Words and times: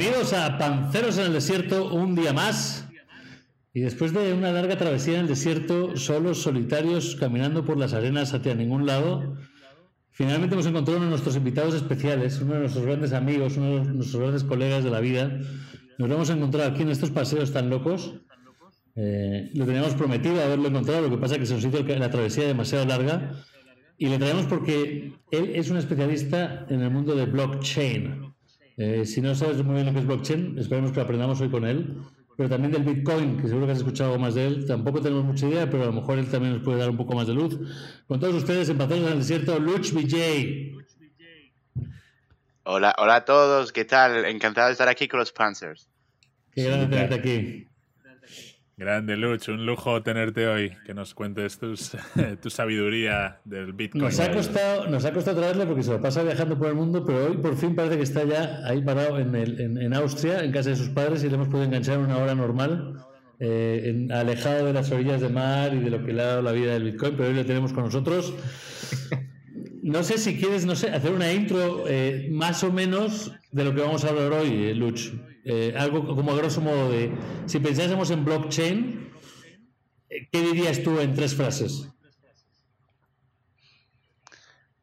Bienvenidos 0.00 0.32
a 0.32 0.56
Panceros 0.56 1.18
en 1.18 1.26
el 1.26 1.34
Desierto 1.34 1.92
un 1.92 2.14
día 2.14 2.32
más. 2.32 2.88
Y 3.74 3.80
después 3.80 4.14
de 4.14 4.32
una 4.32 4.50
larga 4.50 4.78
travesía 4.78 5.16
en 5.16 5.20
el 5.20 5.26
desierto, 5.28 5.94
solos, 5.94 6.40
solitarios, 6.40 7.16
caminando 7.20 7.66
por 7.66 7.76
las 7.76 7.92
arenas 7.92 8.32
hacia 8.32 8.54
ningún 8.54 8.86
lado, 8.86 9.36
finalmente 10.10 10.54
hemos 10.54 10.64
encontrado 10.64 10.96
uno 10.96 11.04
de 11.04 11.10
nuestros 11.10 11.36
invitados 11.36 11.74
especiales, 11.74 12.40
uno 12.40 12.54
de 12.54 12.60
nuestros 12.60 12.86
grandes 12.86 13.12
amigos, 13.12 13.58
uno 13.58 13.84
de 13.84 13.92
nuestros 13.92 14.22
grandes 14.22 14.42
colegas 14.42 14.84
de 14.84 14.90
la 14.90 15.00
vida. 15.00 15.38
Nos 15.98 16.08
vamos 16.08 16.30
a 16.30 16.32
encontrar 16.32 16.70
aquí 16.70 16.80
en 16.80 16.88
estos 16.88 17.10
paseos 17.10 17.52
tan 17.52 17.68
locos. 17.68 18.14
Eh, 18.96 19.50
lo 19.52 19.66
teníamos 19.66 19.92
prometido 19.96 20.42
haberlo 20.42 20.68
encontrado, 20.68 21.02
lo 21.02 21.10
que 21.10 21.18
pasa 21.18 21.34
es 21.34 21.40
que 21.40 21.46
se 21.46 21.54
nos 21.56 21.64
hizo 21.66 21.82
la 21.82 22.10
travesía 22.10 22.46
demasiado 22.46 22.86
larga. 22.86 23.32
Y 23.98 24.08
le 24.08 24.16
traemos 24.16 24.46
porque 24.46 25.12
él 25.30 25.52
es 25.54 25.68
un 25.68 25.76
especialista 25.76 26.64
en 26.70 26.80
el 26.80 26.90
mundo 26.90 27.14
de 27.14 27.26
blockchain. 27.26 28.29
Eh, 28.82 29.04
si 29.04 29.20
no 29.20 29.34
sabes 29.34 29.62
muy 29.62 29.74
bien 29.74 29.86
lo 29.88 29.92
que 29.92 29.98
es 29.98 30.06
blockchain, 30.06 30.58
esperemos 30.58 30.90
que 30.90 30.96
lo 30.96 31.02
aprendamos 31.02 31.38
hoy 31.42 31.50
con 31.50 31.66
él. 31.66 31.98
Pero 32.34 32.48
también 32.48 32.72
del 32.72 32.82
Bitcoin, 32.82 33.36
que 33.36 33.46
seguro 33.46 33.66
que 33.66 33.72
has 33.72 33.78
escuchado 33.78 34.18
más 34.18 34.34
de 34.34 34.46
él. 34.46 34.64
Tampoco 34.66 35.02
tenemos 35.02 35.22
mucha 35.22 35.46
idea, 35.46 35.68
pero 35.68 35.82
a 35.82 35.86
lo 35.86 35.92
mejor 35.92 36.18
él 36.18 36.30
también 36.30 36.54
nos 36.54 36.62
puede 36.62 36.78
dar 36.78 36.88
un 36.88 36.96
poco 36.96 37.14
más 37.14 37.26
de 37.26 37.34
luz. 37.34 37.58
Con 38.08 38.18
todos 38.18 38.34
ustedes, 38.36 38.70
en 38.70 38.80
en 38.80 39.04
el 39.04 39.18
Desierto, 39.18 39.58
Luch 39.58 39.92
BJ. 39.92 40.80
Hola, 42.62 42.94
hola 42.96 43.16
a 43.16 43.24
todos, 43.26 43.70
¿qué 43.70 43.84
tal? 43.84 44.24
Encantado 44.24 44.68
de 44.68 44.72
estar 44.72 44.88
aquí 44.88 45.08
con 45.08 45.20
los 45.20 45.30
Panzers. 45.30 45.90
Qué 46.54 46.64
grande 46.64 46.86
tenerte 46.86 47.14
aquí. 47.16 47.69
Grande, 48.80 49.14
Luch, 49.14 49.46
un 49.48 49.66
lujo 49.66 50.02
tenerte 50.02 50.48
hoy, 50.48 50.72
que 50.86 50.94
nos 50.94 51.12
cuentes 51.12 51.58
tu 52.40 52.48
sabiduría 52.48 53.38
del 53.44 53.74
Bitcoin. 53.74 54.04
Nos 54.04 54.18
ha, 54.20 54.32
costado, 54.32 55.38
traerle 55.38 55.66
porque 55.66 55.82
se 55.82 55.90
lo 55.90 56.00
pasa 56.00 56.22
viajando 56.22 56.56
por 56.56 56.68
el 56.68 56.76
mundo, 56.76 57.04
pero 57.04 57.26
hoy 57.26 57.36
por 57.36 57.58
fin 57.58 57.74
parece 57.74 57.98
que 57.98 58.04
está 58.04 58.24
ya 58.24 58.62
ahí 58.64 58.80
parado 58.80 59.18
en, 59.18 59.34
el, 59.34 59.60
en, 59.60 59.92
Austria, 59.92 60.42
en 60.42 60.50
casa 60.50 60.70
de 60.70 60.76
sus 60.76 60.88
padres, 60.88 61.22
y 61.22 61.28
le 61.28 61.34
hemos 61.34 61.48
podido 61.48 61.66
enganchar 61.66 61.98
una 61.98 62.16
hora 62.16 62.34
normal, 62.34 63.04
eh, 63.38 64.08
alejado 64.12 64.64
de 64.64 64.72
las 64.72 64.90
orillas 64.90 65.20
de 65.20 65.28
mar 65.28 65.74
y 65.74 65.80
de 65.80 65.90
lo 65.90 66.02
que 66.02 66.14
le 66.14 66.22
ha 66.22 66.26
dado 66.26 66.42
la 66.42 66.52
vida 66.52 66.72
del 66.72 66.84
Bitcoin, 66.84 67.16
pero 67.18 67.28
hoy 67.28 67.34
lo 67.34 67.44
tenemos 67.44 67.74
con 67.74 67.84
nosotros. 67.84 68.32
No 69.82 70.02
sé 70.02 70.16
si 70.16 70.38
quieres, 70.38 70.64
no 70.64 70.74
sé, 70.74 70.88
hacer 70.88 71.12
una 71.12 71.30
intro 71.30 71.84
eh, 71.86 72.28
más 72.32 72.64
o 72.64 72.72
menos 72.72 73.30
de 73.52 73.62
lo 73.62 73.74
que 73.74 73.82
vamos 73.82 74.06
a 74.06 74.08
hablar 74.08 74.32
hoy, 74.32 74.70
eh, 74.70 74.74
Luch. 74.74 75.12
Eh, 75.44 75.74
algo 75.76 76.06
como 76.06 76.32
a 76.32 76.36
grosso 76.36 76.60
modo 76.60 76.90
de, 76.90 77.12
si 77.46 77.60
pensásemos 77.60 78.10
en 78.10 78.24
blockchain, 78.24 79.10
eh, 80.10 80.28
¿qué 80.30 80.40
dirías 80.42 80.82
tú 80.82 81.00
en 81.00 81.14
tres 81.14 81.34
frases? 81.34 81.88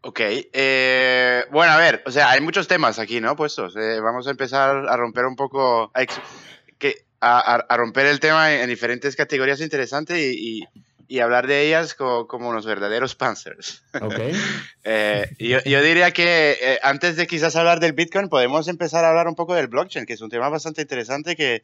Ok, 0.02 0.20
eh, 0.22 1.46
bueno, 1.52 1.74
a 1.74 1.78
ver, 1.78 2.02
o 2.06 2.12
sea, 2.12 2.32
hay 2.32 2.42
muchos 2.42 2.68
temas 2.68 2.98
aquí, 2.98 3.20
¿no? 3.20 3.36
Puestos. 3.36 3.76
vamos 3.76 4.28
a 4.28 4.32
empezar 4.32 4.88
a 4.88 4.96
romper 4.96 5.26
un 5.26 5.36
poco, 5.36 5.92
a, 7.20 7.78
romper 7.78 8.06
el 8.06 8.20
tema 8.20 8.54
en, 8.54 8.70
diferentes 8.70 9.16
categorías 9.16 9.60
interesantes 9.62 10.18
y 10.18 10.66
hablar 11.22 11.48
de 11.48 11.66
ellas 11.66 11.94
como, 11.94 12.50
unos 12.50 12.66
verdaderos 12.66 13.16
panzers. 13.16 13.84
Okay. 14.00 14.34
Eh, 14.90 15.36
yo, 15.38 15.60
yo, 15.66 15.82
diría 15.82 16.12
que 16.12 16.58
eh, 16.62 16.80
antes 16.82 17.18
de 17.18 17.28
quizás 17.28 17.58
hablar 17.58 17.82
del 17.82 17.92
Bitcoin, 17.92 18.30
podemos 18.30 18.70
empezar 18.70 19.04
a 19.04 19.10
hablar 19.10 19.28
un 19.28 19.36
poco 19.36 19.54
del 19.54 19.68
blockchain, 19.68 20.06
que 20.06 20.14
es 20.14 20.22
un 20.22 20.30
tema 20.30 20.48
bastante 20.48 20.82
interesante 20.82 21.36
que 21.36 21.64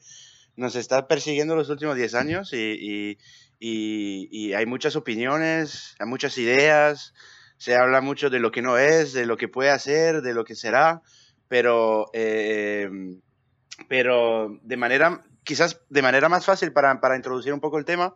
nos 0.58 0.76
está 0.76 1.08
persiguiendo 1.08 1.56
los 1.56 1.70
últimos 1.70 1.96
10 1.96 2.16
años 2.16 2.52
y, 2.52 3.18
y, 3.60 4.28
y, 4.30 4.54
hay 4.54 4.66
muchas 4.66 4.98
opiniones, 4.98 5.96
hay 6.00 6.08
muchas 6.08 6.38
ideas, 6.38 7.14
se 7.58 7.76
habla 7.76 8.02
mucho 8.02 8.30
de 8.30 8.40
lo 8.40 8.52
que 8.52 8.62
no 8.62 8.78
es, 8.78 9.14
de 9.14 9.26
lo 9.26 9.38
que 9.38 9.48
puede 9.48 9.70
hacer, 9.70 10.22
de 10.22 10.34
lo 10.34 10.44
que 10.44 10.56
será, 10.56 11.02
pero, 11.48 12.10
eh, 12.14 12.90
pero 13.88 14.60
de 14.64 14.78
manera, 14.78 15.24
quizás 15.44 15.80
de 15.90 16.02
manera 16.02 16.28
más 16.28 16.46
fácil 16.46 16.74
para, 16.74 17.00
para 17.00 17.16
introducir 17.16 17.54
un 17.54 17.62
poco 17.62 17.78
el 17.78 17.86
tema, 17.86 18.16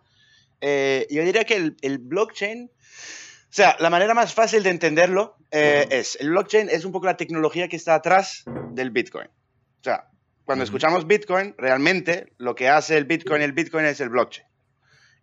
eh, 0.62 1.08
yo 1.10 1.24
diría 1.24 1.44
que 1.44 1.76
el, 1.82 1.98
blockchain, 2.00 2.72
o 2.72 3.54
sea, 3.54 3.76
la 3.80 3.90
manera 3.90 4.14
más 4.14 4.34
fácil 4.34 4.64
de 4.64 4.70
entenderlo 4.70 5.38
eh, 5.52 5.88
es, 5.92 6.18
el 6.20 6.30
blockchain 6.30 6.70
es 6.70 6.86
un 6.86 6.92
poco 6.92 7.06
la 7.06 7.18
tecnología 7.18 7.68
que 7.68 7.76
está 7.76 7.96
atrás 7.96 8.44
del 8.72 8.92
Bitcoin. 8.92 9.28
O 9.28 9.84
sea, 9.84 10.10
cuando 10.46 10.64
escuchamos 10.64 11.06
Bitcoin, 11.06 11.56
realmente 11.58 12.34
lo 12.38 12.56
que 12.56 12.70
hace 12.70 12.98
el 12.98 13.06
Bitcoin, 13.06 13.42
el 13.42 13.54
Bitcoin 13.54 13.86
es 13.86 14.00
el 14.02 14.10
blockchain. 14.10 14.48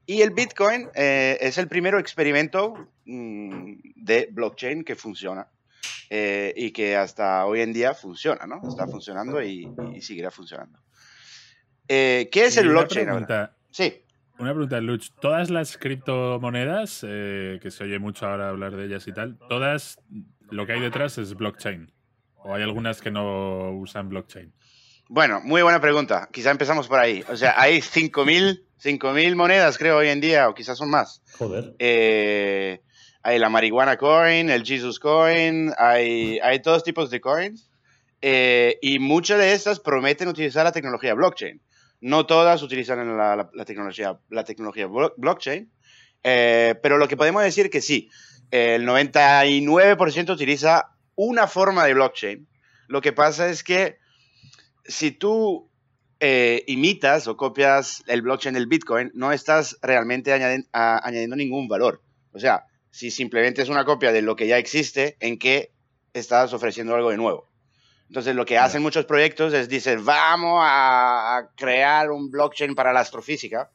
Y 0.06 0.20
el 0.20 0.30
Bitcoin 0.30 0.90
eh, 0.94 1.38
es 1.40 1.56
el 1.56 1.66
primer 1.66 1.94
experimento 1.94 2.90
mm, 3.06 3.76
de 3.96 4.28
blockchain 4.30 4.84
que 4.84 4.94
funciona. 4.94 5.48
y 6.10 6.70
que 6.70 6.94
hasta 6.94 7.44
hoy 7.44 7.60
en 7.60 7.72
día 7.72 7.92
funciona, 7.92 8.46
¿no? 8.46 8.60
Está 8.68 8.86
funcionando 8.86 9.42
y, 9.42 9.68
seguirá 10.00 10.30
funcionando. 10.30 10.78
¿Qué 11.88 12.30
es 12.32 12.56
el 12.56 12.68
blockchain 12.68 13.08
ahora? 13.08 13.56
Sí. 13.70 14.03
Una 14.38 14.50
pregunta, 14.50 14.80
Luch. 14.80 15.10
¿Todas 15.20 15.50
las 15.50 15.76
criptomonedas, 15.78 17.04
eh, 17.06 17.58
que 17.62 17.70
se 17.70 17.84
oye 17.84 17.98
mucho 17.98 18.26
ahora 18.26 18.48
hablar 18.48 18.74
de 18.74 18.86
ellas 18.86 19.06
y 19.06 19.12
tal, 19.12 19.38
todas 19.48 20.00
lo 20.50 20.66
que 20.66 20.72
hay 20.72 20.80
detrás 20.80 21.18
es 21.18 21.34
blockchain? 21.34 21.92
¿O 22.36 22.54
hay 22.54 22.62
algunas 22.62 23.00
que 23.00 23.10
no 23.10 23.70
usan 23.72 24.08
blockchain? 24.08 24.52
Bueno, 25.08 25.40
muy 25.42 25.62
buena 25.62 25.80
pregunta. 25.80 26.28
Quizá 26.32 26.50
empezamos 26.50 26.88
por 26.88 26.98
ahí. 26.98 27.24
O 27.28 27.36
sea, 27.36 27.54
hay 27.60 27.78
5.000 27.78 29.34
monedas, 29.36 29.78
creo, 29.78 29.98
hoy 29.98 30.08
en 30.08 30.20
día, 30.20 30.48
o 30.48 30.54
quizás 30.54 30.78
son 30.78 30.90
más. 30.90 31.22
Joder. 31.38 31.74
Eh, 31.78 32.80
hay 33.22 33.38
la 33.38 33.48
marihuana 33.48 33.96
coin, 33.96 34.50
el 34.50 34.64
Jesus 34.64 34.98
coin, 34.98 35.72
hay, 35.78 36.38
hay 36.40 36.60
todos 36.60 36.82
tipos 36.82 37.10
de 37.10 37.20
coins. 37.20 37.70
Eh, 38.20 38.78
y 38.82 38.98
muchas 38.98 39.38
de 39.38 39.52
estas 39.52 39.80
prometen 39.80 40.28
utilizar 40.28 40.64
la 40.64 40.72
tecnología 40.72 41.14
blockchain. 41.14 41.60
No 42.04 42.26
todas 42.26 42.62
utilizan 42.62 43.16
la, 43.16 43.48
tecnología, 43.64 44.20
la 44.28 44.44
tecnología 44.44 44.86
blockchain, 45.16 45.72
eh, 46.22 46.74
pero 46.82 46.98
lo 46.98 47.08
que 47.08 47.16
podemos 47.16 47.42
decir 47.42 47.70
que 47.70 47.80
sí, 47.80 48.10
el 48.50 48.86
99% 48.86 50.30
utiliza 50.30 50.94
una 51.14 51.46
forma 51.46 51.86
de 51.86 51.94
blockchain. 51.94 52.46
Lo 52.88 53.00
que 53.00 53.14
pasa 53.14 53.48
es 53.48 53.64
que 53.64 53.96
si 54.84 55.12
tú 55.12 55.70
eh, 56.20 56.62
imitas 56.66 57.26
o 57.26 57.38
copias 57.38 58.04
el 58.06 58.20
blockchain 58.20 58.54
del 58.54 58.66
Bitcoin, 58.66 59.10
no 59.14 59.32
estás 59.32 59.78
realmente 59.80 60.34
añadiendo 60.34 61.36
ningún 61.36 61.68
valor. 61.68 62.02
O 62.32 62.38
sea, 62.38 62.66
si 62.90 63.10
simplemente 63.10 63.62
es 63.62 63.70
una 63.70 63.86
copia 63.86 64.12
de 64.12 64.20
lo 64.20 64.36
que 64.36 64.46
ya 64.46 64.58
existe, 64.58 65.16
¿en 65.20 65.38
qué 65.38 65.72
estás 66.12 66.52
ofreciendo 66.52 66.94
algo 66.94 67.08
de 67.08 67.16
nuevo? 67.16 67.48
Entonces, 68.08 68.34
lo 68.34 68.44
que 68.44 68.58
hacen 68.58 68.82
muchos 68.82 69.06
proyectos 69.06 69.52
es, 69.54 69.68
dicen, 69.68 70.04
vamos 70.04 70.60
a, 70.62 71.48
crear 71.56 72.10
un 72.10 72.30
blockchain 72.30 72.74
para 72.74 72.92
la 72.92 73.00
astrofísica 73.00 73.70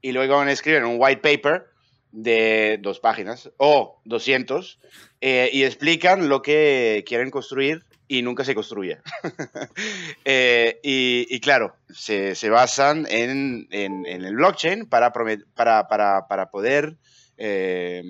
y 0.00 0.12
luego 0.12 0.42
escriben 0.44 0.84
un 0.84 0.96
white 0.98 1.20
paper 1.20 1.66
de 2.12 2.78
dos 2.80 3.00
páginas 3.00 3.50
o 3.56 4.00
200 4.04 4.80
eh, 5.20 5.50
y 5.52 5.64
explican 5.64 6.28
lo 6.28 6.42
que 6.42 7.04
quieren 7.06 7.30
construir 7.30 7.84
y 8.08 8.22
nunca 8.22 8.44
se 8.44 8.54
construye. 8.54 8.98
Eh, 10.24 10.78
y, 10.82 11.40
claro, 11.40 11.74
se, 11.88 12.34
basan 12.50 13.06
en, 13.08 13.66
el 13.70 14.34
blockchain 14.36 14.86
para, 14.86 15.12
para, 15.12 16.28
para, 16.28 16.50
poder, 16.50 16.98
eh, 17.36 18.02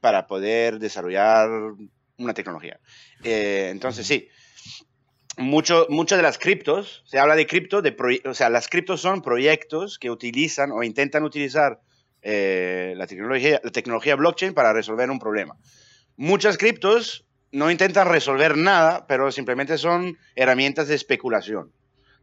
para 0.00 0.26
poder 0.26 0.78
desarrollar 0.78 1.48
una 2.18 2.34
tecnología. 2.34 2.78
entonces, 3.24 4.06
sí, 4.06 4.28
mucho, 5.38 5.86
muchas 5.88 6.18
de 6.18 6.22
las 6.22 6.38
criptos, 6.38 7.02
se 7.06 7.18
habla 7.18 7.36
de 7.36 7.46
cripto, 7.46 7.80
de 7.80 7.96
o 8.24 8.34
sea, 8.34 8.50
las 8.50 8.68
criptos 8.68 9.00
son 9.00 9.22
proyectos 9.22 9.98
que 9.98 10.10
utilizan 10.10 10.72
o 10.72 10.82
intentan 10.82 11.22
utilizar 11.24 11.80
eh, 12.22 12.94
la, 12.96 13.06
tecnología, 13.06 13.60
la 13.62 13.70
tecnología 13.70 14.16
blockchain 14.16 14.52
para 14.52 14.72
resolver 14.72 15.10
un 15.10 15.18
problema. 15.18 15.56
Muchas 16.16 16.58
criptos 16.58 17.24
no 17.52 17.70
intentan 17.70 18.08
resolver 18.08 18.56
nada, 18.56 19.06
pero 19.06 19.30
simplemente 19.30 19.78
son 19.78 20.18
herramientas 20.34 20.88
de 20.88 20.96
especulación, 20.96 21.72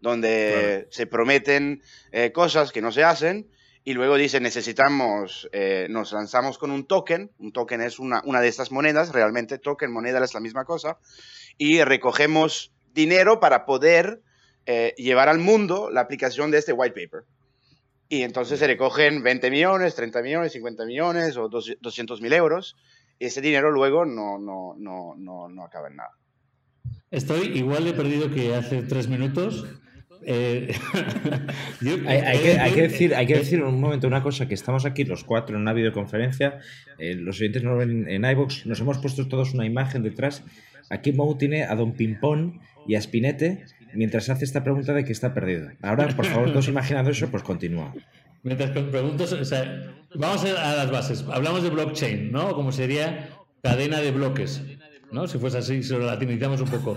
donde 0.02 0.88
se 0.92 1.08
prometen 1.08 1.82
eh, 2.12 2.32
cosas 2.32 2.72
que 2.72 2.82
no 2.82 2.92
se 2.92 3.04
hacen 3.04 3.48
y 3.86 3.94
luego 3.94 4.18
dicen 4.18 4.44
necesitamos, 4.44 5.48
eh, 5.54 5.88
nos 5.90 6.12
lanzamos 6.12 6.58
con 6.58 6.72
un 6.72 6.86
token, 6.86 7.32
un 7.38 7.54
token 7.54 7.82
es 7.82 8.00
una, 8.00 8.22
una 8.26 8.42
de 8.42 8.48
estas 8.48 8.72
monedas, 8.72 9.14
realmente 9.14 9.60
token, 9.60 9.92
moneda 9.92 10.24
es 10.24 10.34
la 10.34 10.40
misma 10.40 10.66
cosa, 10.66 10.98
y 11.58 11.82
recogemos 11.84 12.75
dinero 12.96 13.40
para 13.40 13.66
poder 13.66 14.22
eh, 14.66 14.96
llevar 14.98 15.30
al 15.30 15.38
mundo 15.38 15.92
la 15.92 16.02
aplicación 16.02 16.50
de 16.50 16.58
este 16.58 16.74
white 16.74 16.96
paper. 17.00 17.26
Y 18.10 18.24
entonces 18.24 18.58
se 18.58 18.68
recogen 18.68 19.22
20 19.22 19.52
millones, 19.52 19.96
30 19.96 20.22
millones, 20.24 20.54
50 20.54 20.86
millones 20.86 21.38
o 21.38 21.50
200 21.50 22.22
mil 22.22 22.34
euros. 22.34 22.76
Y 23.20 23.26
ese 23.26 23.42
dinero 23.42 23.72
luego 23.72 24.06
no, 24.06 24.40
no, 24.40 24.76
no, 24.78 25.16
no, 25.18 25.50
no 25.50 25.64
acaba 25.64 25.90
en 25.90 25.98
nada. 25.98 26.12
Estoy 27.12 27.48
igual 27.58 27.86
de 27.86 27.94
perdido 27.94 28.32
que 28.32 28.56
hace 28.56 28.82
tres 28.82 29.08
minutos. 29.08 29.66
Eh, 30.28 30.74
hay, 32.08 32.40
que, 32.40 32.60
hay, 32.60 32.72
que, 32.74 32.82
decir, 32.82 33.16
hay 33.16 33.28
que 33.28 33.36
decir 33.36 33.64
un 33.64 33.80
momento 33.80 34.08
una 34.08 34.24
cosa, 34.24 34.48
que 34.48 34.56
estamos 34.56 34.86
aquí 34.86 35.04
los 35.04 35.24
cuatro 35.24 35.56
en 35.56 35.62
una 35.62 35.74
videoconferencia, 35.74 36.60
eh, 36.98 37.14
los 37.14 37.40
oyentes 37.40 37.64
no 37.64 37.78
ven 37.78 38.10
en 38.10 38.26
iVoox, 38.26 38.66
nos 38.66 38.80
hemos 38.80 38.98
puesto 38.98 39.28
todos 39.28 39.54
una 39.54 39.66
imagen 39.66 40.02
detrás 40.02 40.44
aquí 40.90 41.12
Mou 41.12 41.38
tiene 41.38 41.64
a 41.64 41.76
Don 41.76 41.94
Pimpón 41.94 42.62
y 42.88 42.96
a 42.96 43.02
Spinete 43.02 43.66
mientras 43.94 44.30
hace 44.30 44.46
esta 44.46 44.64
pregunta 44.64 44.94
de 44.94 45.04
que 45.04 45.12
está 45.12 45.34
perdido. 45.34 45.70
Ahora, 45.82 46.08
por 46.10 46.26
favor, 46.26 46.52
todos 46.52 46.68
imaginando 46.68 47.12
eso, 47.12 47.28
pues 47.30 47.44
continúa. 47.44 47.94
Mientras 48.44 48.70
preguntas, 48.70 49.34
o 49.34 49.46
sea, 49.46 49.96
vamos 50.14 50.44
a 50.46 50.76
las 50.76 50.92
bases. 50.92 51.26
Hablamos 51.32 51.64
de 51.64 51.70
blockchain, 51.70 52.32
¿no? 52.32 52.54
Como 52.54 52.72
sería 52.72 53.30
cadena 53.64 54.00
de 54.02 54.12
bloques, 54.12 54.62
¿no? 55.12 55.28
Si 55.28 55.40
fuese 55.40 55.58
así, 55.58 55.82
si 55.82 55.94
lo 55.94 56.00
latinizamos 56.00 56.62
un 56.62 56.68
poco. 56.68 56.96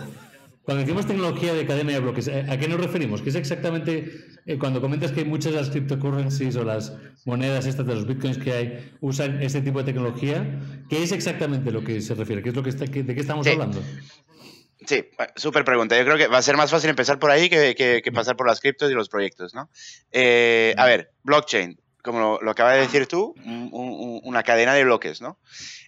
Cuando 0.68 0.82
decimos 0.82 1.06
tecnología 1.06 1.54
de 1.54 1.64
cadena 1.64 1.92
de 1.92 2.00
bloques, 2.00 2.28
¿a 2.28 2.58
qué 2.58 2.68
nos 2.68 2.78
referimos? 2.78 3.22
¿Qué 3.22 3.30
es 3.30 3.36
exactamente 3.36 4.26
eh, 4.44 4.58
cuando 4.58 4.82
comentas 4.82 5.12
que 5.12 5.24
muchas 5.24 5.52
de 5.54 5.60
las 5.60 5.70
cryptocurrencies 5.70 6.56
o 6.56 6.64
las 6.64 6.94
monedas 7.24 7.64
estas 7.64 7.86
de 7.86 7.94
los 7.94 8.06
bitcoins 8.06 8.36
que 8.36 8.52
hay 8.52 8.90
usan 9.00 9.40
este 9.40 9.62
tipo 9.62 9.78
de 9.78 9.86
tecnología? 9.86 10.60
¿Qué 10.90 11.02
es 11.02 11.12
exactamente 11.12 11.72
lo 11.72 11.82
que 11.82 12.02
se 12.02 12.14
refiere? 12.14 12.42
¿Qué 12.42 12.50
es 12.50 12.54
lo 12.54 12.62
que 12.62 12.68
está, 12.68 12.84
¿De 12.84 13.14
qué 13.14 13.18
estamos 13.18 13.46
hablando? 13.46 13.80
Sí, 14.88 15.04
súper 15.36 15.66
pregunta. 15.66 15.98
Yo 15.98 16.04
creo 16.06 16.16
que 16.16 16.28
va 16.28 16.38
a 16.38 16.42
ser 16.42 16.56
más 16.56 16.70
fácil 16.70 16.88
empezar 16.88 17.18
por 17.18 17.30
ahí 17.30 17.50
que, 17.50 18.02
pasar 18.14 18.36
por 18.36 18.46
las 18.46 18.58
criptos 18.58 18.90
y 18.90 18.94
los 18.94 19.10
proyectos, 19.10 19.52
¿no? 19.52 19.68
Eh, 20.12 20.74
a 20.78 20.86
ver, 20.86 21.12
blockchain, 21.24 21.78
como 22.02 22.38
lo, 22.40 22.50
acaba 22.50 22.72
de 22.72 22.80
decir 22.80 23.06
tú, 23.06 23.34
una 23.42 24.42
cadena 24.44 24.72
de 24.72 24.84
bloques, 24.84 25.20
¿no? 25.20 25.38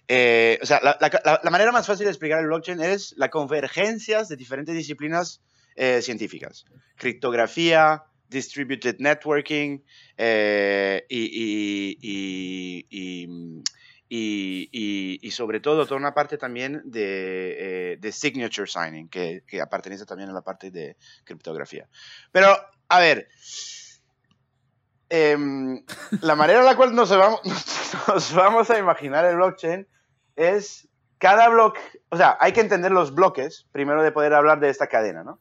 Eh, 0.07 0.59
o 0.61 0.67
sea, 0.67 0.79
la, 0.83 1.49
manera 1.49 1.71
más 1.71 1.87
fácil 1.87 2.05
de 2.05 2.11
explicar 2.11 2.41
el 2.41 2.45
blockchain 2.45 2.79
es 2.79 3.15
la 3.17 3.29
convergencia 3.29 4.23
de 4.23 4.35
diferentes 4.35 4.75
disciplinas 4.75 5.41
eh, 5.75 6.03
científicas. 6.03 6.65
Criptografía, 6.95 8.03
distributed 8.29 8.97
networking 8.99 9.79
eh, 10.15 11.03
y, 11.09 11.97
sobre 15.31 15.59
todo 15.59 15.85
toda 15.85 15.99
una 15.99 16.13
parte 16.13 16.37
también 16.37 16.81
de, 16.85 18.09
signature 18.11 18.67
signing, 18.67 19.09
que, 19.09 19.43
que 19.47 19.65
pertenece 19.67 20.05
también 20.05 20.29
a 20.29 20.33
la 20.33 20.41
parte 20.41 20.71
de 20.71 20.97
criptografía. 21.23 21.87
Pero, 22.31 22.55
a 22.89 22.99
ver, 22.99 23.27
em, 25.09 25.83
la 26.21 26.35
manera 26.35 26.59
en 26.59 26.65
la 26.65 26.75
cual 26.75 26.93
nos 26.93 27.09
vamos, 27.09 27.41
nos 28.07 28.33
vamos 28.33 28.69
a 28.69 28.77
imaginar 28.77 29.25
el 29.25 29.35
blockchain 29.35 29.87
es 30.35 30.87
cada 31.17 31.49
bloque, 31.49 31.79
o 32.09 32.17
sea, 32.17 32.35
hay 32.39 32.51
que 32.51 32.61
entender 32.61 32.91
los 32.91 33.13
bloques 33.13 33.67
primero 33.71 34.01
de 34.01 34.11
poder 34.11 34.33
hablar 34.33 34.59
de 34.59 34.69
esta 34.69 34.87
cadena, 34.87 35.23
¿no? 35.23 35.39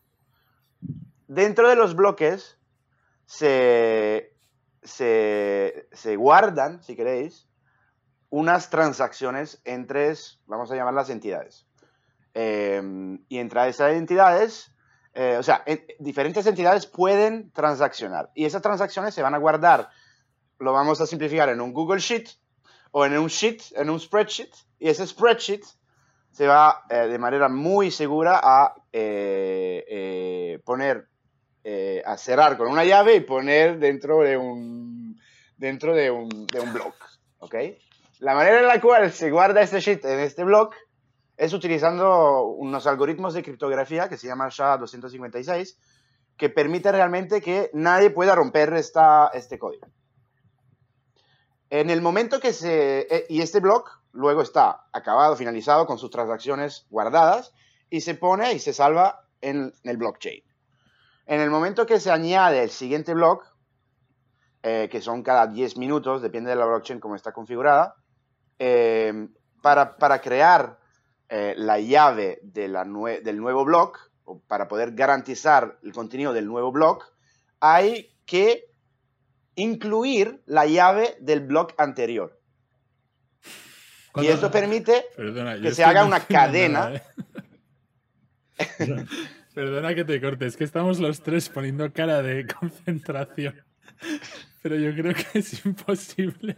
Dentro 1.27 1.69
de 1.69 1.77
los 1.77 1.97
bloques 1.97 2.59
se, 3.25 4.35
se, 4.83 6.17
guardan, 6.17 6.83
si 6.83 6.97
queréis, 6.97 7.49
unas 8.31 8.71
transacciones 8.71 9.61
entre, 9.65 10.15
vamos 10.47 10.71
a 10.71 10.77
llamarlas 10.77 11.11
entidades. 11.11 11.67
Em, 12.33 13.25
y 13.29 13.39
entre 13.39 13.69
esas 13.69 13.93
entidades, 13.93 14.73
eh, 15.15 15.37
o 15.39 15.43
sea, 15.43 15.65
diferentes 15.99 16.47
entidades 16.47 16.87
pueden 16.87 17.51
transaccionar. 17.51 18.31
Y 18.35 18.45
esas 18.45 18.63
transacciones 18.63 19.15
se 19.15 19.23
van 19.23 19.35
a 19.35 19.39
guardar, 19.39 19.89
lo 20.59 20.73
vamos 20.73 21.01
a 21.01 21.07
simplificar 21.07 21.49
en 21.49 21.61
un 21.61 21.73
Google 21.73 22.01
Sheet 22.01 22.29
o 22.93 23.05
en 23.05 23.19
un 23.19 23.27
sheet, 23.27 23.63
en 23.75 23.91
un 23.91 23.99
spreadsheet, 23.99 24.51
y 24.79 24.89
ese 24.89 25.07
spreadsheet 25.07 25.65
se 26.31 26.47
va 26.47 26.85
eh, 26.89 27.09
de 27.09 27.19
manera 27.19 27.49
muy 27.49 27.91
segura 27.91 28.41
a 28.43 28.75
eh, 28.93 30.61
poner, 30.65 31.09
a 32.05 32.17
cerrar 32.17 32.57
con 32.57 32.69
una 32.69 32.85
llave 32.85 33.17
y 33.17 33.21
poner 33.21 33.79
dentro 33.79 34.21
de 34.21 34.37
un, 34.37 35.21
dentro 35.57 35.95
de 35.95 36.11
un, 36.11 36.47
de 36.47 36.61
un 36.61 36.73
block, 36.73 36.95
¿ok? 37.39 37.55
La 38.21 38.35
manera 38.35 38.61
en 38.61 38.67
la 38.67 38.83
cual 38.83 39.11
se 39.13 39.31
guarda 39.31 39.63
este 39.63 39.81
sheet 39.81 40.05
en 40.05 40.21
este 40.21 40.45
block 40.45 40.75
es 41.39 41.55
utilizando 41.55 42.43
unos 42.49 42.87
algoritmos 42.87 43.33
de 43.33 43.43
criptografía 43.43 44.11
que 44.11 44.19
se 44.19 44.27
llaman 44.27 44.51
SHA-256, 44.51 45.79
que 46.37 46.51
permite 46.51 46.93
realmente 46.93 47.41
que 47.41 47.71
nadie 47.73 48.11
pueda 48.11 48.35
romper 48.35 48.75
esta, 48.75 49.29
este 49.33 49.59
código. 49.59 49.87
En 51.71 51.89
el 51.89 52.03
momento 52.03 52.41
que 52.41 52.53
se... 52.53 53.07
Eh, 53.11 53.27
y 53.31 53.41
este 53.41 53.61
block 53.61 54.03
luego 54.13 54.43
está 54.43 54.85
acabado, 54.93 55.35
finalizado 55.35 55.87
con 55.87 55.97
sus 55.97 56.11
transacciones 56.11 56.87
guardadas 56.91 57.55
y 57.89 58.03
se 58.03 58.15
pone 58.15 58.53
y 58.53 58.59
se 58.59 58.75
salva 58.75 59.25
en, 59.41 59.73
el 59.85 59.97
blockchain. 59.97 60.43
En 61.25 61.41
el 61.41 61.49
momento 61.49 61.87
que 61.87 61.99
se 61.99 62.11
añade 62.11 62.63
el 62.63 62.71
siguiente 62.71 63.15
block, 63.15 63.47
eh, 64.63 64.91
que 64.93 65.01
son 65.01 65.23
cada 65.23 65.47
10 65.47 65.79
minutos, 65.79 66.21
depende 66.21 66.51
de 66.51 66.57
la 66.57 66.67
blockchain 66.67 67.01
como 67.01 67.17
está 67.17 67.33
configurada, 67.33 67.97
eh, 68.61 69.27
para, 69.61 70.21
crear 70.21 70.79
la 71.29 71.81
llave 71.81 72.39
del 72.43 72.73
nuevo 73.41 73.65
block, 73.65 74.11
o 74.25 74.41
para 74.41 74.69
poder 74.69 74.93
garantizar 74.93 75.79
el 75.83 75.93
contenido 75.93 76.33
del 76.33 76.47
nuevo 76.47 76.71
block, 76.71 77.13
hay 77.59 78.15
que 78.27 78.71
incluir 79.55 80.43
la 80.47 80.67
llave 80.67 81.17
del 81.21 81.41
bloque 81.41 81.75
anterior. 81.79 82.41
Y 84.17 84.27
esto 84.27 84.51
permite 84.51 85.07
que 85.63 85.73
se 85.73 85.85
haga 85.85 86.05
una 86.05 86.21
cadena. 86.27 86.95
¿eh? 86.95 87.03
Perdona 89.55 89.95
que 89.95 90.05
te 90.05 90.21
cortes, 90.21 90.57
que 90.57 90.65
estamos 90.65 91.01
los 91.01 91.23
tres 91.23 91.49
poniendo 91.49 91.93
cara 91.93 92.23
de 92.23 92.47
concentración. 92.61 93.55
Pero 94.63 94.77
yo 94.77 94.95
creo 94.95 95.15
que 95.15 95.39
es 95.39 95.65
imposible. 95.65 96.57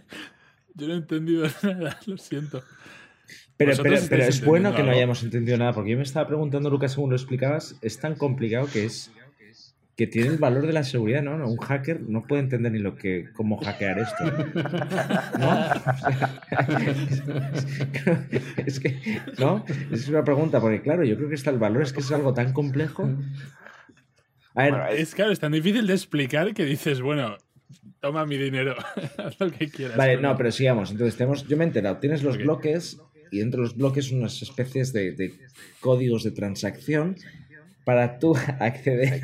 Yo 0.75 0.89
no 0.89 0.95
he 0.95 0.97
entendido 0.97 1.47
nada, 1.63 1.99
lo 2.07 2.17
siento. 2.17 2.63
Pero, 3.57 3.83
pero, 3.83 4.25
es 4.25 4.45
bueno 4.45 4.75
que 4.75 4.83
no 4.83 4.91
hayamos 4.91 5.23
entendido 5.23 5.57
nada, 5.57 5.73
porque 5.73 5.93
yo 5.93 5.97
me 5.97 6.03
estaba 6.03 6.27
preguntando, 6.27 6.69
Lucas, 6.69 6.93
según 6.93 7.11
lo 7.11 7.17
explicabas, 7.17 7.77
es 7.81 8.01
tan 8.01 8.17
complicado 8.17 8.67
que 8.67 8.85
es 8.85 9.13
que 9.97 10.07
tiene 10.07 10.29
el 10.29 10.39
valor 10.39 10.67
de 10.67 10.73
la 10.73 10.85
seguridad, 10.85 11.23
¿no? 11.23 11.37
Un 11.47 11.59
hacker 11.59 12.01
no 12.01 12.23
puede 12.23 12.43
entender 12.43 12.73
ni 12.73 12.79
lo 12.79 12.97
que 12.97 13.29
cómo 13.35 13.59
hackear 13.59 13.99
esto. 13.99 14.25
¿No? 15.39 15.65
es 18.67 18.81
que, 18.81 19.21
¿no? 19.39 19.65
Es 19.91 20.09
una 20.09 20.25
pregunta, 20.25 20.61
porque 20.61 20.81
claro, 20.81 21.05
yo 21.05 21.17
creo 21.17 21.29
que 21.29 21.35
está 21.35 21.51
el 21.51 21.59
valor, 21.59 21.83
es 21.83 21.93
que 21.93 22.01
es 22.01 22.11
algo 22.11 22.33
tan 22.33 22.55
complejo. 22.55 23.11
A 24.55 24.63
ver, 24.65 24.99
es 24.99 25.15
claro, 25.15 25.31
es 25.31 25.41
tan 25.41 25.53
difícil 25.53 25.87
de 25.87 25.93
explicar 25.93 26.55
que 26.55 26.65
dices, 26.65 27.03
bueno, 27.03 27.37
toma 28.01 28.27
mi 28.27 28.37
dinero, 28.37 28.75
haz 29.19 29.39
lo 29.41 29.51
que 29.51 29.69
quieras. 29.69 29.97
Vale, 29.97 30.17
no, 30.17 30.37
pero 30.37 30.51
sigamos. 30.51 30.91
Entonces, 30.91 31.17
tenemos, 31.17 31.47
yo 31.47 31.57
me 31.57 31.65
he 31.65 31.67
enterado, 31.67 31.99
tienes 31.99 32.23
los 32.23 32.39
bloques 32.39 33.01
y 33.31 33.39
dentro 33.39 33.63
de 33.63 33.69
los 33.69 33.77
bloques 33.77 34.13
unas 34.13 34.41
especies 34.43 34.93
de, 34.93 35.13
de 35.13 35.33
códigos 35.81 36.23
de 36.23 36.31
transacción 36.33 37.17
para 37.85 38.19
tú 38.19 38.37
acceder 38.61 39.21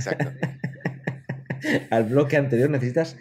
al 1.91 2.05
bloque 2.05 2.37
anterior 2.37 2.71
necesitas 2.71 3.17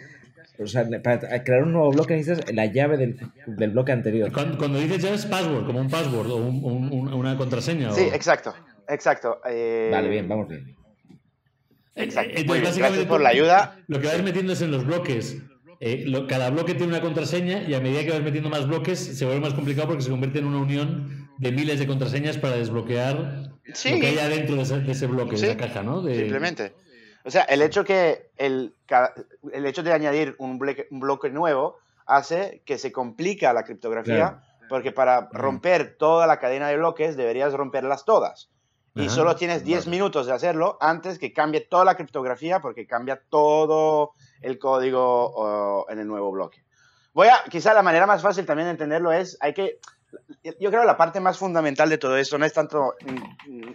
o 0.60 0.66
sea, 0.66 0.84
para 1.02 1.44
crear 1.44 1.62
un 1.62 1.72
nuevo 1.72 1.92
bloque 1.92 2.16
necesitas 2.16 2.52
la 2.52 2.66
llave 2.66 2.96
del, 2.96 3.16
del 3.46 3.70
bloque 3.70 3.92
anterior. 3.92 4.32
Cuando, 4.32 4.80
dices 4.80 5.00
llave 5.00 5.14
es 5.14 5.26
password, 5.26 5.66
como 5.66 5.80
un 5.80 5.88
password 5.88 6.30
o 6.32 6.36
una 6.36 7.36
contraseña. 7.36 7.92
Sí, 7.92 8.08
exacto, 8.12 8.52
exacto. 8.88 9.40
Eh, 9.48 9.88
vale, 9.92 10.08
bien, 10.08 10.28
vamos 10.28 10.48
bien. 10.48 10.77
Exacto. 11.98 12.32
Entonces, 12.36 12.78
gracias 12.78 13.04
por 13.06 13.20
la 13.20 13.30
ayuda. 13.30 13.78
Lo 13.86 14.00
que 14.00 14.06
vas 14.06 14.22
metiendo 14.22 14.52
es 14.52 14.62
en 14.62 14.70
los 14.70 14.84
bloques. 14.86 15.36
Eh, 15.80 16.10
cada 16.28 16.50
bloque 16.50 16.74
tiene 16.74 16.88
una 16.92 17.00
contraseña 17.00 17.62
y 17.62 17.74
a 17.74 17.80
medida 17.80 18.02
que 18.02 18.10
vas 18.10 18.22
metiendo 18.22 18.48
más 18.48 18.66
bloques 18.66 18.98
se 18.98 19.24
vuelve 19.24 19.40
más 19.40 19.54
complicado 19.54 19.86
porque 19.86 20.02
se 20.02 20.10
convierte 20.10 20.40
en 20.40 20.46
una 20.46 20.58
unión 20.58 21.28
de 21.38 21.52
miles 21.52 21.78
de 21.78 21.86
contraseñas 21.86 22.36
para 22.36 22.56
desbloquear 22.56 23.16
lo 23.64 24.00
que 24.00 24.06
hay 24.06 24.18
adentro 24.18 24.56
de 24.56 24.62
ese, 24.62 25.06
bloque, 25.06 25.36
de 25.36 25.46
esa 25.50 25.56
caja, 25.56 25.82
¿no? 25.82 26.02
Simplemente. 26.02 26.74
O 27.24 27.30
sea, 27.30 27.42
el 27.42 27.62
hecho, 27.62 27.84
que 27.84 28.30
el, 28.36 28.74
el 29.52 29.66
hecho 29.66 29.82
de 29.82 29.92
añadir 29.92 30.34
un 30.38 30.58
bloque, 30.58 30.88
un 30.90 31.00
bloque 31.00 31.30
nuevo 31.30 31.78
hace 32.06 32.62
que 32.64 32.78
se 32.78 32.90
complica 32.90 33.52
la 33.52 33.64
criptografía, 33.64 34.42
porque 34.68 34.92
para 34.92 35.28
romper 35.32 35.96
toda 35.96 36.26
la 36.26 36.38
cadena 36.38 36.68
de 36.68 36.76
bloques 36.76 37.16
deberías 37.16 37.52
romperlas 37.52 38.04
todas. 38.04 38.50
Y 38.98 39.08
solo 39.08 39.36
tienes 39.36 39.64
10 39.64 39.86
minutos 39.86 40.26
de 40.26 40.32
hacerlo 40.32 40.76
antes 40.80 41.18
que 41.18 41.32
cambie 41.32 41.60
toda 41.60 41.84
la 41.84 41.94
criptografía, 41.94 42.60
porque 42.60 42.86
cambia 42.86 43.22
todo 43.28 44.12
el 44.42 44.58
código 44.58 45.86
en 45.88 45.98
el 45.98 46.06
nuevo 46.06 46.32
bloque. 46.32 46.64
Voy 47.14 47.28
a, 47.28 47.44
quizá 47.48 47.74
la 47.74 47.82
manera 47.82 48.06
más 48.06 48.22
fácil 48.22 48.44
también 48.44 48.66
de 48.66 48.72
entenderlo 48.72 49.12
es, 49.12 49.36
hay 49.40 49.54
que, 49.54 49.78
yo 50.42 50.70
creo 50.70 50.80
que 50.80 50.86
la 50.86 50.96
parte 50.96 51.20
más 51.20 51.38
fundamental 51.38 51.88
de 51.88 51.98
todo 51.98 52.16
esto 52.16 52.38
no 52.38 52.44
es 52.44 52.52
tanto 52.52 52.94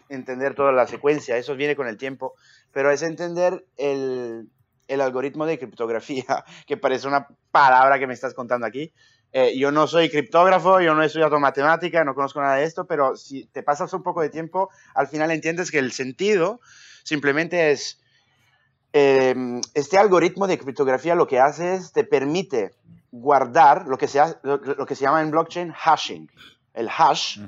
entender 0.09 0.55
toda 0.55 0.71
la 0.71 0.87
secuencia, 0.87 1.37
eso 1.37 1.55
viene 1.55 1.75
con 1.75 1.87
el 1.87 1.97
tiempo, 1.97 2.35
pero 2.71 2.91
es 2.91 3.01
entender 3.01 3.65
el, 3.77 4.49
el 4.87 5.01
algoritmo 5.01 5.45
de 5.45 5.57
criptografía, 5.57 6.43
que 6.67 6.77
parece 6.77 7.07
una 7.07 7.27
palabra 7.51 7.99
que 7.99 8.07
me 8.07 8.13
estás 8.13 8.33
contando 8.33 8.67
aquí. 8.67 8.93
Eh, 9.35 9.57
yo 9.57 9.71
no 9.71 9.87
soy 9.87 10.11
criptógrafo, 10.11 10.79
yo 10.79 10.93
no 10.93 11.01
he 11.01 11.07
estudiado 11.07 11.39
matemática, 11.39 12.03
no 12.03 12.13
conozco 12.13 12.39
nada 12.39 12.57
de 12.57 12.65
esto, 12.65 12.85
pero 12.85 13.17
si 13.17 13.45
te 13.45 13.63
pasas 13.63 13.91
un 13.93 14.03
poco 14.03 14.21
de 14.21 14.29
tiempo, 14.29 14.69
al 14.93 15.07
final 15.07 15.31
entiendes 15.31 15.71
que 15.71 15.79
el 15.79 15.91
sentido 15.91 16.61
simplemente 17.03 17.71
es, 17.71 17.99
em, 18.93 19.59
este 19.73 19.97
algoritmo 19.97 20.45
de 20.45 20.59
criptografía 20.59 21.15
lo 21.15 21.25
que 21.25 21.39
hace 21.39 21.73
es, 21.73 21.91
te 21.91 22.03
permite 22.03 22.75
guardar 23.11 23.87
lo 23.87 23.97
que 23.97 24.07
se, 24.07 24.21
lo, 24.43 24.85
que 24.85 24.95
se 24.95 25.01
llama 25.01 25.21
en 25.21 25.31
blockchain 25.31 25.71
hashing. 25.71 26.29
El 26.75 26.87
hash 26.89 27.39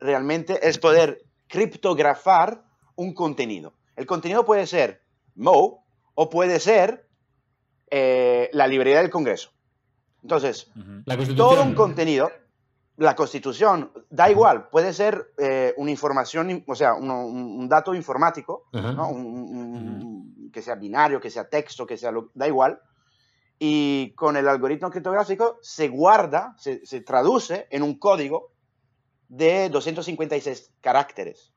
realmente 0.00 0.68
es 0.68 0.78
poder 0.78 1.22
criptografar 1.46 2.64
un 2.96 3.14
contenido. 3.14 3.74
El 3.94 4.06
contenido 4.06 4.44
puede 4.44 4.66
ser 4.66 5.02
Mo 5.36 5.84
o 6.14 6.30
puede 6.30 6.58
ser 6.58 7.06
eh, 7.90 8.50
la 8.52 8.66
librería 8.66 8.98
del 8.98 9.10
Congreso. 9.10 9.52
Entonces, 10.22 10.70
todo 11.36 11.62
un 11.62 11.74
contenido, 11.74 12.30
la 12.96 13.14
constitución, 13.14 13.92
da 14.10 14.30
igual, 14.30 14.68
puede 14.68 14.92
ser 14.92 15.32
eh, 15.38 15.72
una 15.76 15.90
información, 15.90 16.64
o 16.66 16.74
sea, 16.74 16.94
un, 16.94 17.68
dato 17.68 17.94
informático, 17.94 18.64
que 20.52 20.62
sea 20.62 20.74
binario, 20.74 21.20
que 21.20 21.30
sea 21.30 21.48
texto, 21.48 21.86
que 21.86 21.96
sea, 21.96 22.10
lo, 22.10 22.30
da 22.34 22.48
igual, 22.48 22.80
y 23.58 24.12
con 24.14 24.36
el 24.36 24.48
algoritmo 24.48 24.90
criptográfico 24.90 25.58
se 25.62 25.88
guarda, 25.88 26.54
se, 26.58 27.00
traduce 27.00 27.66
en 27.70 27.82
un 27.82 27.98
código 27.98 28.52
de 29.28 29.68
256 29.68 30.72
caracteres. 30.80 31.52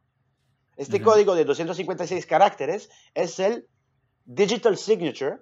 Este 0.77 1.01
código 1.01 1.35
de 1.35 1.45
256 1.45 2.25
caracteres 2.25 2.89
es 3.13 3.39
el 3.39 3.67
digital 4.25 4.77
signature 4.77 5.37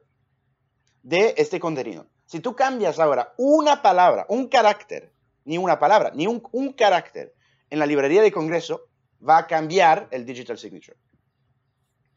de 1.04 1.34
este 1.38 1.60
contenido. 1.60 2.08
Si 2.30 2.42
tú 2.42 2.56
cambias 2.56 3.00
ahora 3.00 3.34
una 3.38 3.82
palabra, 3.82 4.28
un 4.30 4.50
carácter, 4.50 5.12
ni 5.46 5.58
una 5.58 5.80
palabra, 5.80 6.12
ni 6.14 6.28
un, 6.28 6.44
un 6.52 6.74
carácter 6.74 7.34
en 7.72 7.80
la 7.80 7.88
librería 7.88 8.22
de 8.22 8.32
Congreso, 8.32 8.82
va 9.28 9.40
a 9.40 9.48
cambiar 9.48 10.08
el 10.12 10.28
digital 10.28 10.60
signature. 10.60 10.96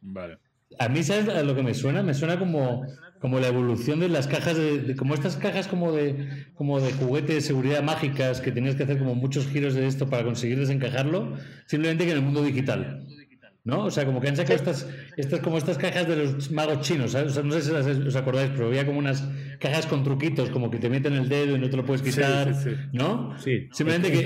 Vale. 0.03 0.39
A 0.79 0.91
mí, 0.91 1.03
¿sabes 1.03 1.31
a 1.31 1.43
lo 1.43 1.55
que 1.55 1.63
me 1.63 1.73
suena? 1.73 2.03
Me 2.03 2.13
suena 2.13 2.39
como, 2.39 2.85
como 3.21 3.41
la 3.41 3.47
evolución 3.49 4.01
de 4.01 4.11
las 4.11 4.29
cajas, 4.29 4.59
de, 4.59 4.95
como 4.97 5.15
estas 5.15 5.37
cajas 5.37 5.67
como 5.67 5.93
de, 5.93 6.47
como 6.57 6.79
de 6.79 6.93
juguete 6.93 7.33
de 7.33 7.41
seguridad 7.41 7.83
mágicas 7.83 8.43
que 8.43 8.53
tenías 8.53 8.75
que 8.75 8.83
hacer 8.83 8.99
como 8.99 9.15
muchos 9.15 9.47
giros 9.47 9.73
de 9.73 9.87
esto 9.87 10.11
para 10.11 10.25
conseguir 10.25 10.59
desencajarlo, 10.59 11.39
simplemente 11.65 12.05
que 12.05 12.11
en 12.11 12.19
el 12.19 12.23
mundo 12.23 12.43
digital. 12.43 13.07
¿No? 13.65 13.85
O 13.85 13.91
sea, 13.93 14.05
como 14.05 14.21
que 14.21 14.29
han 14.29 14.37
sacado 14.37 14.57
estas, 14.57 14.89
estas, 15.17 15.39
como 15.39 15.57
estas 15.57 15.79
cajas 15.79 16.09
de 16.09 16.17
los 16.17 16.51
magos 16.51 16.81
chinos, 16.81 17.13
¿sabes? 17.13 17.31
O 17.31 17.35
sea, 17.35 17.43
no 17.45 17.53
sé 17.53 17.95
si 17.95 18.09
os 18.09 18.17
acordáis, 18.17 18.51
pero 18.51 18.67
había 18.67 18.85
como 18.85 18.99
unas 18.99 19.29
cajas 19.61 19.87
con 19.87 20.03
truquitos, 20.03 20.51
como 20.51 20.69
que 20.69 20.79
te 20.79 20.89
meten 20.89 21.13
el 21.13 21.29
dedo 21.29 21.57
y 21.57 21.61
no 21.61 21.71
te 21.71 21.77
lo 21.77 21.85
puedes 21.85 22.03
quitar, 22.03 22.53
¿no? 22.93 23.39
Sí. 23.39 23.69
Simplemente 23.71 24.11
que, 24.11 24.19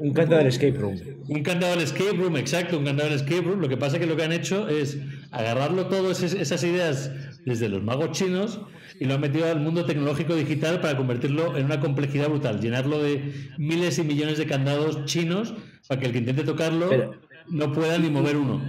un 0.00 0.14
candado 0.14 0.40
al 0.40 0.46
escape 0.48 0.78
room. 0.78 0.98
Un 1.28 1.42
candado 1.42 1.74
al 1.74 1.80
escape 1.80 2.16
room, 2.16 2.36
exacto, 2.38 2.78
un 2.78 2.84
candado 2.84 3.10
al 3.10 3.14
escape 3.14 3.42
room. 3.42 3.60
Lo 3.60 3.68
que 3.68 3.76
pasa 3.76 3.96
es 3.96 4.00
que 4.00 4.06
lo 4.06 4.16
que 4.16 4.24
han 4.24 4.32
hecho 4.32 4.68
es 4.68 4.98
agarrarlo 5.30 5.86
todo, 5.86 6.10
esas 6.10 6.64
ideas 6.64 7.12
desde 7.44 7.68
los 7.68 7.82
magos 7.82 8.12
chinos 8.12 8.60
y 8.98 9.04
lo 9.04 9.14
han 9.14 9.20
metido 9.20 9.50
al 9.50 9.60
mundo 9.60 9.84
tecnológico 9.84 10.34
digital 10.34 10.80
para 10.80 10.96
convertirlo 10.96 11.56
en 11.56 11.66
una 11.66 11.80
complejidad 11.80 12.28
brutal, 12.28 12.60
llenarlo 12.60 13.02
de 13.02 13.32
miles 13.58 13.98
y 13.98 14.02
millones 14.02 14.38
de 14.38 14.46
candados 14.46 15.04
chinos 15.04 15.54
para 15.86 16.00
que 16.00 16.06
el 16.06 16.12
que 16.12 16.18
intente 16.18 16.44
tocarlo 16.44 16.90
no 17.50 17.72
pueda 17.72 17.98
ni 17.98 18.10
mover 18.10 18.36
uno. 18.36 18.60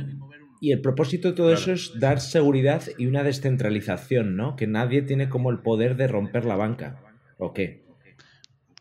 Y 0.60 0.72
el 0.72 0.82
propósito 0.82 1.30
de 1.30 1.34
todo 1.34 1.52
eso 1.54 1.72
es 1.72 2.00
dar 2.00 2.22
seguridad 2.22 2.84
y 2.98 3.08
una 3.08 3.24
descentralización, 3.24 4.36
¿no? 4.36 4.56
Que 4.56 4.68
nadie 4.68 5.02
tiene 5.02 5.28
como 5.28 5.50
el 5.50 5.60
poder 5.60 5.96
de 5.96 6.08
romper 6.08 6.46
la 6.46 6.56
banca. 6.56 7.02
¿O 7.38 7.52
qué? 7.52 7.84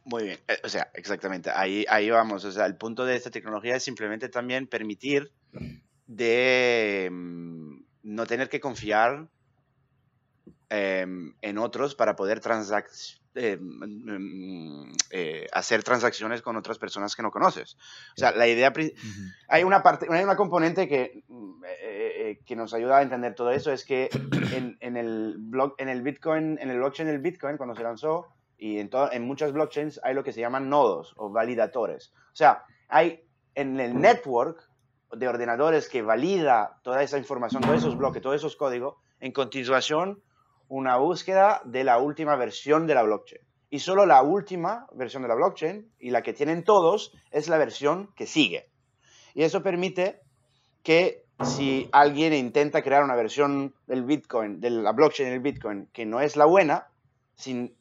Muy 0.05 0.25
bien, 0.25 0.39
eh, 0.49 0.59
o 0.65 0.69
sea, 0.69 0.91
exactamente, 0.95 1.51
ahí, 1.55 1.87
ahí 1.89 2.11
vamos. 2.11 2.45
O 2.45 2.53
sea, 2.53 2.67
el 2.67 2.77
punto 2.77 3.05
de 3.05 3.17
esta 3.17 3.31
tecnología 3.31 3.77
es 3.77 3.83
simplemente 3.83 4.29
también 4.29 4.67
permitir 4.67 5.31
de 6.07 7.09
mm, 7.11 7.83
no 8.03 8.27
tener 8.27 8.49
que 8.49 8.61
confiar 8.61 9.29
em, 10.71 11.35
en 11.43 11.59
otros 11.59 11.95
para 11.95 12.17
poder 12.17 12.41
eh, 13.35 13.59
mm, 13.61 14.93
eh, 15.11 15.47
hacer 15.53 15.83
transacciones 15.83 16.43
con 16.43 16.57
otras 16.57 16.79
personas 16.79 17.15
que 17.15 17.23
no 17.23 17.31
conoces. 17.31 17.77
O 18.17 18.21
sea, 18.21 18.33
la 18.33 18.49
idea... 18.49 18.73
Hay 19.49 19.65
una 19.65 19.83
parte, 19.83 20.07
hay 20.09 20.25
una 20.25 20.37
componente 20.37 20.89
que, 20.89 21.23
mm, 21.29 21.63
que 22.47 22.57
nos 22.57 22.73
ayuda 22.73 22.99
a 22.99 23.03
entender 23.03 23.35
todo 23.35 23.51
eso, 23.51 23.73
es 23.73 23.85
que 23.85 24.09
en, 24.55 24.79
en, 24.81 24.97
el 24.97 25.37
blog, 25.39 25.75
en 25.79 25.89
el 25.89 26.03
Bitcoin, 26.03 26.59
en 26.61 26.71
el 26.71 26.79
blockchain 26.79 27.09
del 27.09 27.19
Bitcoin, 27.19 27.57
cuando 27.57 27.75
se 27.75 27.83
lanzó, 27.83 28.29
y 28.61 28.79
en, 28.79 28.91
en 29.13 29.23
muchas 29.23 29.53
blockchains 29.53 30.01
hay 30.05 30.15
lo 30.15 30.23
que 30.23 30.33
se 30.33 30.41
llaman 30.41 30.69
nodos 30.69 31.15
o 31.17 31.31
validatores. 31.31 32.13
O 32.33 32.37
sea, 32.37 32.65
hay 32.89 33.25
en 33.55 33.81
el 33.81 33.99
network 33.99 34.69
de 35.13 35.29
ordenadores 35.29 35.89
que 35.89 36.03
valida 36.03 36.79
toda 36.83 37.03
esa 37.03 37.19
información, 37.19 37.63
todos 37.63 37.79
esos 37.79 37.97
bloques, 37.97 38.23
todos 38.23 38.37
esos 38.37 38.57
códigos, 38.57 38.97
en 39.19 39.33
continuación 39.33 40.23
una 40.71 40.97
búsqueda 40.99 41.61
de 41.65 41.83
la 41.83 41.99
última 41.99 42.37
versión 42.37 42.87
de 42.87 42.95
la 42.95 43.03
blockchain. 43.03 43.43
Y 43.71 43.81
solo 43.81 44.07
la 44.07 44.23
última 44.23 44.87
versión 44.93 45.23
de 45.23 45.29
la 45.29 45.35
blockchain, 45.35 45.93
y 45.99 46.11
la 46.11 46.23
que 46.23 46.33
tienen 46.33 46.63
todos, 46.63 47.13
es 47.33 47.49
la 47.49 47.59
versión 47.59 48.13
que 48.15 48.27
sigue. 48.27 48.71
Y 49.35 49.43
eso 49.43 49.65
permite 49.65 50.21
que 50.85 51.25
si 51.45 51.89
alguien 51.91 52.33
intenta 52.33 52.83
crear 52.83 53.03
una 53.03 53.17
versión 53.17 53.75
del 53.89 54.05
Bitcoin, 54.05 54.61
de 54.61 54.71
la 54.71 54.93
blockchain 54.93 55.31
del 55.31 55.41
Bitcoin, 55.41 55.89
que 55.93 56.07
no 56.07 56.21
es 56.21 56.37
la 56.37 56.45
buena, 56.45 56.87
si, 57.35 57.75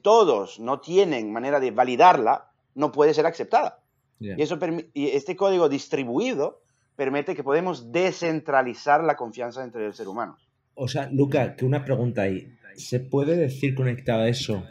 todos 0.00 0.60
no 0.60 0.80
tienen 0.80 1.32
manera 1.32 1.58
de 1.58 1.72
validarla, 1.72 2.52
no 2.76 2.92
puede 2.92 3.14
ser 3.14 3.26
aceptada. 3.26 3.80
Y, 4.20 4.40
eso 4.40 4.58
y 4.94 5.08
este 5.08 5.34
código 5.34 5.68
distribuido 5.68 6.60
permite 6.94 7.34
que 7.34 7.42
podemos 7.42 7.90
descentralizar 7.90 9.02
la 9.02 9.16
confianza 9.16 9.64
entre 9.64 9.86
el 9.86 9.94
ser 9.94 10.06
humano. 10.06 10.36
O 10.74 10.88
sea, 10.88 11.10
Luca, 11.10 11.56
que 11.56 11.64
una 11.64 11.84
pregunta 11.84 12.22
ahí. 12.22 12.54
¿Se 12.76 13.00
puede 13.00 13.36
decir 13.36 13.74
conectado 13.74 14.22
a 14.22 14.28
eso? 14.28 14.64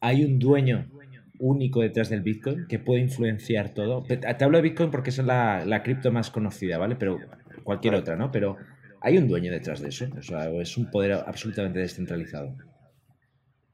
¿Hay 0.00 0.24
un 0.24 0.38
dueño 0.38 0.90
único 1.38 1.80
detrás 1.80 2.08
del 2.08 2.22
Bitcoin 2.22 2.66
que 2.66 2.78
puede 2.78 3.00
influenciar 3.00 3.74
todo? 3.74 4.02
Te 4.02 4.44
hablo 4.44 4.58
de 4.58 4.62
Bitcoin 4.62 4.90
porque 4.90 5.10
es 5.10 5.18
la, 5.18 5.64
la 5.64 5.82
cripto 5.82 6.10
más 6.10 6.30
conocida, 6.30 6.78
¿vale? 6.78 6.96
Pero 6.96 7.18
cualquier 7.62 7.94
otra, 7.94 8.16
¿no? 8.16 8.30
Pero 8.30 8.56
¿hay 9.00 9.18
un 9.18 9.28
dueño 9.28 9.52
detrás 9.52 9.80
de 9.80 9.88
eso? 9.88 10.06
O 10.16 10.22
sea, 10.22 10.50
es 10.50 10.76
un 10.76 10.90
poder 10.90 11.12
absolutamente 11.12 11.78
descentralizado. 11.78 12.56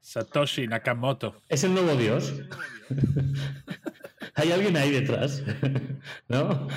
Satoshi 0.00 0.66
Nakamoto. 0.66 1.36
Es 1.48 1.64
el 1.64 1.74
nuevo 1.74 1.94
dios. 1.94 2.34
Hay 4.34 4.52
alguien 4.52 4.76
ahí 4.76 4.90
detrás, 4.90 5.42
¿no? 6.28 6.68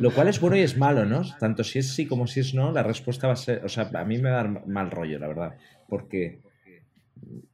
Lo 0.00 0.10
cual 0.12 0.28
es 0.28 0.40
bueno 0.40 0.56
y 0.56 0.60
es 0.60 0.76
malo, 0.76 1.04
¿no? 1.04 1.22
Tanto 1.38 1.64
si 1.64 1.78
es 1.78 1.94
sí 1.94 2.06
como 2.06 2.26
si 2.26 2.40
es 2.40 2.54
no, 2.54 2.72
la 2.72 2.82
respuesta 2.82 3.26
va 3.26 3.34
a 3.34 3.36
ser, 3.36 3.64
o 3.64 3.68
sea, 3.68 3.90
a 3.92 4.04
mí 4.04 4.18
me 4.18 4.30
da 4.30 4.44
mal 4.44 4.90
rollo, 4.90 5.18
la 5.18 5.28
verdad, 5.28 5.54
porque, 5.88 6.40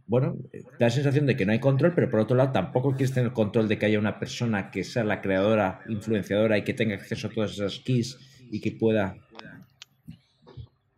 bueno, 0.06 0.36
da 0.52 0.86
la 0.86 0.90
sensación 0.90 1.26
de 1.26 1.36
que 1.36 1.46
no 1.46 1.52
hay 1.52 1.60
control, 1.60 1.92
pero 1.94 2.10
por 2.10 2.20
otro 2.20 2.36
lado 2.36 2.52
tampoco 2.52 2.92
quieres 2.92 3.12
tener 3.12 3.32
control 3.32 3.68
de 3.68 3.78
que 3.78 3.86
haya 3.86 3.98
una 3.98 4.18
persona 4.18 4.70
que 4.70 4.84
sea 4.84 5.04
la 5.04 5.20
creadora, 5.20 5.80
influenciadora 5.88 6.58
y 6.58 6.62
que 6.64 6.74
tenga 6.74 6.94
acceso 6.94 7.28
a 7.28 7.30
todas 7.30 7.52
esas 7.52 7.78
keys 7.80 8.18
y 8.50 8.60
que 8.60 8.72
pueda 8.72 9.16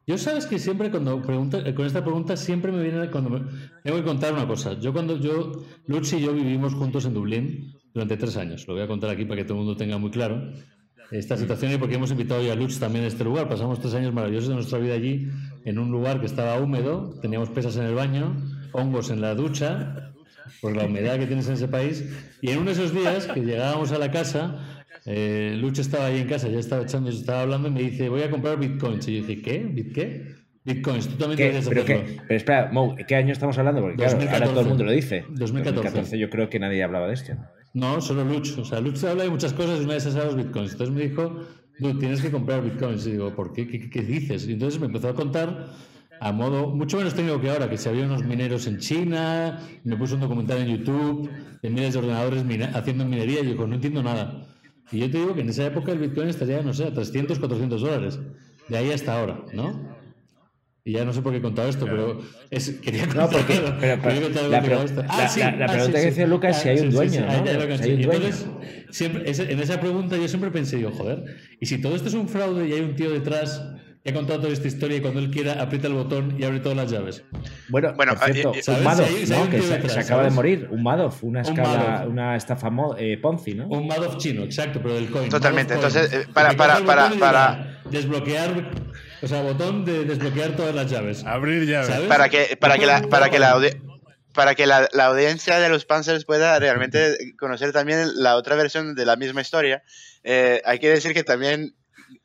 yo 0.09 0.17
sabes 0.17 0.47
que 0.47 0.59
siempre 0.59 0.91
cuando 0.91 1.21
pregunta, 1.21 1.63
con 1.75 1.85
esta 1.85 2.03
pregunta 2.03 2.35
siempre 2.35 2.73
me 2.73 2.83
viene 2.83 3.11
cuando 3.11 3.29
me, 3.29 3.41
tengo 3.85 3.99
que 3.99 4.05
contar 4.05 4.33
una 4.33 4.47
cosa. 4.47 4.73
Yo 4.81 4.91
cuando 4.91 5.19
yo, 5.19 5.53
Lutz 5.87 6.15
y 6.15 6.21
yo 6.23 6.33
vivimos 6.33 6.73
juntos 6.73 7.05
en 7.05 7.13
Dublín 7.13 7.75
durante 7.95 8.17
tres 8.17 8.37
años. 8.37 8.67
Lo 8.69 8.75
voy 8.75 8.83
a 8.83 8.87
contar 8.87 9.11
aquí 9.11 9.25
para 9.25 9.37
que 9.37 9.45
todo 9.45 9.59
el 9.59 9.65
mundo 9.65 9.77
tenga 9.77 9.99
muy 9.99 10.11
claro 10.11 10.53
esta 11.11 11.37
situación 11.37 11.73
y 11.73 11.79
porque 11.79 11.95
hemos 11.95 12.11
invitado 12.11 12.43
ya 12.43 12.53
a 12.53 12.57
Lutz 12.57 12.79
también 12.79 13.05
a 13.05 13.09
este 13.09 13.25
lugar. 13.25 13.49
Pasamos 13.49 13.81
tres 13.81 13.95
años 13.95 14.13
maravillosos 14.13 14.49
de 14.49 14.55
nuestra 14.55 14.79
vida 14.79 14.95
allí 14.95 15.29
en 15.65 15.79
un 15.79 15.91
lugar 15.91 16.21
que 16.21 16.27
estaba 16.27 16.61
húmedo, 16.61 17.15
teníamos 17.23 17.49
pesas 17.51 17.77
en 17.77 17.85
el 17.85 17.95
baño, 17.95 18.37
hongos 18.73 19.11
en 19.11 19.21
la 19.21 19.35
ducha, 19.35 20.13
por 20.61 20.77
la 20.77 20.85
humedad 20.85 21.19
que 21.19 21.27
tienes 21.27 21.47
en 21.49 21.55
ese 21.55 21.69
país. 21.69 22.05
Y 22.41 22.51
en 22.51 22.59
uno 22.59 22.67
de 22.67 22.73
esos 22.73 22.93
días 22.93 23.27
que 23.27 23.41
llegábamos 23.41 23.93
a 23.93 23.99
la 23.99 24.11
casa, 24.11 24.85
eh, 25.07 25.61
estaba 25.77 26.07
ahí 26.07 26.21
en 26.21 26.29
casa, 26.29 26.49
ya 26.49 26.59
estaba 26.59 26.83
echando, 26.83 27.11
estaba 27.11 27.43
hablando 27.43 27.69
y 27.69 27.71
me 27.71 27.83
dice, 27.83 28.09
voy 28.09 28.23
a 28.23 28.31
comprar 28.31 28.59
bitcoins. 28.59 29.07
Y 29.09 29.21
yo 29.21 29.27
dije, 29.27 29.43
¿qué? 29.43 29.59
¿Bit 29.59 29.95
qué? 29.95 30.35
También 30.75 31.37
deberías 31.37 31.67
hacerlo. 31.67 31.85
Pero 31.85 32.37
espera, 32.37 32.71
Mo, 32.73 32.97
¿qué 33.07 33.17
año 33.17 33.33
estamos 33.33 33.57
hablando? 33.59 33.81
Porque 33.81 33.97
claro, 33.97 34.19
ahora 34.31 34.47
todo 34.47 34.61
el 34.61 34.67
mundo 34.69 34.85
lo 34.85 34.93
dice. 34.93 35.25
2014. 35.29 35.73
2014. 35.73 36.19
Yo 36.19 36.31
creo 36.31 36.49
que 36.49 36.59
nadie 36.59 36.83
hablaba 36.83 37.07
de 37.09 37.15
esto. 37.15 37.33
No, 37.75 38.01
solo 38.01 38.25
Lucho. 38.25 38.63
O 38.63 38.65
sea, 38.65 38.81
Lucho 38.81 39.09
habla 39.09 39.25
de 39.25 39.31
muchas 39.31 39.53
cosas 39.53 39.81
y 39.81 39.85
una 39.85 39.93
de 39.93 39.99
esas 39.99 40.15
era 40.15 40.25
los 40.25 40.37
bitcoins. 40.37 40.73
Entonces 40.73 40.95
me 40.95 41.03
dijo, 41.03 41.47
tú 41.79 41.99
tienes 41.99 42.21
que 42.21 42.31
comprar 42.31 42.63
bitcoins. 42.63 43.07
Y 43.07 43.13
digo, 43.13 43.35
¿por 43.35 43.53
qué? 43.53 43.67
¿Qué, 43.67 43.89
qué 43.91 44.03
dices? 44.03 44.47
Y 44.49 44.53
entonces 44.53 44.81
me 44.81 44.87
empezó 44.87 45.09
a 45.09 45.15
contar 45.15 45.67
a 46.21 46.33
modo 46.33 46.69
mucho 46.69 46.97
menos 46.97 47.15
técnico 47.15 47.41
que 47.41 47.51
ahora, 47.51 47.71
que 47.71 47.77
si 47.77 47.89
había 47.89 48.05
unos 48.05 48.25
mineros 48.25 48.67
en 48.67 48.79
China, 48.79 49.61
me 49.85 49.97
puso 49.97 50.15
un 50.15 50.21
documental 50.21 50.59
en 50.59 50.79
YouTube 50.79 51.31
de 51.63 51.71
miles 51.71 51.93
de 51.93 52.01
ordenadores 52.01 52.45
haciendo 52.75 53.05
minería 53.05 53.41
y 53.41 53.45
yo 53.45 53.51
digo, 53.51 53.67
no 53.67 53.77
entiendo 53.77 54.03
nada. 54.03 54.47
Y 54.91 55.01
yo 55.01 55.11
te 55.11 55.19
digo 55.19 55.35
que 55.35 55.43
en 55.43 55.51
esa 55.51 55.67
época 55.67 55.93
el 55.93 55.99
Bitcoin 55.99 56.29
estaría, 56.29 56.63
no 56.63 56.73
sé, 56.73 56.85
a 56.85 56.93
300, 56.93 57.39
400 57.39 57.81
dólares. 57.81 58.19
De 58.69 58.77
ahí 58.77 58.91
hasta 58.91 59.19
ahora, 59.19 59.45
¿no? 59.53 59.98
Y 60.89 60.93
ya 60.93 61.05
no 61.05 61.13
sé 61.13 61.21
por 61.21 61.33
qué 61.33 61.39
he 61.39 61.43
contado 61.43 61.69
esto, 61.69 61.85
pero 61.85 62.19
es, 62.49 62.71
quería 62.81 63.05
contar, 63.05 63.25
no, 63.25 63.31
porque, 63.31 63.61
pero, 63.79 64.49
la, 64.49 64.85
esto. 64.85 65.05
Ah, 65.07 65.29
sí, 65.29 65.41
la, 65.41 65.67
ah, 65.67 65.67
pregunta 65.67 66.01
que 66.01 66.07
decía 66.07 66.27
Lucas 66.27 66.57
es 66.57 66.63
si 66.63 66.69
hay 66.71 66.81
un 66.81 66.91
dueño, 66.91 67.27
¿no? 67.27 67.47
Entonces, 67.47 68.47
siempre, 68.89 69.31
en 69.31 69.61
esa 69.61 69.81
pregunta 69.81 70.17
yo 70.17 70.27
siempre 70.29 70.51
pensé, 70.51 70.81
yo, 70.81 70.91
joder, 70.91 71.25
y 71.61 71.67
si 71.67 71.77
todo 71.77 71.95
esto 71.95 72.09
es 72.09 72.15
un 72.15 72.27
fraude 72.27 72.67
y 72.67 72.73
hay 72.73 72.81
un 72.81 72.97
tío 72.97 73.11
detrás 73.11 73.63
he 74.03 74.15
contado 74.15 74.41
toda 74.41 74.53
esta 74.53 74.67
historia 74.67 74.97
y 74.97 75.01
cuando 75.03 75.21
él 75.21 75.31
quiera 75.31 75.61
aprieta 75.61 75.89
el 75.89 75.93
botón 75.93 76.37
y 76.39 76.45
abre 76.45 76.61
todas 76.61 76.79
las 76.79 76.91
llaves. 76.91 77.23
Bueno, 77.69 77.93
bueno 77.95 78.15
por 78.15 78.33
cierto, 78.33 78.53
un 78.53 78.85
Madoff, 78.85 79.29
¿no? 79.29 79.51
que 79.51 79.61
se, 79.91 80.01
acaba 80.01 80.25
de 80.25 80.31
morir. 80.31 80.69
Un 80.71 80.83
Madoff, 80.83 81.23
una, 81.23 81.43
escala, 81.43 82.07
una 82.09 82.35
estafa 82.35 82.71
eh, 82.97 83.19
Ponzi, 83.19 83.55
¿no? 83.55 83.69
Un 83.69 83.87
Madoff 83.87 84.17
chino, 84.17 84.45
exacto, 84.45 84.81
pero 84.83 84.95
del 84.95 85.11
coin. 85.11 85.29
Totalmente. 85.29 85.75
Entonces, 85.75 86.11
eh, 86.15 86.27
para, 86.33 86.55
para, 86.55 86.81
para, 86.81 87.11
para, 87.11 87.83
desbloquear, 87.91 88.71
o 89.21 89.27
sea, 89.27 89.43
botón 89.43 89.85
de 89.85 90.05
desbloquear 90.05 90.57
todas 90.57 90.75
las 90.75 90.91
llaves. 90.91 91.25
Abrir 91.25 91.67
llaves. 91.67 92.07
Para 92.07 92.29
que, 92.29 92.57
para 92.57 92.79
que 92.79 92.87
la, 92.87 93.03
para 93.03 93.31
que 93.31 93.39
la 93.39 93.59
para 94.35 94.55
que 94.55 94.67
la, 94.67 94.89
la, 94.93 95.07
audiencia 95.07 95.59
de 95.59 95.69
los 95.69 95.85
Panzers 95.85 96.25
pueda 96.25 96.59
realmente 96.61 97.17
conocer 97.39 97.73
también 97.73 98.23
la 98.23 98.37
otra 98.37 98.55
versión 98.55 98.95
de 98.95 99.05
la 99.05 99.17
misma 99.17 99.41
historia, 99.41 99.83
eh, 100.23 100.63
hay 100.65 100.79
que 100.79 100.91
decir 100.91 101.13
que 101.13 101.25
también 101.25 101.75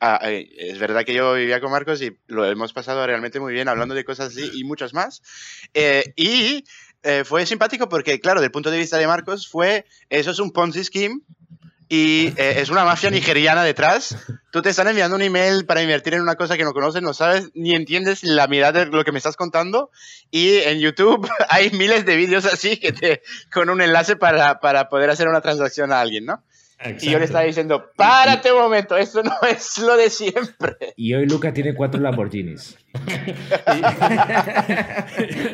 ah, 0.00 0.20
eh, 0.22 0.48
es 0.56 0.78
verdad 0.78 1.04
que 1.04 1.14
yo 1.14 1.34
vivía 1.34 1.60
con 1.60 1.72
Marcos 1.72 2.00
y 2.02 2.16
lo 2.26 2.44
hemos 2.44 2.72
pasado 2.72 3.04
realmente 3.04 3.40
muy 3.40 3.52
bien 3.52 3.68
hablando 3.68 3.96
de 3.96 4.04
cosas 4.04 4.28
así 4.28 4.48
y 4.54 4.62
muchas 4.62 4.94
más. 4.94 5.22
Eh, 5.72 6.12
y 6.16 6.64
fue 7.26 7.44
simpático 7.44 7.86
porque, 7.90 8.18
claro, 8.18 8.40
del 8.40 8.50
punto 8.50 8.70
de 8.70 8.78
vista 8.78 8.96
de 8.96 9.06
Marcos, 9.06 9.46
fue 9.46 9.84
eso 10.08 10.30
es 10.30 10.38
un 10.38 10.52
Ponzi 10.52 10.84
scheme 10.84 11.20
y 11.94 12.34
es 12.36 12.70
una 12.70 12.84
mafia 12.84 13.10
nigeriana 13.10 13.62
detrás. 13.62 14.16
Tú 14.50 14.62
te 14.62 14.70
están 14.70 14.88
enviando 14.88 15.14
un 15.16 15.22
email 15.22 15.64
para 15.64 15.82
invertir 15.82 16.14
en 16.14 16.22
una 16.22 16.34
cosa 16.34 16.56
que 16.56 16.64
no 16.64 16.72
conoces, 16.72 17.02
no 17.02 17.14
sabes 17.14 17.50
ni 17.54 17.74
entiendes 17.74 18.24
la 18.24 18.48
mirada 18.48 18.84
de 18.84 18.86
lo 18.86 19.04
que 19.04 19.12
me 19.12 19.18
estás 19.18 19.36
contando. 19.36 19.90
Y 20.30 20.56
en 20.56 20.80
YouTube 20.80 21.28
hay 21.48 21.70
miles 21.70 22.04
de 22.04 22.16
vídeos 22.16 22.46
así 22.46 22.78
que 22.78 22.92
te, 22.92 23.22
con 23.52 23.70
un 23.70 23.80
enlace 23.80 24.16
para, 24.16 24.58
para 24.58 24.88
poder 24.88 25.10
hacer 25.10 25.28
una 25.28 25.40
transacción 25.40 25.92
a 25.92 26.00
alguien, 26.00 26.24
¿no? 26.26 26.42
Y 27.00 27.10
yo 27.10 27.18
le 27.18 27.24
estaba 27.24 27.44
diciendo, 27.44 27.90
párate 27.96 28.52
un 28.52 28.58
momento, 28.58 28.96
esto 28.96 29.22
no 29.22 29.32
es 29.50 29.78
lo 29.78 29.96
de 29.96 30.10
siempre. 30.10 30.76
Y 30.96 31.14
hoy 31.14 31.26
Luca 31.26 31.52
tiene 31.52 31.74
cuatro 31.74 32.00
Lamborghinis. 32.00 32.76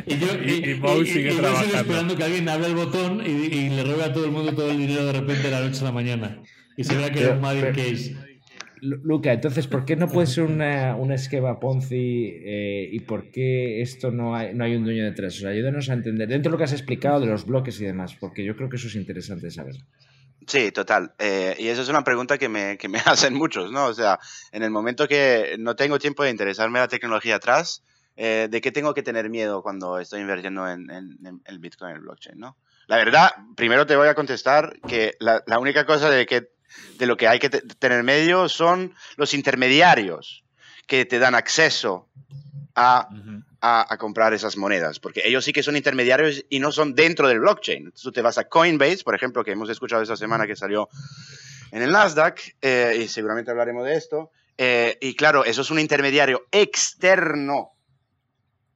y, 0.06 0.18
yo, 0.18 0.26
y, 0.44 0.80
y, 1.02 1.06
sigue 1.06 1.32
trabajando. 1.34 1.76
esperando 1.76 2.16
que 2.16 2.25
alguien 2.25 2.49
abra 2.49 2.66
el 2.66 2.75
botón 2.75 3.22
y, 3.25 3.68
le 3.70 3.84
robe 3.84 4.04
a 4.04 4.12
todo 4.12 4.25
el 4.25 4.32
mundo 4.32 4.52
todo 4.54 4.70
el 4.70 4.78
dinero 4.78 5.06
de 5.06 5.12
repente 5.12 5.44
de 5.44 5.50
la 5.50 5.60
noche 5.60 5.80
a 5.82 5.84
la 5.84 5.92
mañana. 5.92 6.42
Y 6.76 6.84
se 6.84 6.96
vea 6.96 7.10
que 7.10 7.22
es 7.22 7.28
un 7.30 7.40
Mother 7.40 7.75
Case. 7.75 8.16
Luca, 8.82 9.32
entonces, 9.32 9.66
¿por 9.66 9.84
qué 9.84 9.94
no 9.94 10.08
puede 10.08 10.26
ser 10.26 10.44
una, 10.44 10.96
un 10.96 11.12
esquema 11.12 11.60
Ponzi 11.60 12.32
eh, 12.42 12.88
y 12.90 13.00
por 13.00 13.30
qué 13.30 13.82
esto 13.82 14.10
no 14.10 14.34
hay, 14.34 14.54
no 14.54 14.64
hay 14.64 14.75
un 14.75 14.84
dueño 14.84 15.04
detrás? 15.04 15.37
O 15.37 15.40
sea, 15.40 15.50
ayúdanos 15.50 15.90
a 15.90 15.92
entender, 15.92 16.28
dentro 16.28 16.50
de 16.50 16.52
lo 16.54 16.58
que 16.58 16.64
has 16.64 16.72
explicado 16.72 17.20
de 17.20 17.26
los 17.26 17.44
bloques 17.44 17.78
y 17.80 17.84
demás, 17.84 18.16
porque 18.18 18.42
yo 18.42 18.56
creo 18.56 18.70
que 18.70 18.76
eso 18.76 18.88
es 18.88 18.94
interesante 18.94 19.50
saber. 19.50 19.76
Sí, 20.47 20.73
total. 20.73 21.12
Eh, 21.18 21.54
y 21.59 21.68
eso 21.68 21.82
es 21.82 21.88
una 21.88 22.04
pregunta 22.04 22.38
que 22.38 22.49
me, 22.49 22.78
que 22.78 22.88
me 22.88 22.99
hacen 23.06 23.35
muchos, 23.35 23.70
¿no? 23.70 23.87
O 23.87 23.94
sea, 23.94 24.18
en 24.52 24.62
el 24.62 24.70
momento 24.70 25.09
que 25.09 25.56
no 25.59 25.76
tengo 25.76 25.99
tiempo 25.99 26.25
de 26.25 26.30
interesarme 26.30 26.78
en 26.78 26.85
la 26.85 26.88
tecnología 26.88 27.37
atrás, 27.37 27.82
eh, 28.16 28.49
¿de 28.50 28.61
qué 28.61 28.73
tengo 28.73 28.94
que 28.94 29.02
tener 29.02 29.30
miedo 29.30 29.62
cuando 29.62 29.99
estoy 29.99 30.20
invirtiendo 30.20 30.68
en, 30.68 30.90
el 31.44 31.59
Bitcoin, 31.59 31.90
en 31.90 31.97
el 31.97 32.02
blockchain, 32.02 32.38
¿no? 32.38 32.56
La 32.87 32.97
verdad, 32.97 33.30
primero 33.56 33.87
te 33.87 33.97
voy 33.97 34.09
a 34.09 34.14
contestar 34.14 34.80
que 34.88 35.14
la, 35.20 35.42
la 35.47 35.59
única 35.59 35.87
cosa 35.87 36.11
de, 36.11 36.26
que, 36.26 36.50
de 36.99 37.06
lo 37.06 37.16
que 37.16 37.28
hay 37.28 37.38
que 37.38 37.49
tener 37.49 38.02
medio 38.02 38.49
son 38.49 38.94
los 39.16 39.32
intermediarios 39.32 40.44
que 40.88 41.04
te 41.04 41.20
dan 41.20 41.37
acceso 41.37 42.09
a 42.75 43.09
a, 43.60 43.96
comprar 43.98 44.32
esas 44.32 44.56
monedas, 44.56 44.98
porque 45.00 45.22
ellos 45.24 45.44
sí 45.44 45.52
que 45.52 45.62
son 45.62 45.76
intermediarios 45.76 46.44
y 46.48 46.60
no 46.60 46.72
son 46.72 46.94
dentro 46.94 47.28
del 47.28 47.40
blockchain. 47.40 47.92
Tú 47.92 48.10
te 48.10 48.22
vas 48.22 48.38
a 48.38 48.44
Coinbase, 48.44 49.04
por 49.04 49.14
ejemplo, 49.14 49.44
que 49.44 49.52
hemos 49.52 49.68
escuchado 49.68 50.02
esta 50.02 50.16
semana 50.16 50.46
que 50.46 50.56
salió 50.56 50.88
en 51.70 51.82
el 51.82 51.92
Nasdaq, 51.92 52.40
eh, 52.62 52.98
y 53.02 53.08
seguramente 53.08 53.50
hablaremos 53.50 53.84
de 53.84 53.94
esto. 53.94 54.30
Eh, 54.56 54.98
y 55.00 55.14
claro, 55.14 55.44
eso 55.44 55.62
es 55.62 55.70
un 55.70 55.78
intermediario 55.78 56.46
externo 56.50 57.73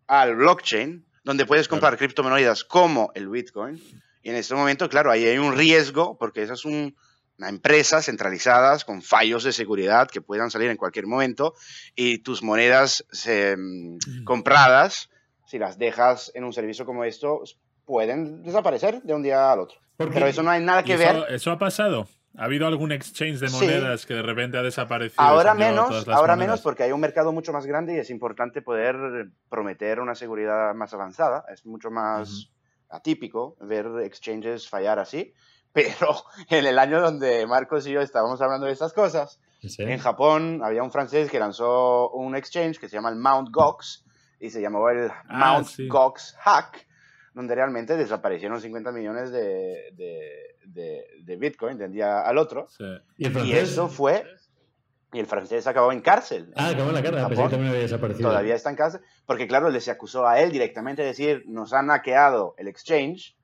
al 0.07 0.37
blockchain, 0.37 1.05
donde 1.25 1.47
puedes 1.47 1.69
comprar 1.69 1.97
criptomonedas 1.97 2.65
como 2.65 3.11
el 3.15 3.29
Bitcoin. 3.29 3.83
Y 4.23 4.31
en 4.31 4.37
este 4.37 4.55
momento, 4.55 4.89
claro, 4.89 5.11
ahí 5.11 5.25
hay 5.25 5.39
un 5.39 5.57
riesgo, 5.57 6.17
porque 6.19 6.43
eso 6.43 6.55
es 6.55 6.65
un, 6.65 6.95
una 7.39 7.49
empresa 7.49 8.01
centralizadas 8.01 8.85
con 8.85 9.03
fallos 9.03 9.45
de 9.45 9.53
seguridad 9.53 10.09
que 10.09 10.21
puedan 10.21 10.51
salir 10.51 10.71
en 10.71 10.77
cualquier 10.77 11.07
momento 11.07 11.55
y 11.97 12.19
tus 12.19 12.43
monedas 12.43 13.05
mm, 13.27 14.25
compradas, 14.25 15.11
si 15.47 15.59
las 15.59 15.79
dejas 15.79 16.31
en 16.35 16.45
un 16.45 16.53
servicio 16.53 16.87
como 16.87 17.05
esto, 17.05 17.43
pueden 17.85 18.43
desaparecer 18.43 19.03
de 19.03 19.15
un 19.15 19.23
día 19.23 19.53
al 19.53 19.61
otro. 19.61 19.79
Pero 19.97 20.27
eso 20.27 20.43
no 20.43 20.51
hay 20.51 20.63
nada 20.63 20.83
que 20.83 20.97
ver. 20.97 21.27
Eso 21.29 21.51
ha 21.51 21.59
pasado. 21.59 22.09
¿Ha 22.37 22.47
habido 22.47 22.67
algún 22.67 22.91
exchange 22.91 23.39
de 23.39 23.49
monedas 23.49 24.07
que 24.07 24.15
de 24.15 24.23
repente 24.23 24.59
ha 24.59 24.63
desaparecido? 24.63 25.23
Ahora 25.23 25.55
menos, 25.55 26.09
ahora 26.09 26.35
menos 26.35 26.63
porque 26.63 26.83
hay 26.83 26.91
un 26.91 27.01
mercado 27.01 27.33
mucho 27.33 27.53
más 27.53 27.65
grande 27.65 27.95
y 27.95 27.99
es 27.99 28.11
importante 28.11 28.61
poder 28.61 28.97
prometer 29.49 30.01
una 30.01 30.17
seguridad 30.17 30.75
más 30.75 30.93
avanzada. 30.95 31.45
Es 31.53 31.65
mucho 31.65 31.93
más 31.93 32.51
atípico 32.91 33.57
ver 33.61 33.87
exchanges 34.03 34.69
fallar 34.69 34.99
así. 34.99 35.33
Pero 35.75 36.15
en 36.49 36.65
el 36.65 36.79
año 36.79 37.01
donde 37.03 37.47
Marcos 37.47 37.87
y 37.87 37.93
yo 37.93 38.01
estábamos 38.01 38.41
hablando 38.41 38.67
de 38.67 38.73
estas 38.73 38.95
cosas, 38.95 39.41
en 39.79 39.99
Japón 39.99 40.61
había 40.63 40.83
un 40.83 40.93
francés 40.93 41.31
que 41.31 41.39
lanzó 41.39 42.11
un 42.11 42.37
exchange 42.37 42.79
que 42.79 42.89
se 42.89 42.97
llama 42.97 43.11
el 43.11 43.17
Mount 43.17 43.51
Gox 43.51 44.05
y 44.41 44.51
se 44.51 44.63
llamó 44.63 44.89
el 44.89 45.11
ah, 45.11 45.25
Mount 45.29 45.69
Gox 45.89 46.37
Hack, 46.39 46.87
donde 47.35 47.55
realmente 47.55 47.97
desaparecieron 47.97 48.61
50 48.61 48.93
millones 48.93 49.33
de, 49.33 49.93
de, 50.65 51.37
Bitcoin 51.37 51.77
de 51.77 51.87
un 51.87 51.93
día 51.93 52.21
al 52.21 52.39
otro. 52.39 52.69
¿Y, 53.19 53.53
eso 53.53 53.89
fue 53.89 54.25
y 55.13 55.21
el 55.21 55.27
francés 55.27 55.67
acabó 55.67 55.93
en 55.93 56.01
cárcel. 56.01 56.53
Ah, 56.57 56.69
acabó 56.69 56.89
en 56.89 56.95
la 56.97 57.03
cárcel, 57.03 57.21
Japón, 57.21 57.51
también 57.51 57.69
había 57.71 57.83
desaparecido. 57.83 58.29
Todavía 58.29 58.55
está 58.55 58.71
en 58.71 58.77
cárcel, 58.77 59.01
porque 59.27 59.47
claro, 59.47 59.71
le 59.71 59.81
se 59.81 59.93
acusó 59.93 60.27
a 60.27 60.41
él 60.41 60.51
directamente 60.51 61.03
de 61.03 61.09
decir, 61.09 61.45
nos 61.47 61.73
han 61.73 61.89
hackeado 61.89 62.55
el 62.59 62.67
exchange, 62.67 63.37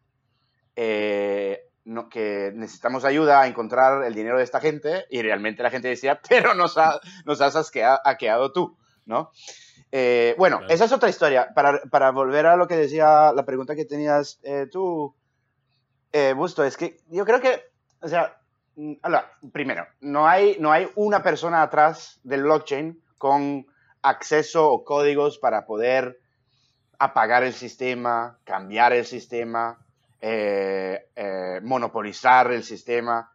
eh, 0.75 1.70
que 2.09 2.53
necesitamos 2.55 3.05
ayuda 3.05 3.41
a 3.41 3.47
encontrar 3.47 4.05
el 4.05 4.15
dinero 4.15 4.39
de 4.39 4.45
esta 4.45 4.61
gente 4.61 5.07
y 5.11 5.23
realmente 5.23 5.63
la 5.63 5.71
gente 5.71 5.89
decía, 5.89 6.21
pero 6.29 6.55
nos, 6.55 6.77
nos 7.25 7.41
has 7.41 7.71
hackeado 7.71 8.53
tú, 8.53 8.77
¿no? 9.07 9.33
Eh, 9.93 10.35
bueno, 10.39 10.61
esa 10.69 10.85
es 10.85 10.93
otra 10.93 11.09
historia. 11.09 11.53
Para, 11.55 12.11
volver 12.11 12.47
a 12.47 12.57
lo 12.57 12.69
que 12.69 12.77
decía 12.77 13.33
la 13.33 13.45
pregunta 13.45 13.75
que 13.75 13.85
tenías 13.85 14.39
eh, 14.43 14.67
tú, 14.71 15.17
eh, 16.13 16.33
Busto, 16.35 16.65
es 16.65 16.77
que 16.77 16.99
yo 17.09 17.25
creo 17.25 17.41
que, 17.41 17.65
o 18.01 18.09
sea, 18.09 18.41
mm, 18.77 18.95
primero, 19.53 19.87
no 20.01 20.29
hay, 20.29 20.57
no 20.61 20.71
hay 20.71 20.89
una 20.95 21.23
persona 21.23 21.63
atrás 21.63 22.21
del 22.23 22.45
blockchain 22.45 23.03
con 23.19 23.67
acceso 24.03 24.71
o 24.71 24.85
códigos 24.85 25.39
para 25.39 25.67
poder 25.67 26.21
apagar 26.99 27.43
el 27.43 27.53
sistema, 27.53 28.39
cambiar 28.45 28.93
el 28.93 29.07
sistema, 29.07 29.85
eh, 30.21 31.09
eh, 31.17 31.61
monopolizar 31.63 32.53
el 32.53 32.63
sistema. 32.63 33.33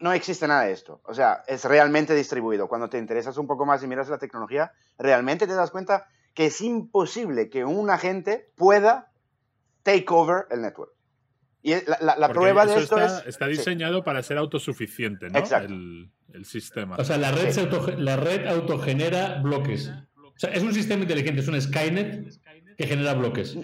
No 0.00 0.12
existe 0.12 0.48
nada 0.48 0.64
de 0.64 0.72
esto. 0.72 1.00
O 1.04 1.14
sea, 1.14 1.42
es 1.46 1.64
realmente 1.64 2.14
distribuido. 2.14 2.68
Cuando 2.68 2.88
te 2.88 2.98
interesas 2.98 3.36
un 3.36 3.46
poco 3.46 3.66
más 3.66 3.82
y 3.82 3.86
miras 3.86 4.08
la 4.08 4.18
tecnología, 4.18 4.72
realmente 4.98 5.46
te 5.46 5.54
das 5.54 5.70
cuenta 5.70 6.06
que 6.34 6.46
es 6.46 6.60
imposible 6.60 7.50
que 7.50 7.64
un 7.64 7.90
agente 7.90 8.50
pueda 8.56 9.12
take 9.82 10.06
over 10.08 10.46
el 10.50 10.62
network. 10.62 10.92
Y 11.64 11.74
la, 11.86 12.28
prueba 12.32 12.66
de 12.66 12.76
esto 12.76 12.98
está, 12.98 13.20
es. 13.20 13.26
Está 13.26 13.46
diseñado 13.46 14.02
para 14.02 14.22
ser 14.24 14.36
autosuficiente, 14.36 15.30
¿no? 15.30 15.38
El, 15.38 16.10
el, 16.32 16.44
sistema. 16.44 16.96
O 16.96 17.04
sea, 17.04 17.18
la 17.18 17.30
red, 17.30 17.54
la 17.98 18.16
red 18.16 18.48
autogenera 18.48 19.40
bloques. 19.40 19.92
O 20.16 20.38
sea, 20.38 20.50
es 20.50 20.62
un 20.62 20.74
sistema 20.74 21.02
inteligente, 21.02 21.40
es 21.40 21.46
un 21.46 21.60
Skynet 21.60 22.32
que 22.76 22.86
genera 22.86 23.14
bloques. 23.14 23.56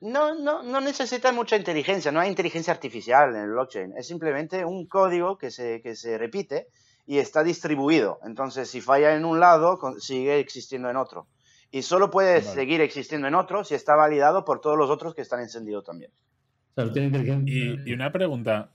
No, 0.00 0.34
no, 0.34 0.62
no 0.62 0.80
necesita 0.80 1.32
mucha 1.32 1.56
inteligencia, 1.56 2.12
no 2.12 2.20
hay 2.20 2.28
inteligencia 2.28 2.72
artificial 2.72 3.34
en 3.34 3.42
el 3.42 3.50
blockchain, 3.50 3.94
es 3.96 4.06
simplemente 4.06 4.64
un 4.64 4.86
código 4.86 5.38
que 5.38 5.50
se, 5.50 5.80
que 5.82 5.94
se 5.94 6.18
repite 6.18 6.68
y 7.06 7.18
está 7.18 7.42
distribuido. 7.42 8.20
Entonces, 8.24 8.70
si 8.70 8.80
falla 8.80 9.14
en 9.14 9.24
un 9.24 9.40
lado, 9.40 9.78
sigue 9.98 10.38
existiendo 10.38 10.90
en 10.90 10.96
otro. 10.96 11.26
Y 11.70 11.82
solo 11.82 12.10
puede 12.10 12.42
seguir 12.42 12.80
existiendo 12.80 13.28
en 13.28 13.34
otro 13.34 13.64
si 13.64 13.74
está 13.74 13.94
validado 13.94 14.44
por 14.44 14.60
todos 14.60 14.78
los 14.78 14.90
otros 14.90 15.14
que 15.14 15.22
están 15.22 15.40
encendidos 15.40 15.84
también. 15.84 16.10
Y, 17.46 17.90
y 17.90 17.92
una 17.92 18.12
pregunta, 18.12 18.70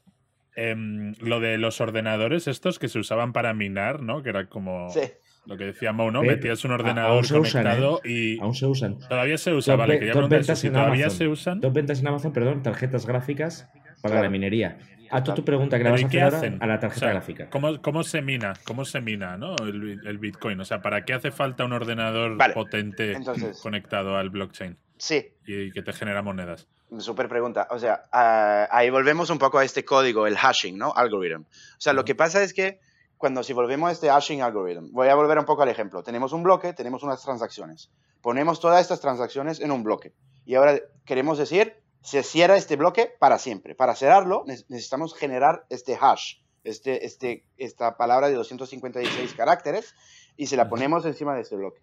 em, 0.56 1.14
lo 1.20 1.40
de 1.40 1.58
los 1.58 1.80
ordenadores 1.82 2.48
estos 2.48 2.78
que 2.78 2.90
se 2.90 3.00
usaban 3.00 3.34
para 3.34 3.54
minar, 3.54 4.02
¿no? 4.02 4.22
Que 4.22 4.30
era 4.30 4.48
como... 4.48 4.90
Sí. 4.90 5.02
Lo 5.46 5.58
que 5.58 5.66
decía 5.66 5.92
Mo, 5.92 6.10
¿no? 6.10 6.24
Metías 6.24 6.64
un 6.64 6.72
ordenador 6.72 7.28
conectado 7.28 8.02
¿eh? 8.04 8.10
y. 8.10 8.40
Aún 8.40 8.56
se 8.56 8.66
usan. 8.66 8.98
Todavía 9.00 9.38
se 9.38 9.54
usa, 9.54 9.76
vale. 9.76 10.00
Quería 10.00 10.14
preguntar 10.14 10.56
si 10.56 10.70
todavía 10.70 11.10
se 11.10 11.28
usan. 11.28 11.60
Dos 11.60 11.74
ventas 11.74 12.00
en 12.00 12.08
Amazon, 12.08 12.32
perdón, 12.32 12.64
tarjetas 12.64 13.06
gráficas 13.06 13.70
para 14.02 14.22
la 14.22 14.30
minería. 14.30 14.78
A 15.12 15.24
tu 15.24 15.46
pregunta 15.46 15.78
que 15.78 15.84
la 15.84 15.92
vas 15.92 16.04
a 16.04 16.08
hacer 16.08 16.24
hacen? 16.24 16.58
a 16.60 16.66
la 16.66 16.80
tarjeta 16.80 17.10
gráfica. 17.10 17.50
¿cómo, 17.50 17.80
¿cómo, 17.82 18.04
se 18.04 18.22
mina? 18.24 18.54
¿Cómo 18.64 18.84
se 18.84 19.00
mina 19.00 19.38
¿no? 19.38 19.56
el, 19.58 20.18
Bitcoin? 20.18 20.60
O 20.60 20.66
sea, 20.66 20.82
¿para 20.82 21.06
qué 21.06 21.14
hace 21.14 21.30
falta 21.30 21.66
un 21.66 21.74
ordenador 21.74 22.36
potente 22.54 23.16
conectado 23.62 24.18
al 24.18 24.32
blockchain? 24.32 24.76
Sí. 24.98 25.34
Y 25.46 25.72
que 25.72 25.84
te 25.84 25.94
genera 25.94 26.24
monedas. 26.24 26.68
Súper 26.98 27.28
pregunta. 27.28 27.68
O 27.70 27.78
sea, 27.78 28.06
ah, 28.12 28.68
ahí 28.72 28.90
volvemos 28.90 29.30
un 29.30 29.38
poco 29.38 29.60
a 29.60 29.64
este 29.64 29.86
código, 29.86 30.26
el 30.26 30.38
hashing, 30.38 30.78
¿no? 30.78 30.94
Algorithm. 30.96 31.42
O 31.42 31.80
sea, 31.82 31.94
lo 31.94 32.06
que 32.06 32.16
pasa 32.16 32.42
es 32.42 32.54
que 32.54 32.80
cuando 33.24 33.42
si 33.42 33.54
volvemos 33.54 33.88
a 33.88 33.94
este 33.94 34.10
hashing 34.10 34.42
algorithm, 34.42 34.92
voy 34.92 35.08
a 35.08 35.16
volver 35.16 35.40
un 35.40 35.46
poco 35.46 35.62
al 35.62 35.70
ejemplo. 35.70 36.04
Tenemos 36.04 36.34
un 36.34 36.44
bloque, 36.44 36.74
tenemos 36.74 37.04
unas 37.04 37.22
transacciones. 37.22 37.90
Ponemos 38.20 38.60
todas 38.60 38.82
estas 38.82 39.00
transacciones 39.00 39.62
en 39.62 39.72
un 39.72 39.82
bloque. 39.82 40.14
Y 40.44 40.56
ahora 40.56 40.78
queremos 41.06 41.38
decir, 41.38 41.82
se 42.02 42.22
cierra 42.22 42.58
este 42.58 42.76
bloque 42.76 43.16
para 43.20 43.40
siempre. 43.40 43.76
Para 43.76 43.96
cerrarlo 43.96 44.44
necesitamos 44.46 45.16
generar 45.16 45.66
este 45.70 45.98
hash, 45.98 46.40
este, 46.66 47.06
este, 47.06 47.46
esta 47.56 47.96
palabra 47.96 48.28
de 48.28 48.34
256 48.34 49.36
caracteres, 49.36 49.96
y 50.36 50.48
se 50.48 50.58
la 50.58 50.68
ponemos 50.68 51.06
encima 51.06 51.34
de 51.34 51.44
este 51.44 51.56
bloque. 51.56 51.82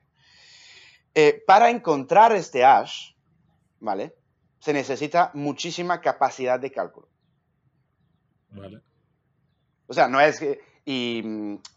Eh, 1.14 1.42
para 1.46 1.70
encontrar 1.70 2.32
este 2.32 2.66
hash, 2.66 3.14
¿vale? 3.78 4.14
Se 4.58 4.74
necesita 4.74 5.30
muchísima 5.32 6.02
capacidad 6.02 6.60
de 6.60 6.70
cálculo. 6.70 7.08
Vale. 8.50 8.82
O 9.86 9.94
sea, 9.94 10.06
no 10.06 10.20
es 10.20 10.38
que... 10.38 10.68
Y, 10.84 11.22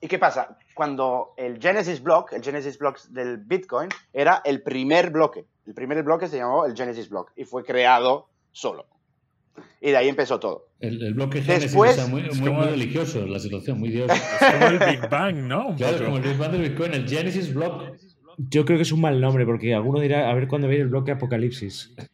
y, 0.01 0.07
qué 0.07 0.17
pasa? 0.17 0.57
Cuando 0.73 1.33
el 1.37 1.59
Genesis 1.61 2.01
Block, 2.01 2.33
el 2.33 2.41
Genesis 2.41 2.77
Block 2.77 3.01
del 3.09 3.37
Bitcoin, 3.37 3.89
era 4.13 4.41
el 4.45 4.63
primer 4.63 5.11
bloque. 5.11 5.45
El 5.67 5.73
primer 5.73 6.01
bloque 6.03 6.27
se 6.27 6.37
llamó 6.37 6.65
el 6.65 6.75
Genesis 6.75 7.09
Block 7.09 7.31
y 7.35 7.45
fue 7.45 7.63
creado 7.63 8.27
solo. 8.51 8.85
Y 9.81 9.91
de 9.91 9.97
ahí 9.97 10.09
empezó 10.09 10.39
todo. 10.39 10.69
El, 10.79 11.13
bloque 11.13 11.41
Genesis 11.41 11.71
Después, 11.71 12.09
muy, 12.09 12.23
muy, 12.23 12.65
religioso, 12.65 13.25
la 13.25 13.39
situación, 13.39 13.79
muy 13.79 13.89
diosa. 13.89 14.13
Es 14.41 14.53
como 14.53 14.67
el 14.67 14.79
Big 14.79 15.09
Bang, 15.09 15.35
¿no? 15.35 15.75
claro, 15.75 16.05
como 16.05 16.17
el 16.17 16.23
Big 16.23 16.37
Bang 16.37 16.51
del 16.51 16.61
Bitcoin, 16.69 16.93
el 16.93 17.07
Genesis 17.07 17.53
Block. 17.53 17.83
Yo 18.37 18.65
creo 18.65 18.79
que 18.79 18.83
es 18.83 18.91
un 18.91 19.01
mal 19.01 19.21
nombre, 19.21 19.45
porque 19.45 19.75
alguno 19.75 19.99
dirá, 19.99 20.31
a 20.31 20.33
ver 20.33 20.47
cuándo 20.47 20.67
viene 20.67 20.83
el 20.83 20.89
bloque 20.89 21.11
Apocalipsis. 21.11 21.93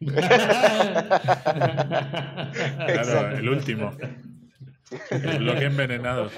claro, 2.86 3.38
el 3.38 3.48
último. 3.48 3.90
El 5.10 5.38
bloque 5.38 5.64
envenenado. 5.64 6.30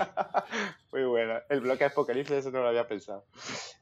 Muy 0.93 1.05
bueno. 1.05 1.35
El 1.49 1.61
bloque 1.61 1.85
Apocalipsis, 1.85 2.37
eso 2.37 2.51
no 2.51 2.61
lo 2.61 2.69
había 2.69 2.87
pensado. 2.87 3.25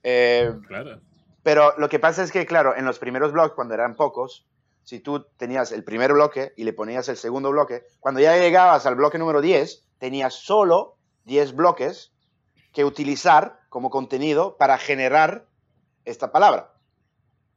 Eh, 0.03 0.53
claro. 0.67 1.01
Pero 1.43 1.75
lo 1.79 1.89
que 1.89 1.99
pasa 1.99 2.23
es 2.23 2.31
que, 2.31 2.47
claro, 2.47 2.77
en 2.77 2.85
los 2.85 2.99
primeros 2.99 3.33
bloques, 3.33 3.55
cuando 3.55 3.75
eran 3.75 3.97
pocos, 3.97 4.47
si 4.85 5.01
tú 5.01 5.25
tenías 5.37 5.73
el 5.73 5.85
primer 5.85 6.13
bloque 6.13 6.53
y 6.57 6.65
le 6.65 6.73
ponías 6.73 7.09
el 7.09 7.17
segundo 7.17 7.51
bloque, 7.51 7.85
cuando 7.99 8.21
ya 8.21 8.37
llegabas 8.37 8.87
al 8.87 8.97
bloque 8.97 9.19
número 9.19 9.41
10, 9.41 9.87
tenías 9.99 10.35
solo 10.35 10.97
10 11.25 11.55
bloques 11.55 12.13
que 12.73 12.85
utilizar 12.85 13.61
como 13.69 13.91
contenido 13.91 14.57
para 14.57 14.79
generar 14.79 15.47
esta 16.05 16.33
palabra, 16.33 16.73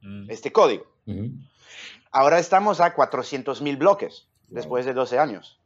mm. 0.00 0.30
este 0.30 0.52
código. 0.52 0.86
Ahora 2.10 2.38
estamos 2.38 2.80
a 2.80 2.94
400.000 2.94 3.78
bloques 3.78 4.28
después 4.48 4.86
de 4.86 4.94
12 4.94 5.18
años. 5.18 5.60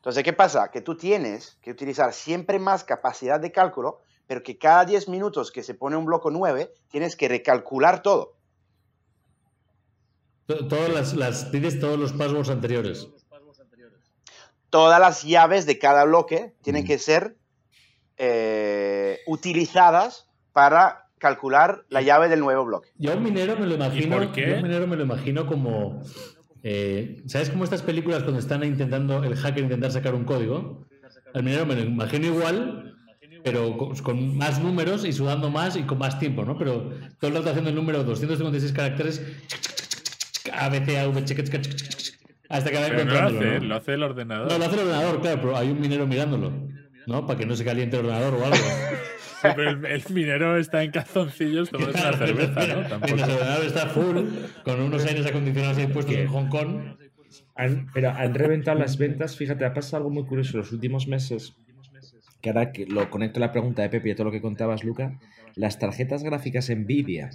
Entonces, 0.00 0.24
¿qué 0.24 0.32
pasa? 0.32 0.70
Que 0.70 0.80
tú 0.80 0.96
tienes 0.96 1.58
que 1.60 1.70
utilizar 1.70 2.14
siempre 2.14 2.58
más 2.58 2.84
capacidad 2.84 3.38
de 3.38 3.52
cálculo, 3.52 4.00
pero 4.26 4.42
que 4.42 4.56
cada 4.56 4.86
10 4.86 5.10
minutos 5.10 5.52
que 5.52 5.62
se 5.62 5.74
pone 5.74 5.94
un 5.94 6.06
bloque 6.06 6.30
9, 6.32 6.72
tienes 6.88 7.16
que 7.16 7.28
recalcular 7.28 8.00
todo. 8.00 8.32
Todas 10.46 10.88
las, 10.88 11.12
las 11.12 11.50
tienes 11.50 11.78
todos 11.78 11.98
los 11.98 12.14
passwords 12.14 12.48
anteriores. 12.48 13.08
Todas 14.70 14.98
las 14.98 15.22
llaves 15.22 15.66
de 15.66 15.78
cada 15.78 16.04
bloque 16.04 16.54
tienen 16.62 16.86
que 16.86 16.98
ser 16.98 17.36
eh, 18.16 19.18
utilizadas 19.26 20.28
para 20.54 21.10
calcular 21.18 21.84
la 21.90 22.00
llave 22.00 22.30
del 22.30 22.40
nuevo 22.40 22.64
bloque. 22.64 22.88
Yo 22.96 23.14
un 23.14 23.22
minero 23.22 23.54
me 23.58 23.66
lo 23.66 23.74
imagino. 23.74 24.32
Yo 24.32 24.56
un 24.56 24.62
minero 24.62 24.86
me 24.86 24.96
lo 24.96 25.02
imagino 25.02 25.46
como. 25.46 26.02
Eh, 26.62 27.22
¿Sabes 27.26 27.50
cómo 27.50 27.64
estas 27.64 27.82
películas 27.82 28.22
cuando 28.22 28.40
están 28.40 28.62
intentando 28.64 29.24
el 29.24 29.34
hacker 29.36 29.64
intentar 29.64 29.90
sacar 29.90 30.14
un 30.14 30.24
código? 30.24 30.86
Al 31.32 31.42
minero 31.42 31.64
me 31.66 31.74
lo 31.74 31.82
imagino 31.82 32.26
igual, 32.26 32.96
pero 33.44 33.76
con, 34.02 34.36
más 34.36 34.60
números 34.60 35.04
y 35.04 35.12
sudando 35.12 35.50
más 35.50 35.76
y 35.76 35.82
con 35.82 35.98
más 35.98 36.18
tiempo, 36.18 36.44
¿no? 36.44 36.58
Pero 36.58 36.90
todo 37.18 37.30
el 37.30 37.36
rato 37.36 37.50
haciendo 37.50 37.70
el 37.70 37.76
número 37.76 38.04
256 38.04 38.72
caracteres. 38.72 39.22
A, 40.52 40.68
B, 40.68 40.84
C, 40.84 40.98
A, 40.98 41.08
V, 41.08 41.20
hasta 42.48 42.70
que 42.70 42.76
va 42.76 42.88
encontrándolo. 42.88 43.40
Lo 43.40 43.48
hace, 43.48 43.60
lo 43.60 43.74
hace 43.76 43.94
el 43.94 44.02
ordenador. 44.02 44.50
No, 44.50 44.58
lo 44.58 44.64
hace 44.64 44.74
el 44.74 44.80
ordenador, 44.80 45.20
claro, 45.20 45.40
pero 45.40 45.56
hay 45.56 45.70
un 45.70 45.80
minero 45.80 46.06
mirándolo, 46.06 46.52
¿no? 47.06 47.26
Para 47.26 47.38
que 47.38 47.46
no 47.46 47.54
se 47.54 47.64
caliente 47.64 47.96
el 47.96 48.06
ordenador 48.06 48.34
o 48.34 48.44
algo. 48.44 48.56
Sí, 49.40 49.48
pero 49.56 49.70
el, 49.70 50.02
minero 50.10 50.56
está 50.56 50.82
en 50.82 50.90
calzoncillos 50.90 51.70
tomando 51.70 51.98
una 51.98 52.12
cerveza, 52.12 52.66
¿no? 52.66 52.88
Tampoco. 52.88 53.14
El 53.14 53.22
ordenador 53.22 53.64
está 53.64 53.86
full, 53.86 54.16
con 54.64 54.80
unos 54.80 55.06
aires 55.06 55.26
acondicionados 55.26 55.78
ahí 55.78 55.86
puestos 55.86 56.14
en 56.14 56.26
Hong 56.26 56.48
Kong. 56.48 56.96
pero 57.94 58.10
han 58.10 58.34
reventado 58.34 58.78
las 58.78 58.98
ventas. 58.98 59.36
Fíjate, 59.36 59.64
ha 59.64 59.72
pasado 59.72 59.98
algo 59.98 60.10
muy 60.10 60.24
curioso 60.24 60.52
en 60.52 60.58
los 60.58 60.72
últimos 60.72 61.08
meses. 61.08 61.54
Que 62.42 62.50
ahora 62.50 62.72
que 62.72 62.86
lo 62.86 63.08
conecto 63.10 63.38
a 63.38 63.40
la 63.40 63.52
pregunta 63.52 63.82
de 63.82 63.88
Pepe 63.88 64.08
y 64.08 64.12
a 64.12 64.14
todo 64.14 64.26
lo 64.26 64.32
que 64.32 64.40
contabas, 64.40 64.84
Luca. 64.84 65.18
Las 65.54 65.78
tarjetas 65.78 66.22
gráficas 66.22 66.70
Nvidia, 66.70 67.30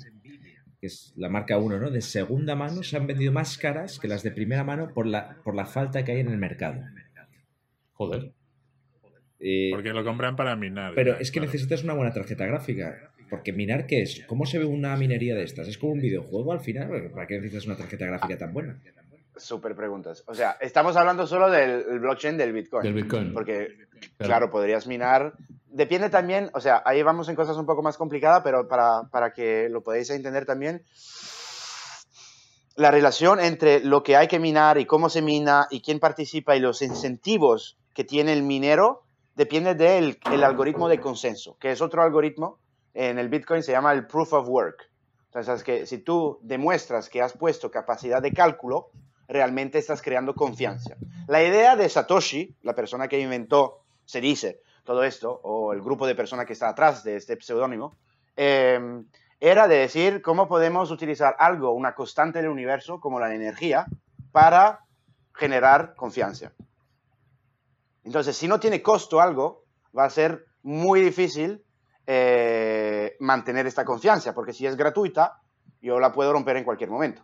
que 0.79 0.87
es 0.87 1.13
la 1.15 1.29
marca 1.29 1.57
1, 1.57 1.79
¿no? 1.79 1.91
De 1.91 2.01
segunda 2.01 2.55
mano, 2.55 2.83
se 2.83 2.97
han 2.97 3.07
vendido 3.07 3.31
más 3.31 3.57
caras 3.57 3.99
que 3.99 4.07
las 4.07 4.23
de 4.23 4.31
primera 4.31 4.63
mano 4.63 4.89
por 4.93 5.05
la, 5.05 5.37
por 5.43 5.55
la 5.55 5.65
falta 5.65 6.03
que 6.03 6.11
hay 6.13 6.19
en 6.19 6.29
el 6.29 6.37
mercado. 6.37 6.81
Joder. 7.93 8.31
Eh, 9.39 9.69
porque 9.71 9.89
lo 9.89 10.03
compran 10.03 10.35
para 10.35 10.55
minar. 10.55 10.93
Pero 10.95 11.17
es 11.17 11.31
que 11.31 11.39
necesitas 11.39 11.83
una 11.83 11.93
buena 11.93 12.13
tarjeta 12.13 12.45
gráfica. 12.45 13.11
Porque 13.29 13.51
minar, 13.53 13.87
¿qué 13.87 14.03
es? 14.03 14.23
¿Cómo 14.27 14.45
se 14.45 14.59
ve 14.59 14.65
una 14.65 14.95
minería 14.95 15.35
de 15.35 15.43
estas? 15.43 15.67
¿Es 15.67 15.77
como 15.77 15.93
un 15.93 15.99
videojuego 15.99 16.53
al 16.53 16.59
final? 16.59 17.11
¿Para 17.11 17.27
qué 17.27 17.35
necesitas 17.35 17.65
una 17.65 17.75
tarjeta 17.75 18.05
gráfica 18.05 18.37
tan 18.37 18.53
buena? 18.53 18.79
Super 19.35 19.75
preguntas. 19.75 20.23
O 20.27 20.35
sea, 20.35 20.57
estamos 20.61 20.95
hablando 20.95 21.27
solo 21.27 21.49
del 21.49 21.99
blockchain 21.99 22.37
del 22.37 22.53
Bitcoin. 22.53 22.83
Del 22.83 22.93
Bitcoin. 22.93 23.33
Porque, 23.33 23.69
claro, 24.17 24.49
podrías 24.49 24.87
minar. 24.87 25.33
Depende 25.67 26.09
también, 26.09 26.49
o 26.53 26.61
sea, 26.61 26.81
ahí 26.85 27.03
vamos 27.03 27.27
en 27.27 27.35
cosas 27.35 27.57
un 27.57 27.65
poco 27.65 27.81
más 27.81 27.97
complicadas, 27.97 28.41
pero 28.43 28.67
para, 28.67 29.09
para 29.11 29.33
que 29.33 29.67
lo 29.69 29.83
podáis 29.83 30.09
entender 30.09 30.45
también, 30.45 30.83
la 32.75 32.91
relación 32.91 33.41
entre 33.41 33.81
lo 33.81 34.03
que 34.03 34.15
hay 34.15 34.27
que 34.27 34.39
minar 34.39 34.77
y 34.77 34.85
cómo 34.85 35.09
se 35.09 35.21
mina 35.21 35.67
y 35.69 35.81
quién 35.81 35.99
participa 35.99 36.55
y 36.55 36.61
los 36.61 36.81
incentivos 36.81 37.77
que 37.93 38.05
tiene 38.05 38.31
el 38.31 38.43
minero 38.43 39.04
depende 39.35 39.75
del 39.75 40.19
el 40.31 40.43
algoritmo 40.43 40.87
de 40.87 40.99
consenso, 40.99 41.57
que 41.59 41.71
es 41.71 41.81
otro 41.81 42.01
algoritmo. 42.01 42.59
En 42.93 43.19
el 43.19 43.29
Bitcoin 43.29 43.61
se 43.61 43.73
llama 43.73 43.91
el 43.91 44.07
proof 44.07 44.33
of 44.33 44.47
work. 44.47 44.89
Entonces, 45.25 45.63
que 45.63 45.85
si 45.85 45.97
tú 45.97 46.39
demuestras 46.41 47.09
que 47.09 47.21
has 47.21 47.33
puesto 47.33 47.69
capacidad 47.69 48.21
de 48.21 48.31
cálculo, 48.31 48.89
realmente 49.27 49.77
estás 49.77 50.01
creando 50.01 50.33
confianza. 50.33 50.95
La 51.27 51.43
idea 51.43 51.75
de 51.75 51.89
Satoshi, 51.89 52.55
la 52.61 52.73
persona 52.73 53.07
que 53.07 53.19
inventó, 53.19 53.81
se 54.05 54.21
dice, 54.21 54.61
todo 54.85 55.03
esto, 55.03 55.41
o 55.43 55.73
el 55.73 55.81
grupo 55.81 56.07
de 56.07 56.15
personas 56.15 56.45
que 56.45 56.53
está 56.53 56.69
atrás 56.69 57.03
de 57.03 57.17
este 57.17 57.37
pseudónimo, 57.41 57.95
eh, 58.37 58.79
era 59.41 59.67
de 59.67 59.77
decir 59.77 60.21
cómo 60.21 60.47
podemos 60.47 60.91
utilizar 60.91 61.35
algo, 61.37 61.71
una 61.71 61.93
constante 61.95 62.41
del 62.41 62.49
universo, 62.49 63.01
como 63.01 63.19
la 63.19 63.33
energía, 63.33 63.87
para 64.31 64.85
generar 65.33 65.95
confianza. 65.95 66.53
Entonces, 68.05 68.37
si 68.37 68.47
no 68.47 68.59
tiene 68.59 68.81
costo 68.81 69.19
algo, 69.19 69.65
va 69.97 70.05
a 70.05 70.09
ser 70.09 70.45
muy 70.61 71.01
difícil 71.01 71.63
eh, 72.05 73.15
mantener 73.19 73.65
esta 73.65 73.83
confianza, 73.83 74.33
porque 74.33 74.53
si 74.53 74.65
es 74.67 74.77
gratuita, 74.77 75.41
yo 75.81 75.99
la 75.99 76.11
puedo 76.11 76.31
romper 76.31 76.57
en 76.57 76.63
cualquier 76.63 76.91
momento. 76.91 77.23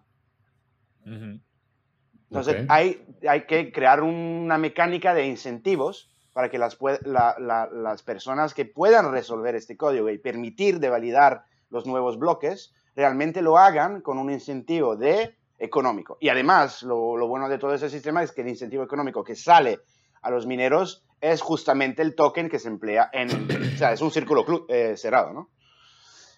Entonces, 1.05 2.65
hay, 2.67 3.05
hay 3.27 3.45
que 3.45 3.71
crear 3.71 4.01
una 4.01 4.57
mecánica 4.57 5.13
de 5.13 5.27
incentivos 5.27 6.09
para 6.33 6.49
que 6.49 6.57
las, 6.57 6.77
las 7.03 8.03
personas 8.03 8.53
que 8.53 8.65
puedan 8.65 9.11
resolver 9.11 9.53
este 9.55 9.77
código 9.77 10.09
y 10.09 10.17
permitir 10.17 10.79
de 10.79 10.89
validar 10.89 11.43
los 11.69 11.85
nuevos 11.85 12.17
bloques, 12.17 12.73
realmente 12.95 13.41
lo 13.41 13.57
hagan 13.57 14.01
con 14.01 14.17
un 14.17 14.31
incentivo 14.31 14.95
de 14.95 15.35
económico. 15.59 16.17
Y 16.19 16.29
además, 16.29 16.81
lo, 16.83 17.17
lo 17.17 17.27
bueno 17.27 17.47
de 17.49 17.59
todo 17.59 17.73
ese 17.73 17.89
sistema 17.89 18.23
es 18.23 18.31
que 18.31 18.41
el 18.41 18.49
incentivo 18.49 18.83
económico 18.83 19.23
que 19.23 19.35
sale 19.35 19.81
a 20.21 20.29
los 20.29 20.45
mineros 20.45 21.03
es 21.21 21.41
justamente 21.41 22.01
el 22.01 22.15
token 22.15 22.49
que 22.49 22.59
se 22.59 22.67
emplea 22.67 23.09
en... 23.13 23.29
o 23.75 23.77
sea, 23.77 23.93
es 23.93 24.01
un 24.01 24.11
círculo 24.11 24.65
eh, 24.67 24.97
cerrado, 24.97 25.31
¿no? 25.33 25.49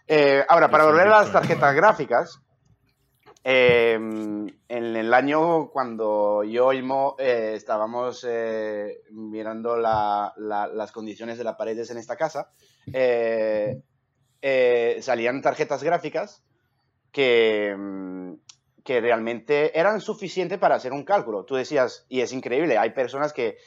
Eh, 0.06 0.44
ahora, 0.50 0.70
para 0.70 0.86
volver 0.86 1.08
a 1.08 1.22
las 1.22 1.32
tarjetas 1.32 1.74
gráficas, 1.74 2.42
em, 3.42 4.48
en 4.68 4.96
el 4.96 5.14
año 5.14 5.70
cuando 5.70 6.44
yo 6.44 6.74
y 6.74 6.82
Mo 6.82 7.16
eh, 7.18 7.54
estábamos 7.56 8.28
mirando 9.12 9.78
las 9.78 10.92
condiciones 10.92 11.38
de 11.38 11.46
las 11.46 11.56
paredes 11.56 11.90
en 11.90 11.98
esta 11.98 12.18
casa, 12.18 12.52
salían 15.02 15.42
tarjetas 15.42 15.84
gráficas 15.84 16.44
que, 17.14 17.70
em, 17.70 18.38
que 18.84 19.00
realmente 19.00 19.78
eran 19.80 20.02
suficientes 20.02 20.60
para 20.60 20.76
hacer 20.76 20.92
un 20.92 21.04
cálculo. 21.04 21.46
Tú 21.46 21.56
decías, 21.56 22.06
y 22.10 22.22
es 22.22 22.34
increíble, 22.34 22.78
hay 22.78 22.92
personas 22.92 23.34
que 23.34 23.58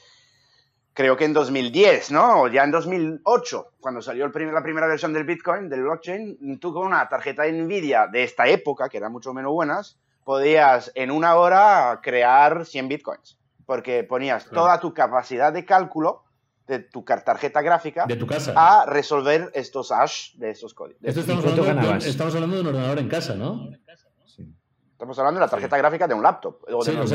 creo 0.92 1.16
que 1.16 1.24
en 1.24 1.34
2010, 1.34 2.10
¿no? 2.10 2.42
O 2.42 2.48
ya 2.48 2.64
en 2.64 2.70
2008, 2.70 3.72
cuando 3.80 4.00
salió 4.00 4.24
el 4.24 4.32
la 4.52 4.62
primera 4.62 4.86
versión 4.86 5.12
del 5.12 5.24
Bitcoin, 5.24 5.68
del 5.68 5.82
blockchain, 5.82 6.58
tú 6.58 6.72
con 6.72 6.86
una 6.86 7.08
tarjeta 7.08 7.42
de 7.42 7.52
Nvidia 7.52 8.06
de 8.10 8.24
esta 8.24 8.46
época, 8.48 8.88
que 8.88 8.96
eran 8.96 9.12
mucho 9.12 9.34
menos 9.34 9.52
buenas, 9.52 9.98
podías 10.24 10.90
en 10.94 11.10
una 11.10 11.36
hora 11.36 12.00
crear 12.02 12.64
100 12.66 12.88
Bitcoins, 12.88 13.38
porque 13.64 14.04
ponías 14.04 14.48
toda 14.50 14.80
tu 14.80 14.92
capacidad 14.92 15.52
de 15.52 15.64
cálculo 15.64 16.24
de 16.66 16.80
tu 16.80 17.04
tarjeta 17.04 17.62
gráfica 17.62 18.06
de 18.06 18.16
tu 18.16 18.26
casa. 18.26 18.52
a 18.56 18.86
resolver 18.86 19.52
estos 19.54 19.92
hash 19.92 20.34
de 20.34 20.50
estos 20.50 20.74
códigos. 20.74 21.00
estamos, 21.04 21.44
hablando 21.44 21.92
de, 21.92 21.98
estamos 21.98 22.34
hablando 22.34 22.56
de 22.56 22.62
un 22.62 22.66
ordenador 22.68 22.98
en 22.98 23.08
casa, 23.08 23.34
¿no? 23.34 23.70
Estamos 24.96 25.18
hablando 25.18 25.40
de 25.40 25.44
la 25.44 25.50
tarjeta 25.50 25.76
gráfica 25.76 26.08
de 26.08 26.14
un 26.14 26.22
laptop. 26.22 26.56
O 26.72 26.82
de 26.82 26.96
o 26.96 27.06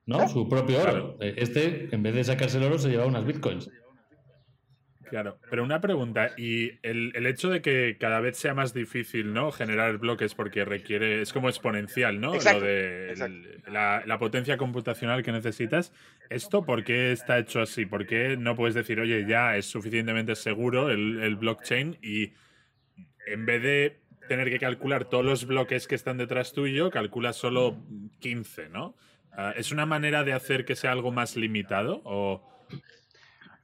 ¿No? 0.06 0.28
Su 0.28 0.48
propio 0.48 0.82
oro. 0.82 1.16
Este, 1.20 1.94
en 1.94 2.02
vez 2.02 2.16
de 2.16 2.24
sacarse 2.24 2.58
el 2.58 2.64
oro, 2.64 2.80
se 2.80 2.88
llevaba 2.88 3.08
unas 3.08 3.24
Bitcoins. 3.24 3.70
Claro, 5.14 5.38
pero 5.48 5.62
una 5.62 5.80
pregunta, 5.80 6.32
y 6.36 6.72
el, 6.82 7.24
hecho 7.26 7.48
de 7.48 7.62
que 7.62 7.98
cada 8.00 8.18
vez 8.18 8.36
sea 8.36 8.52
más 8.52 8.74
difícil, 8.74 9.32
¿no? 9.32 9.52
Generar 9.52 9.96
bloques 9.98 10.34
porque 10.34 10.64
requiere, 10.64 11.22
es 11.22 11.32
como 11.32 11.48
exponencial, 11.48 12.20
¿no? 12.20 12.32
Lo 12.34 12.60
de 12.60 13.14
la, 13.68 14.18
potencia 14.18 14.56
computacional 14.56 15.22
que 15.22 15.30
necesitas. 15.30 15.92
¿Esto 16.30 16.64
por 16.64 16.82
qué 16.82 17.12
está 17.12 17.38
hecho 17.38 17.60
así? 17.60 17.86
¿Por 17.86 18.08
qué 18.08 18.36
no 18.36 18.56
puedes 18.56 18.74
decir, 18.74 18.98
oye, 18.98 19.24
ya 19.24 19.56
es 19.56 19.66
suficientemente 19.66 20.34
seguro 20.34 20.90
el, 20.90 21.36
blockchain 21.36 21.96
y 22.02 22.32
en 23.28 23.46
vez 23.46 23.62
de 23.62 24.00
tener 24.28 24.50
que 24.50 24.58
calcular 24.58 25.04
todos 25.04 25.24
los 25.24 25.46
bloques 25.46 25.86
que 25.86 25.94
están 25.94 26.18
detrás 26.18 26.52
tuyo, 26.52 26.90
calculas 26.90 27.36
solo 27.36 27.76
15, 28.18 28.68
¿no? 28.68 28.96
Ah, 29.30 29.54
¿Es 29.56 29.70
una 29.70 29.86
manera 29.86 30.24
de 30.24 30.32
hacer 30.32 30.64
que 30.64 30.74
sea 30.74 30.90
algo 30.90 31.12
más 31.12 31.36
limitado 31.36 32.02
o...? 32.02 32.50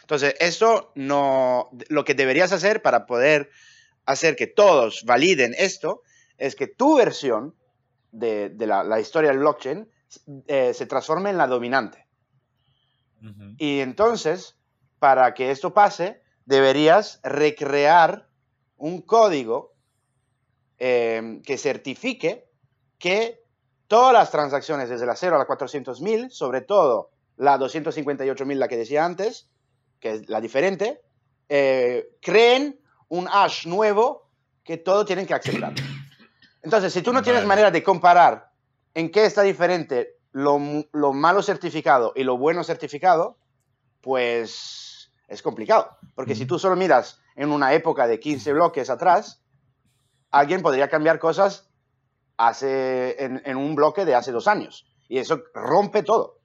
Entonces, 0.02 0.34
esto 0.40 0.92
no, 0.94 1.70
lo 1.88 2.04
que 2.04 2.12
deberías 2.12 2.52
hacer 2.52 2.82
para 2.82 3.06
poder 3.06 3.48
hacer 4.08 4.36
que 4.36 4.46
todos 4.46 5.04
validen 5.04 5.54
esto 5.58 6.02
es 6.38 6.56
que 6.56 6.66
tu 6.66 6.96
versión 6.96 7.54
de, 8.10 8.50
la, 8.58 9.00
historia 9.00 9.30
del 9.30 9.40
blockchain 9.40 9.86
eh, 10.46 10.72
se 10.72 10.86
transforme 10.86 11.30
en 11.30 11.36
la 11.36 11.46
dominante. 11.46 12.06
Y 13.58 13.80
entonces, 13.80 14.56
para 14.98 15.34
que 15.34 15.50
esto 15.50 15.74
pase, 15.74 16.22
deberías 16.46 17.20
recrear 17.22 18.28
un 18.76 19.02
código 19.02 19.74
eh, 20.78 21.40
que 21.44 21.58
certifique 21.58 22.48
que 22.98 23.42
todas 23.88 24.14
las 24.14 24.30
transacciones 24.30 24.88
desde 24.88 25.04
la 25.04 25.16
0 25.16 25.36
a 25.36 25.38
la 25.40 25.46
400.000, 25.46 26.30
sobre 26.30 26.62
todo 26.62 27.10
la 27.36 27.58
258.000, 27.58 28.54
la 28.54 28.68
que 28.68 28.76
decía 28.76 29.04
antes, 29.04 29.50
que 30.00 30.12
es 30.12 30.28
la 30.28 30.40
diferente, 30.40 31.02
eh, 31.48 32.08
creen 32.22 32.78
un 33.08 33.28
hash 33.28 33.66
nuevo 33.66 34.28
que 34.64 34.76
todos 34.76 35.06
tienen 35.06 35.26
que 35.26 35.34
aceptar. 35.34 35.74
Entonces, 36.62 36.92
si 36.92 37.02
tú 37.02 37.12
no 37.12 37.22
tienes 37.22 37.44
manera 37.44 37.70
de 37.70 37.82
comparar 37.82 38.50
en 38.94 39.10
qué 39.10 39.24
está 39.24 39.42
diferente 39.42 40.16
lo, 40.32 40.58
malo 40.58 41.42
certificado 41.42 42.12
y 42.14 42.24
lo 42.24 42.36
bueno 42.36 42.64
certificado, 42.64 43.38
pues 44.00 45.12
es 45.28 45.42
complicado. 45.42 45.96
Porque 46.14 46.34
si 46.34 46.46
tú 46.46 46.58
solo 46.58 46.76
miras 46.76 47.20
en 47.36 47.50
una 47.50 47.72
época 47.72 48.06
de 48.06 48.20
15 48.20 48.52
bloques 48.52 48.90
atrás, 48.90 49.42
alguien 50.30 50.62
podría 50.62 50.88
cambiar 50.88 51.18
cosas 51.18 51.70
hace, 52.36 53.22
en, 53.24 53.42
en 53.44 53.56
un 53.56 53.74
bloque 53.74 54.04
de 54.04 54.14
hace 54.14 54.32
dos 54.32 54.48
años. 54.48 54.86
Y 55.08 55.18
eso 55.18 55.42
rompe 55.54 56.02
todo. 56.02 56.40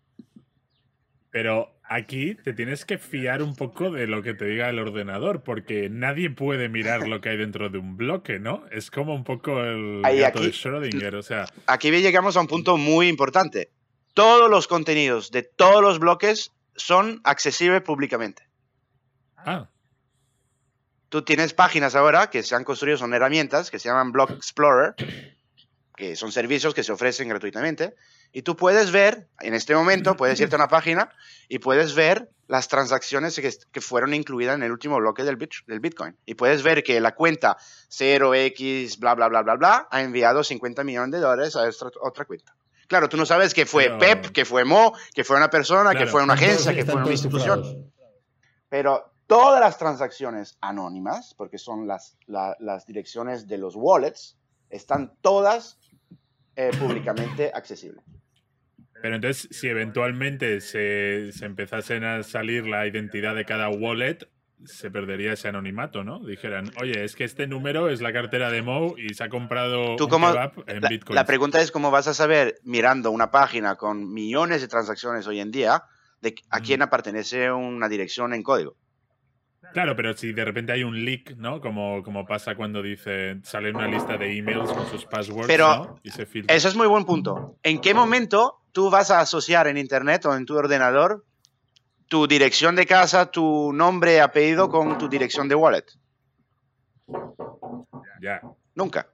Pero 1.30 1.73
aquí 1.84 2.36
te 2.36 2.54
tienes 2.54 2.86
que 2.86 2.98
fiar 2.98 3.42
un 3.42 3.56
poco 3.56 3.92
de 3.92 4.08
lo 4.08 4.24
que 4.24 4.34
te 4.34 4.46
diga 4.46 4.70
el 4.70 4.80
ordenador, 4.80 5.44
porque 5.44 5.90
nadie 5.90 6.30
puede 6.30 6.70
mirar 6.70 7.08
lo 7.08 7.22
que 7.22 7.30
hay 7.30 7.38
dentro 7.38 7.70
de 7.70 7.78
un 7.78 7.98
bloque, 7.98 8.40
¿no? 8.40 8.64
Es 8.72 8.90
como 8.90 9.14
un 9.14 9.24
poco 9.24 9.64
el 9.64 10.02
gato 10.02 10.42
de 10.42 10.50
Schrödinger, 10.50 11.16
o 11.16 11.24
sea... 11.24 11.46
Aquí 11.68 11.92
llegamos 11.92 12.38
a 12.38 12.42
un 12.42 12.48
punto 12.48 12.78
muy 12.78 13.08
importante. 13.08 13.72
Todos 14.14 14.50
los 14.50 14.68
contenidos 14.68 15.32
de 15.32 15.44
todos 15.44 15.82
los 15.82 16.00
bloques 16.00 16.52
son 16.76 17.22
accesibles 17.24 17.82
públicamente. 17.82 18.48
Ah. 19.38 19.70
Tú 21.10 21.22
tienes 21.24 21.54
páginas 21.54 21.96
ahora 21.96 22.30
que 22.30 22.42
se 22.42 22.56
han 22.56 22.64
construido, 22.64 22.98
son 22.98 23.14
herramientas 23.14 23.70
que 23.70 23.78
se 23.78 23.90
llaman 23.90 24.12
Block 24.12 24.32
Explorer, 24.32 24.96
que 25.96 26.16
son 26.16 26.32
servicios 26.32 26.74
que 26.74 26.84
se 26.84 26.92
ofrecen 26.92 27.30
gratuitamente, 27.30 27.96
y 28.34 28.42
tú 28.42 28.56
puedes 28.56 28.92
ver, 28.92 29.28
en 29.42 29.54
este 29.54 29.76
momento, 29.76 30.16
puedes 30.16 30.40
irte 30.40 30.56
a 30.56 30.58
una 30.58 30.68
página 30.68 31.12
y 31.48 31.60
puedes 31.60 31.94
ver 31.94 32.32
las 32.48 32.68
transacciones 32.68 33.40
que, 33.72 33.82
fueron 33.82 34.16
incluidas 34.16 34.56
en 34.56 34.64
el 34.64 34.72
último 34.72 34.98
bloque 34.98 35.24
del, 35.24 35.38
del, 35.38 35.80
Bitcoin. 35.80 36.18
Y 36.26 36.34
puedes 36.34 36.64
ver 36.64 36.84
que 36.84 37.00
la 37.00 37.14
cuenta 37.14 37.58
0x, 37.90 38.98
bla, 38.98 39.14
bla, 39.14 39.28
bla, 39.28 39.44
bla, 39.44 39.56
bla, 39.56 39.88
ha 39.90 40.02
enviado 40.02 40.44
50 40.44 40.84
millones 40.84 41.12
de 41.12 41.20
dólares 41.20 41.56
a 41.56 41.68
esta 41.68 41.92
otra 42.02 42.26
cuenta. 42.26 42.56
Claro, 42.88 43.08
tú 43.08 43.18
no 43.18 43.26
sabes 43.26 43.54
que 43.54 43.68
fue 43.68 43.98
Pep, 44.00 44.32
que 44.32 44.46
fue 44.46 44.66
Mo, 44.66 44.94
que 45.14 45.24
fue 45.24 45.38
una 45.38 45.50
persona, 45.52 45.94
que 45.94 46.08
fue 46.08 46.24
una 46.24 46.34
agencia, 46.34 46.74
que 46.74 46.86
fue 46.86 46.96
una 46.96 47.12
institución. 47.12 47.92
Pero 48.68 49.14
todas 49.28 49.60
las 49.60 49.78
transacciones 49.78 50.58
anónimas, 50.60 51.36
porque 51.36 51.60
son 51.60 51.88
las, 51.88 52.18
las 52.26 52.86
direcciones 52.88 53.48
de 53.48 53.60
los 53.60 53.76
wallets, 53.76 54.38
están 54.70 55.14
todas 55.22 55.78
eh, 56.56 56.72
públicamente 56.80 57.52
accesibles. 57.54 58.04
Pero 59.04 59.16
entonces, 59.16 59.50
si 59.52 59.68
eventualmente 59.68 60.62
se, 60.62 61.34
se 61.34 61.46
empezasen 61.46 62.06
a 62.06 62.24
salir 62.24 62.66
la 62.66 62.88
identidad 62.88 63.36
de 63.36 63.44
cada 63.44 63.68
wallet, 63.68 64.20
se 64.64 64.90
perdería 64.92 65.34
ese 65.34 65.50
anonimato, 65.50 66.06
¿no? 66.06 66.26
Dijeran, 66.26 66.72
oye, 66.80 67.04
es 67.04 67.14
que 67.14 67.26
este 67.26 67.46
número 67.46 67.90
es 67.90 68.00
la 68.00 68.14
cartera 68.14 68.50
de 68.50 68.62
Mo 68.62 68.96
y 68.98 69.14
se 69.14 69.26
ha 69.26 69.28
comprado 69.28 69.98
¿Tú 69.98 70.06
un 70.06 70.24
en 70.68 70.82
Bitcoin. 70.88 71.16
La 71.16 71.26
pregunta 71.26 71.60
es 71.60 71.70
cómo 71.70 71.92
vas 71.92 72.08
a 72.08 72.14
saber, 72.14 72.62
mirando 72.64 73.12
una 73.12 73.30
página 73.30 73.76
con 73.76 74.10
millones 74.14 74.62
de 74.62 74.70
transacciones 74.70 75.28
hoy 75.28 75.42
en 75.42 75.52
día, 75.52 75.84
de 76.22 76.36
a 76.50 76.62
quién 76.62 76.80
pertenece 76.90 77.52
una 77.52 77.90
dirección 77.90 78.34
en 78.34 78.42
código. 78.42 78.78
Claro, 79.74 79.96
pero 79.96 80.16
si 80.16 80.32
de 80.34 80.46
repente 80.46 80.72
hay 80.72 80.84
un 80.84 81.04
leak, 81.04 81.36
¿no? 81.38 81.60
Como, 81.60 82.04
como 82.04 82.26
pasa 82.28 82.56
cuando 82.56 82.84
dice, 82.84 83.40
sale 83.42 83.72
una 83.72 83.88
lista 83.88 84.18
de 84.18 84.38
emails 84.38 84.72
con 84.72 84.88
sus 84.88 85.06
passwords, 85.06 85.48
pero 85.48 86.00
Y 86.04 86.12
se 86.12 86.28
filtra. 86.28 86.56
Eso 86.56 86.68
es 86.68 86.76
muy 86.76 86.88
buen 86.88 87.06
punto. 87.06 87.58
¿En 87.64 87.82
qué 87.82 87.96
momento 87.96 88.62
tú 88.72 88.92
vas 88.92 89.10
a 89.10 89.20
asociar 89.20 89.68
en 89.68 89.78
Internet 89.78 90.26
o 90.28 90.36
en 90.36 90.46
tu 90.46 90.56
ordenador 90.56 91.26
tu 92.08 92.28
dirección 92.28 92.76
de 92.76 92.86
casa, 92.86 93.32
tu 93.32 93.74
nombre, 93.74 94.22
apellido 94.22 94.70
con 94.70 95.00
tu 95.00 95.10
dirección 95.10 95.48
de 95.48 95.56
wallet? 95.56 95.86
Ya. 98.22 98.42
Nunca. 98.76 99.08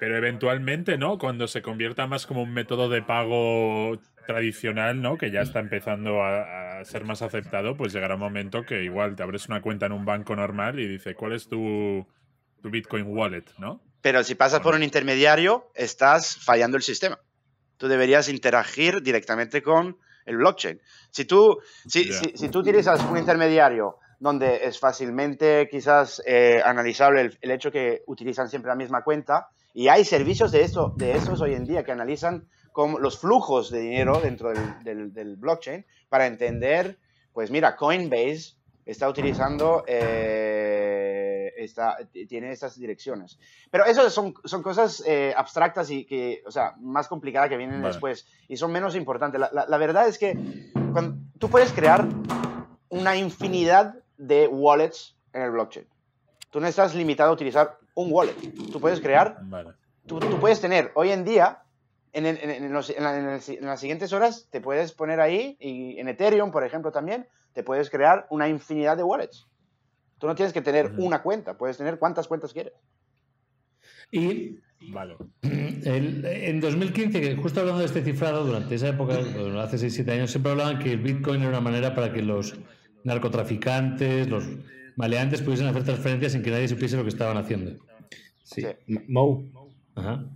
Pero 0.00 0.16
eventualmente, 0.16 0.96
¿no? 0.96 1.18
Cuando 1.18 1.46
se 1.46 1.60
convierta 1.60 2.06
más 2.06 2.26
como 2.26 2.42
un 2.42 2.54
método 2.54 2.88
de 2.88 3.02
pago 3.02 3.98
tradicional, 4.26 5.00
¿no? 5.00 5.16
Que 5.16 5.30
ya 5.30 5.40
está 5.40 5.60
empezando 5.60 6.22
a, 6.22 6.84
ser 6.84 7.04
más 7.04 7.22
aceptado, 7.22 7.76
pues 7.76 7.92
llegará 7.92 8.14
un 8.14 8.20
momento 8.20 8.64
que 8.64 8.84
igual 8.84 9.16
te 9.16 9.22
abres 9.22 9.48
una 9.48 9.62
cuenta 9.62 9.86
en 9.86 9.92
un 9.92 10.04
banco 10.04 10.36
normal 10.36 10.78
y 10.78 10.86
dice, 10.86 11.14
¿cuál 11.14 11.32
es 11.32 11.48
tu, 11.48 12.06
tu 12.62 12.70
Bitcoin 12.70 13.06
wallet, 13.06 13.44
¿no? 13.58 13.80
Pero 14.02 14.22
si 14.22 14.34
pasas 14.34 14.60
por 14.60 14.74
un 14.74 14.82
intermediario, 14.82 15.70
estás 15.74 16.36
fallando 16.36 16.76
el 16.76 16.82
sistema 16.82 17.18
tú 17.76 17.88
deberías 17.88 18.28
interagir 18.28 19.02
directamente 19.02 19.62
con 19.62 19.98
el 20.24 20.36
blockchain. 20.38 20.80
Si 21.10 21.24
tú, 21.24 21.58
si, 21.86 22.12
si, 22.12 22.48
tú 22.48 22.58
utilizas 22.60 23.00
un 23.04 23.16
intermediario 23.16 23.98
donde 24.18 24.66
es 24.66 24.78
fácilmente 24.78 25.68
quizás 25.70 26.22
eh, 26.26 26.60
analizable 26.64 27.30
el, 27.40 27.50
hecho 27.50 27.70
que 27.70 28.02
utilizan 28.06 28.48
siempre 28.48 28.70
la 28.70 28.74
misma 28.74 29.02
cuenta 29.02 29.48
Y 29.74 29.88
hay 29.88 30.04
servicios 30.04 30.52
de, 30.52 30.62
eso, 30.62 30.94
de 30.96 31.12
esos 31.12 31.40
hoy 31.42 31.54
en 31.54 31.64
día 31.64 31.84
que 31.84 31.92
analizan 31.92 32.48
como 32.76 32.98
los 32.98 33.18
flujos 33.18 33.70
de 33.70 33.80
dinero 33.80 34.20
dentro 34.20 34.52
del, 34.84 35.10
del, 35.14 35.36
blockchain 35.36 35.86
para 36.10 36.26
entender, 36.26 36.98
pues 37.32 37.50
mira, 37.50 37.74
Coinbase 37.74 38.56
está 38.84 39.08
utilizando, 39.08 39.82
eh, 39.86 41.54
está, 41.56 41.96
tiene 42.28 42.52
estas 42.52 42.78
direcciones. 42.78 43.38
Pero 43.70 43.86
eso 43.86 44.10
son, 44.10 44.34
son 44.44 44.62
cosas 44.62 45.02
eh, 45.06 45.32
abstractas 45.34 45.90
y 45.90 46.04
que, 46.04 46.42
o 46.46 46.50
sea, 46.50 46.74
más 46.78 47.08
complicadas 47.08 47.48
que 47.48 47.56
vienen 47.56 47.80
después 47.80 48.26
y 48.46 48.58
son 48.58 48.72
menos 48.72 48.94
importantes. 48.94 49.40
La, 49.40 49.48
la, 49.50 49.64
la, 49.66 49.78
verdad 49.78 50.06
es 50.06 50.18
que 50.18 50.38
cuando, 50.92 51.16
tú 51.38 51.48
puedes 51.48 51.72
crear 51.72 52.06
una 52.90 53.16
infinidad 53.16 53.94
de 54.18 54.48
wallets 54.48 55.16
en 55.32 55.40
el 55.40 55.50
blockchain. 55.50 55.86
Tú 56.50 56.60
no 56.60 56.66
estás 56.66 56.94
limitado 56.94 57.30
a 57.30 57.32
utilizar 57.32 57.78
un 57.94 58.12
wallet. 58.12 58.36
Tú 58.70 58.80
puedes 58.80 59.00
crear, 59.00 59.38
tú, 60.06 60.20
puedes 60.38 60.60
tener 60.60 60.92
hoy 60.94 61.10
en 61.10 61.24
día, 61.24 61.62
en, 62.16 62.26
en, 62.26 62.72
las 62.72 63.80
siguientes 63.80 64.12
horas, 64.12 64.48
te 64.50 64.60
puedes 64.60 64.92
poner 64.92 65.20
ahí, 65.20 65.56
y 65.60 65.98
en 65.98 66.08
Ethereum, 66.08 66.50
por 66.50 66.64
ejemplo, 66.64 66.90
también, 66.90 67.26
te 67.52 67.62
puedes 67.62 67.90
crear 67.90 68.26
una 68.30 68.48
infinidad 68.48 68.96
de 68.96 69.02
wallets. 69.02 69.46
Tú 70.18 70.26
no 70.26 70.34
tienes 70.34 70.52
que 70.52 70.62
tener 70.62 70.92
una 70.96 71.22
cuenta, 71.22 71.58
puedes 71.58 71.76
tener 71.76 71.98
cuantas 71.98 72.26
cuentas 72.26 72.52
quieres. 72.52 72.72
Y 74.10 74.58
vale. 74.92 75.16
en 75.42 76.60
2015, 76.60 77.20
que 77.20 77.36
justo 77.36 77.60
hablando 77.60 77.80
de 77.80 77.86
este 77.86 78.02
cifrado, 78.02 78.44
durante 78.44 78.74
esa 78.74 78.88
época, 78.88 79.14
hace 79.62 79.76
6-7 79.76 80.10
años, 80.12 80.30
siempre 80.30 80.52
hablaban 80.52 80.78
que 80.78 80.92
el 80.92 80.98
Bitcoin 80.98 81.40
era 81.40 81.50
una 81.50 81.60
manera 81.60 81.94
para 81.94 82.12
que 82.12 82.22
los 82.22 82.54
narcotraficantes, 83.04 84.28
los 84.28 84.44
maleantes 84.96 85.42
pudiesen 85.42 85.66
hacer 85.66 85.84
transferencias 85.84 86.32
sin 86.32 86.42
que 86.42 86.50
nadie 86.50 86.68
supiese 86.68 86.96
lo 86.96 87.02
que 87.02 87.10
estaban 87.10 87.36
haciendo. 87.36 87.76
Sí. 88.42 88.64
Mo. 89.08 89.44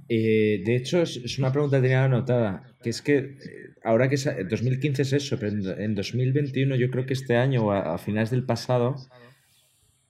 Eh, 0.09 0.63
de 0.65 0.77
hecho, 0.77 1.03
es, 1.03 1.39
una 1.39 1.53
pregunta 1.53 1.77
que 1.77 1.83
tenía 1.83 2.05
anotada, 2.05 2.65
que 2.83 2.91
es 2.91 3.03
que 3.03 3.17
eh, 3.19 3.37
ahora 3.85 4.09
que 4.09 4.17
2015 4.17 5.03
es 5.03 5.13
eso, 5.13 5.39
pero 5.39 5.53
en, 5.79 5.95
2021 5.95 6.77
yo 6.77 6.91
creo 6.91 7.05
que 7.05 7.13
este 7.13 7.37
año 7.37 7.67
o 7.67 7.73
a, 7.73 7.99
finales 7.99 8.31
del 8.31 8.45
pasado, 8.45 8.97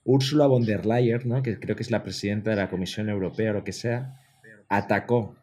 Ursula 0.03 0.47
von 0.47 0.65
der 0.65 0.85
Leyen, 0.85 1.21
¿no? 1.25 1.43
que 1.43 1.59
creo 1.59 1.75
que 1.75 1.83
es 1.83 1.91
la 1.91 2.01
presidenta 2.01 2.51
de 2.51 2.55
la 2.55 2.69
Comisión 2.69 3.09
Europea 3.09 3.51
o 3.51 3.55
lo 3.55 3.63
que 3.63 3.73
sea, 3.73 4.15
atacó, 4.69 5.35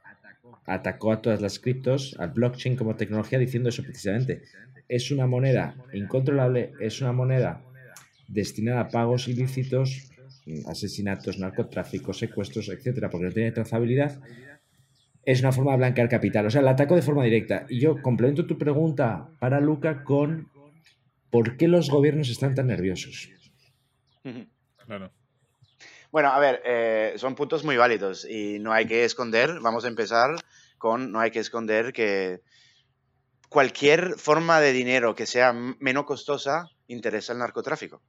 atacó 0.65 1.13
a 1.13 1.21
todas 1.21 1.41
las 1.41 1.59
criptos, 1.59 2.17
al 2.19 2.31
blockchain 2.31 2.77
como 2.77 2.97
tecnología, 2.97 3.39
diciendo 3.39 3.69
eso 3.69 3.83
precisamente. 3.83 4.43
Es 4.89 5.11
una 5.11 5.27
moneda 5.27 5.77
incontrolable, 5.93 6.73
es 6.81 7.03
una 7.03 7.13
moneda 7.13 7.63
destinada 8.27 8.81
a 8.81 8.89
pagos 8.89 9.29
ilícitos, 9.29 10.08
asesinatos, 10.67 11.39
narcotráfico, 11.39 12.13
secuestros, 12.13 12.69
etcétera, 12.69 13.11
porque 13.11 13.27
no 13.27 13.33
tiene 13.33 13.53
trazabilidad, 13.53 14.21
es 15.25 15.41
una 15.41 15.53
forma 15.53 15.73
de 15.73 15.79
blanquear 15.79 16.09
capital. 16.09 16.47
O 16.47 16.51
sea, 16.51 16.61
el 16.61 16.69
ataco 16.69 16.95
de 16.95 17.03
forma 17.03 17.25
directa. 17.25 17.67
Y 17.69 17.81
yo 17.81 18.01
complemento 18.01 18.47
tu 18.47 18.57
pregunta 18.57 19.29
para 19.39 19.61
Luca 19.61 20.03
con 20.05 20.51
¿por 21.31 21.57
qué 21.57 21.69
los 21.69 21.91
gobiernos 21.91 22.31
están 22.31 22.55
tan 22.55 22.69
nerviosos? 22.69 23.29
Claro. 24.87 25.13
Bueno, 26.11 26.31
a 26.31 26.39
ver, 26.39 26.63
eh, 26.65 27.13
son 27.17 27.35
puntos 27.35 27.65
muy 27.65 27.77
válidos 27.77 28.25
y 28.25 28.59
no 28.59 28.73
hay 28.73 28.87
que 28.87 29.05
esconder, 29.05 29.61
vamos 29.61 29.85
a 29.85 29.89
empezar 29.89 30.37
con, 30.79 31.13
no 31.13 31.21
hay 31.21 31.31
que 31.31 31.41
esconder 31.41 31.93
que 31.93 32.41
cualquier 33.51 34.19
forma 34.19 34.61
de 34.61 34.73
dinero 34.73 35.15
que 35.15 35.27
sea 35.27 35.53
menos 35.53 36.05
costosa 36.05 36.71
interesa 36.87 37.35
el 37.35 37.39
narcotráfico. 37.41 38.01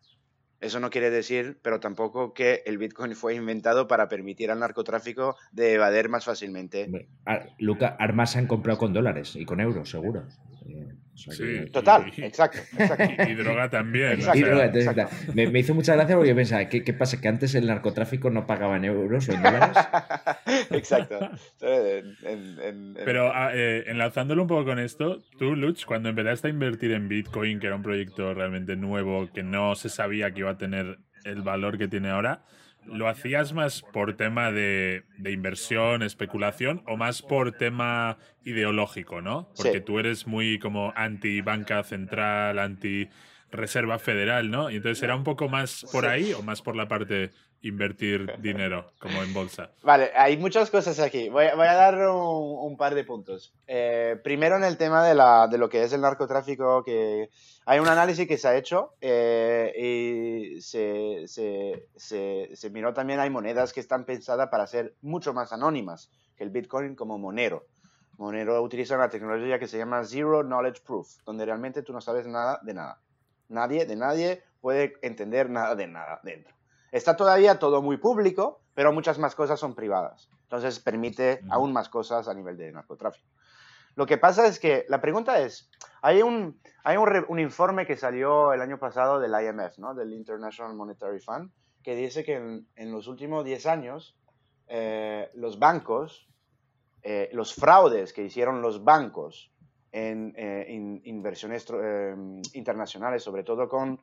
Eso 0.61 0.79
no 0.79 0.89
quiere 0.89 1.09
decir, 1.09 1.59
pero 1.61 1.79
tampoco 1.79 2.33
que 2.33 2.63
el 2.65 2.77
Bitcoin 2.77 3.15
fue 3.15 3.35
inventado 3.35 3.87
para 3.87 4.09
permitir 4.09 4.51
al 4.51 4.59
narcotráfico 4.59 5.35
de 5.51 5.73
evadir 5.73 6.09
más 6.09 6.25
fácilmente. 6.25 6.89
Luca, 7.57 7.95
armas 7.99 8.31
se 8.31 8.39
han 8.39 8.47
comprado 8.47 8.79
con 8.79 8.93
dólares 8.93 9.35
y 9.35 9.45
con 9.45 9.59
euros, 9.59 9.89
seguro. 9.89 10.25
Sí, 11.19 11.69
Total, 11.71 12.11
exacto, 12.17 12.59
Y, 13.27 13.33
droga 13.33 13.69
también. 13.69 14.19
Me, 15.33 15.59
hizo 15.59 15.73
mucha 15.75 15.95
gracia 15.95 16.15
porque 16.15 16.29
yo 16.29 16.35
pensaba, 16.35 16.69
¿qué, 16.69 16.83
¿qué, 16.83 16.93
pasa? 16.93 17.19
¿Que 17.19 17.27
antes 17.27 17.53
el 17.55 17.67
narcotráfico 17.67 18.29
no 18.29 18.47
pagaba 18.47 18.77
en 18.77 18.85
euros 18.85 19.27
o 19.27 19.33
en 19.33 19.43
dólares? 19.43 19.77
exacto. 20.71 21.19
Pero 21.59 23.31
ah, 23.33 23.51
eh, 23.53 23.83
enlazándolo 23.87 24.43
un 24.43 24.47
poco 24.47 24.65
con 24.65 24.79
esto, 24.79 25.21
tú, 25.37 25.55
Lutz, 25.55 25.85
cuando 25.85 26.09
empezaste 26.09 26.47
a 26.47 26.51
invertir 26.51 26.91
en 26.93 27.09
Bitcoin, 27.09 27.59
que 27.59 27.67
era 27.67 27.75
un 27.75 27.83
proyecto 27.83 28.33
realmente 28.33 28.75
nuevo, 28.75 29.29
que 29.33 29.43
no 29.43 29.75
se 29.75 29.89
sabía 29.89 30.31
que 30.31 30.39
iba 30.39 30.51
a 30.51 30.57
tener 30.57 30.99
el 31.25 31.41
valor 31.41 31.77
que 31.77 31.87
tiene 31.87 32.09
ahora, 32.09 32.43
¿Lo 32.85 33.07
hacías 33.07 33.53
más 33.53 33.81
por 33.81 34.15
tema 34.15 34.51
de, 34.51 35.03
inversión, 35.23 36.01
especulación 36.01 36.81
o 36.87 36.97
más 36.97 37.21
por 37.21 37.51
tema 37.51 38.17
ideológico, 38.43 39.21
no? 39.21 39.49
Porque 39.55 39.81
tú 39.81 39.99
eres 39.99 40.25
muy 40.25 40.59
como 40.59 40.91
anti-banca 40.95 41.83
central, 41.83 42.57
anti-reserva 42.57 43.99
federal, 43.99 44.49
¿no? 44.49 44.71
Y 44.71 44.77
entonces 44.77 45.03
era 45.03 45.15
un 45.15 45.23
poco 45.23 45.49
más 45.49 45.85
por 45.91 46.07
ahí 46.07 46.33
o 46.33 46.41
más 46.41 46.61
por 46.61 46.75
la 46.75 46.87
parte 46.87 47.31
invertir 47.61 48.35
dinero, 48.41 48.91
como 48.99 49.21
en 49.23 49.33
bolsa. 49.33 49.71
Vale, 49.83 50.11
hay 50.15 50.37
muchas 50.37 50.69
cosas 50.69 50.99
aquí. 50.99 51.29
Voy, 51.29 51.45
a 51.45 51.55
dar 51.55 51.97
un, 52.09 52.77
par 52.77 52.95
de 52.95 53.03
puntos. 53.03 53.53
Eh, 53.67 54.19
primero 54.23 54.55
en 54.55 54.63
el 54.63 54.77
tema 54.77 55.05
de, 55.05 55.15
la, 55.15 55.47
de, 55.47 55.57
lo 55.57 55.69
que 55.69 55.83
es 55.83 55.93
el 55.93 56.01
narcotráfico, 56.01 56.83
que 56.83 57.29
hay 57.65 57.79
un 57.79 57.87
análisis 57.87 58.27
que 58.27 58.37
se 58.37 58.47
ha 58.47 58.55
hecho 58.55 58.93
eh, 59.01 59.73
y 59.77 60.61
se, 60.61 61.27
se, 61.27 61.87
se, 61.95 62.69
miró 62.69 62.93
también, 62.93 63.19
hay 63.19 63.29
monedas 63.29 63.73
que 63.73 63.79
están 63.79 64.05
pensadas 64.05 64.49
para 64.49 64.67
ser 64.67 64.95
mucho 65.01 65.33
más 65.33 65.53
anónimas 65.53 66.11
que 66.35 66.43
el 66.43 66.49
Bitcoin 66.49 66.95
como 66.95 67.17
Monero. 67.17 67.65
Monero 68.17 68.61
utiliza 68.61 68.95
una 68.95 69.09
tecnología 69.09 69.59
que 69.59 69.67
se 69.67 69.77
llama 69.77 70.03
Zero 70.03 70.43
Knowledge 70.43 70.81
Proof, 70.85 71.23
donde 71.25 71.45
realmente 71.45 71.83
tú 71.83 71.93
no 71.93 72.01
sabes 72.01 72.27
nada 72.27 72.59
de 72.63 72.73
nada. 72.73 72.99
Nadie 73.47 73.85
de 73.85 73.95
nadie 73.95 74.43
puede 74.61 74.93
entender 75.01 75.49
nada 75.49 75.75
de 75.75 75.87
nada 75.87 76.19
dentro. 76.23 76.58
Está 76.91 77.15
todavía 77.15 77.59
todo 77.59 77.81
muy 77.81 77.97
público, 77.97 78.61
pero 78.73 78.93
muchas 78.93 79.19
más 79.19 79.35
cosas 79.35 79.59
son 79.59 79.75
privadas. 79.75 80.29
Entonces 80.43 80.79
permite 80.79 81.41
aún 81.49 81.73
más 81.73 81.89
cosas 81.89 82.27
a 82.27 82.33
nivel 82.33 82.57
de 82.57 82.71
narcotráfico. 82.71 83.27
Lo 83.95 84.05
que 84.05 84.17
pasa 84.17 84.47
es 84.47 84.59
que 84.59 84.85
la 84.87 85.01
pregunta 85.01 85.39
es, 85.41 85.69
hay 86.01 86.21
un, 86.21 86.59
hay 86.83 86.97
un, 86.97 87.39
informe 87.39 87.85
que 87.85 87.97
salió 87.97 88.53
el 88.53 88.61
año 88.61 88.79
pasado 88.79 89.19
del 89.19 89.31
IMF, 89.31 89.77
¿no? 89.77 89.93
del 89.93 90.13
International 90.13 90.73
Monetary 90.73 91.19
Fund, 91.19 91.51
que 91.83 91.95
dice 91.95 92.23
que 92.23 92.35
en, 92.35 92.91
los 92.91 93.07
últimos 93.07 93.43
10 93.43 93.65
años 93.65 94.17
eh, 94.67 95.29
los 95.33 95.59
bancos, 95.59 96.29
eh, 97.03 97.29
los 97.33 97.53
fraudes 97.53 98.13
que 98.13 98.23
hicieron 98.23 98.61
los 98.61 98.83
bancos 98.83 99.51
en, 99.91 100.33
eh, 100.37 100.67
inversiones 101.03 101.65
internacionales, 102.53 103.23
sobre 103.23 103.43
todo 103.43 103.67
con 103.67 103.99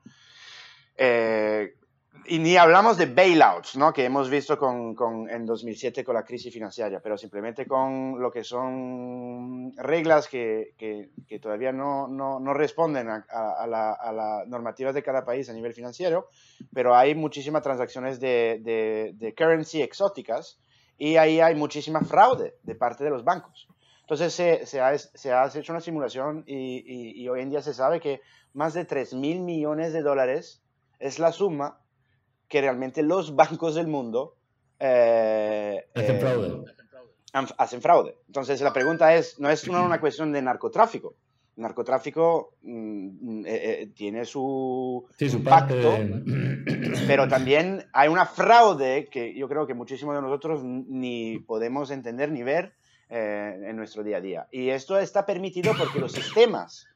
y 2.25 2.39
ni 2.39 2.57
hablamos 2.57 2.97
de 2.97 3.07
bailouts, 3.07 3.77
¿no? 3.77 3.93
que 3.93 4.05
hemos 4.05 4.29
visto 4.29 4.59
con, 4.59 4.95
con, 4.95 5.29
en 5.31 5.47
2007 5.47 6.05
con 6.05 6.15
la 6.15 6.25
crisis 6.25 6.53
financiera, 6.53 7.01
pero 7.01 7.17
simplemente 7.17 7.67
con 7.67 8.21
lo 8.21 8.31
que 8.31 8.43
son 8.43 9.73
reglas 9.77 10.29
que, 10.29 10.75
que, 10.77 11.39
todavía 11.39 11.73
no, 11.73 12.09
no, 12.09 12.41
no 12.41 12.55
responden 12.55 13.09
a, 13.09 13.25
a, 13.29 13.67
la, 13.67 13.93
a 13.93 14.13
las 14.13 14.49
normativas 14.49 14.95
de 14.95 15.03
cada 15.03 15.25
país 15.25 15.49
a 15.49 15.53
nivel 15.53 15.75
financiero, 15.75 16.29
pero 16.73 16.97
hay 16.97 17.15
muchísimas 17.15 17.63
transacciones 17.63 18.19
de, 18.21 18.61
de, 18.63 19.13
de 19.15 19.35
currency 19.35 19.83
exóticas 19.83 20.59
y 20.99 21.17
ahí 21.17 21.41
hay 21.41 21.55
muchísima 21.55 22.01
fraude 22.01 22.55
de 22.63 22.75
parte 22.75 23.05
de 23.05 23.11
los 23.11 23.25
bancos. 23.25 23.69
Entonces 24.01 24.33
se, 24.33 24.67
se, 24.67 24.81
ha, 24.81 24.97
se 24.97 25.33
ha, 25.33 25.47
hecho 25.47 25.73
una 25.73 25.81
simulación 25.81 26.45
y, 26.47 26.83
y, 26.87 27.23
y 27.23 27.29
hoy 27.29 27.41
en 27.41 27.51
día 27.51 27.61
se 27.61 27.75
sabe 27.75 28.01
que 28.01 28.21
más 28.55 28.73
de 28.73 28.85
3 28.85 29.15
mil 29.15 29.41
millones 29.41 29.93
de 29.93 30.03
dólares 30.03 30.63
es 30.99 31.19
la 31.19 31.33
suma 31.33 31.81
que 32.49 32.61
realmente 32.61 33.03
los 33.03 33.35
bancos 33.35 33.75
del 33.75 33.89
mundo 33.89 34.37
eh, 34.79 35.87
hacen, 35.95 36.20
fraude. 36.20 36.49
Eh, 36.49 37.47
hacen 37.59 37.83
fraude. 37.83 38.16
Entonces 38.27 38.61
la 38.61 38.73
pregunta 38.73 39.14
es, 39.14 39.39
no 39.41 39.51
es 39.51 39.66
una, 39.68 40.01
cuestión 40.01 40.33
de 40.33 40.43
narcotráfico. 40.43 41.14
El 41.57 41.62
narcotráfico 41.62 42.55
mm, 42.62 43.43
eh, 43.47 43.91
tiene 43.95 44.25
su, 44.25 45.07
impacto, 45.18 45.97
pero 47.07 47.27
también 47.29 47.87
hay 47.93 48.09
una 48.09 48.27
fraude 48.27 49.09
que 49.11 49.35
yo 49.35 49.49
creo 49.49 49.66
que 49.66 49.75
muchísimos 49.75 50.14
de 50.14 50.23
nosotros 50.23 50.62
ni 50.62 51.39
podemos 51.39 51.91
entender 51.91 52.31
ni 52.31 52.43
ver 52.43 52.75
en 53.09 53.77
nuestro 53.77 54.03
día 54.03 54.16
a 54.16 54.20
día. 54.20 54.49
Y 54.51 54.70
esto 54.70 54.99
está 54.99 55.25
permitido 55.25 55.73
porque 55.79 56.01
los 56.01 56.11
sistemas 56.11 56.89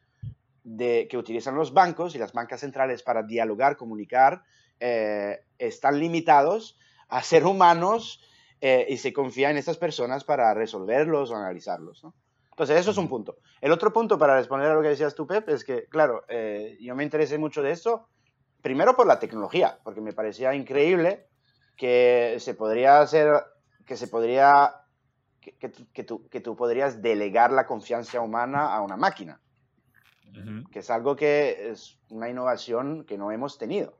de, 0.65 1.07
que 1.09 1.17
utilizan 1.17 1.55
los 1.55 1.73
bancos 1.73 2.15
y 2.15 2.19
las 2.19 2.33
bancas 2.33 2.61
centrales 2.61 3.03
para 3.03 3.23
dialogar, 3.23 3.77
comunicar, 3.77 4.43
eh, 4.81 5.45
están 5.59 6.01
limitados 6.01 6.79
a 7.09 7.23
ser 7.23 7.47
humanos 7.47 8.23
eh, 8.61 8.87
y 8.89 8.97
se 8.97 9.13
confía 9.13 9.51
en 9.51 9.57
estas 9.57 9.79
personas 9.79 10.25
para 10.25 10.53
resolverlos 10.55 11.31
o 11.31 11.37
analizarlos. 11.37 12.05
Entonces, 12.51 12.79
eso 12.79 12.91
es 12.91 12.99
un 12.99 13.09
punto. 13.09 13.39
El 13.61 13.73
otro 13.73 13.93
punto 13.93 14.19
para 14.19 14.37
responder 14.37 14.71
a 14.71 14.75
lo 14.75 14.83
que 14.83 14.89
decías 14.89 15.15
tú, 15.15 15.27
Pep, 15.27 15.49
es 15.49 15.65
que, 15.65 15.87
claro, 15.87 16.25
eh, 16.29 16.77
yo 16.81 16.95
me 16.95 17.05
interesé 17.05 17.39
mucho 17.39 17.63
de 17.63 17.71
esto, 17.71 18.09
primero 18.61 18.97
por 18.97 19.07
la 19.07 19.19
tecnología, 19.19 19.79
porque 19.83 20.01
me 20.01 20.13
parecía 20.13 20.55
increíble 20.55 21.27
que 21.77 22.37
se 22.39 22.55
podría 22.55 23.01
hacer 23.01 23.45
que 23.91 23.97
se 23.97 24.07
podría, 24.07 24.73
que, 25.41 26.05
tú, 26.05 26.29
que 26.29 26.41
tú 26.41 26.55
podrías 26.55 27.03
delegar 27.03 27.51
la 27.51 27.67
confianza 27.67 28.21
humana 28.21 28.73
a 28.73 28.83
una 28.83 28.97
máquina, 28.97 29.41
que 30.71 30.79
es 30.79 30.91
algo 30.91 31.17
que 31.17 31.71
es 31.71 31.99
una 32.09 32.29
innovación 32.29 33.05
que 33.05 33.19
no 33.19 33.33
hemos 33.33 33.59
tenido. 33.59 34.00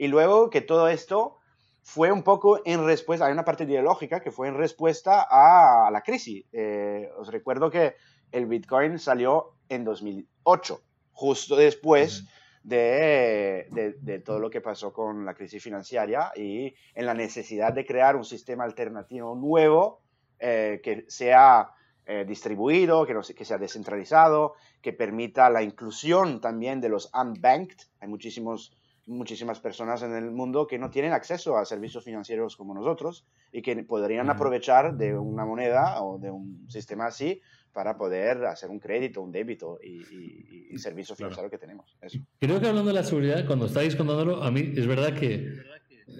Y 0.00 0.08
luego 0.08 0.48
que 0.48 0.62
todo 0.62 0.88
esto 0.88 1.36
fue 1.82 2.10
un 2.10 2.22
poco 2.22 2.62
en 2.64 2.86
respuesta, 2.86 3.26
hay 3.26 3.32
una 3.32 3.44
parte 3.44 3.64
ideológica 3.64 4.20
que 4.20 4.30
fue 4.30 4.48
en 4.48 4.56
respuesta 4.56 5.26
a 5.30 5.90
la 5.90 6.00
crisis. 6.00 6.46
Eh, 6.52 7.10
os 7.18 7.28
recuerdo 7.30 7.70
que 7.70 7.96
el 8.32 8.46
Bitcoin 8.46 8.98
salió 8.98 9.56
en 9.68 9.84
2008, 9.84 10.80
justo 11.12 11.54
después 11.54 12.26
de, 12.62 13.66
de, 14.00 14.18
todo 14.20 14.38
lo 14.38 14.48
que 14.48 14.62
pasó 14.62 14.90
con 14.90 15.26
la 15.26 15.34
crisis 15.34 15.62
financiera 15.62 16.32
y 16.34 16.74
en 16.94 17.04
la 17.04 17.12
necesidad 17.12 17.74
de 17.74 17.84
crear 17.84 18.16
un 18.16 18.24
sistema 18.24 18.64
alternativo 18.64 19.34
nuevo 19.34 20.00
eh, 20.38 20.80
que 20.82 21.04
sea 21.08 21.72
eh, 22.06 22.24
distribuido, 22.26 23.04
que, 23.04 23.12
no, 23.12 23.20
que 23.20 23.44
sea 23.44 23.58
descentralizado, 23.58 24.54
que 24.80 24.94
permita 24.94 25.50
la 25.50 25.62
inclusión 25.62 26.40
también 26.40 26.80
de 26.80 26.88
los 26.88 27.10
unbanked. 27.12 27.76
Hay 28.00 28.08
muchísimos 28.08 28.74
muchísimas 29.10 29.60
personas 29.60 30.02
en 30.02 30.14
el 30.14 30.30
mundo 30.30 30.66
que 30.66 30.78
no 30.78 30.88
tienen 30.88 31.12
acceso 31.12 31.56
a 31.56 31.64
servicios 31.64 32.04
financieros 32.04 32.56
como 32.56 32.74
nosotros 32.74 33.26
y 33.52 33.60
que 33.60 33.76
podrían 33.82 34.30
aprovechar 34.30 34.96
de 34.96 35.16
una 35.16 35.44
moneda 35.44 36.02
o 36.02 36.18
de 36.18 36.30
un 36.30 36.66
sistema 36.70 37.06
así 37.06 37.40
para 37.72 37.96
poder 37.96 38.44
hacer 38.46 38.70
un 38.70 38.78
crédito, 38.78 39.20
un 39.20 39.32
débito 39.32 39.78
y, 39.82 40.72
y, 40.72 40.78
servicio 40.78 41.14
financiero 41.14 41.50
que 41.50 41.58
tenemos. 41.58 41.96
Creo 42.38 42.60
que 42.60 42.66
hablando 42.66 42.88
de 42.88 42.94
la 42.94 43.04
seguridad, 43.04 43.46
cuando 43.46 43.66
estáis 43.66 43.94
contándolo, 43.94 44.42
a 44.42 44.50
mí 44.50 44.72
es 44.74 44.86
verdad 44.86 45.14
que, 45.14 45.58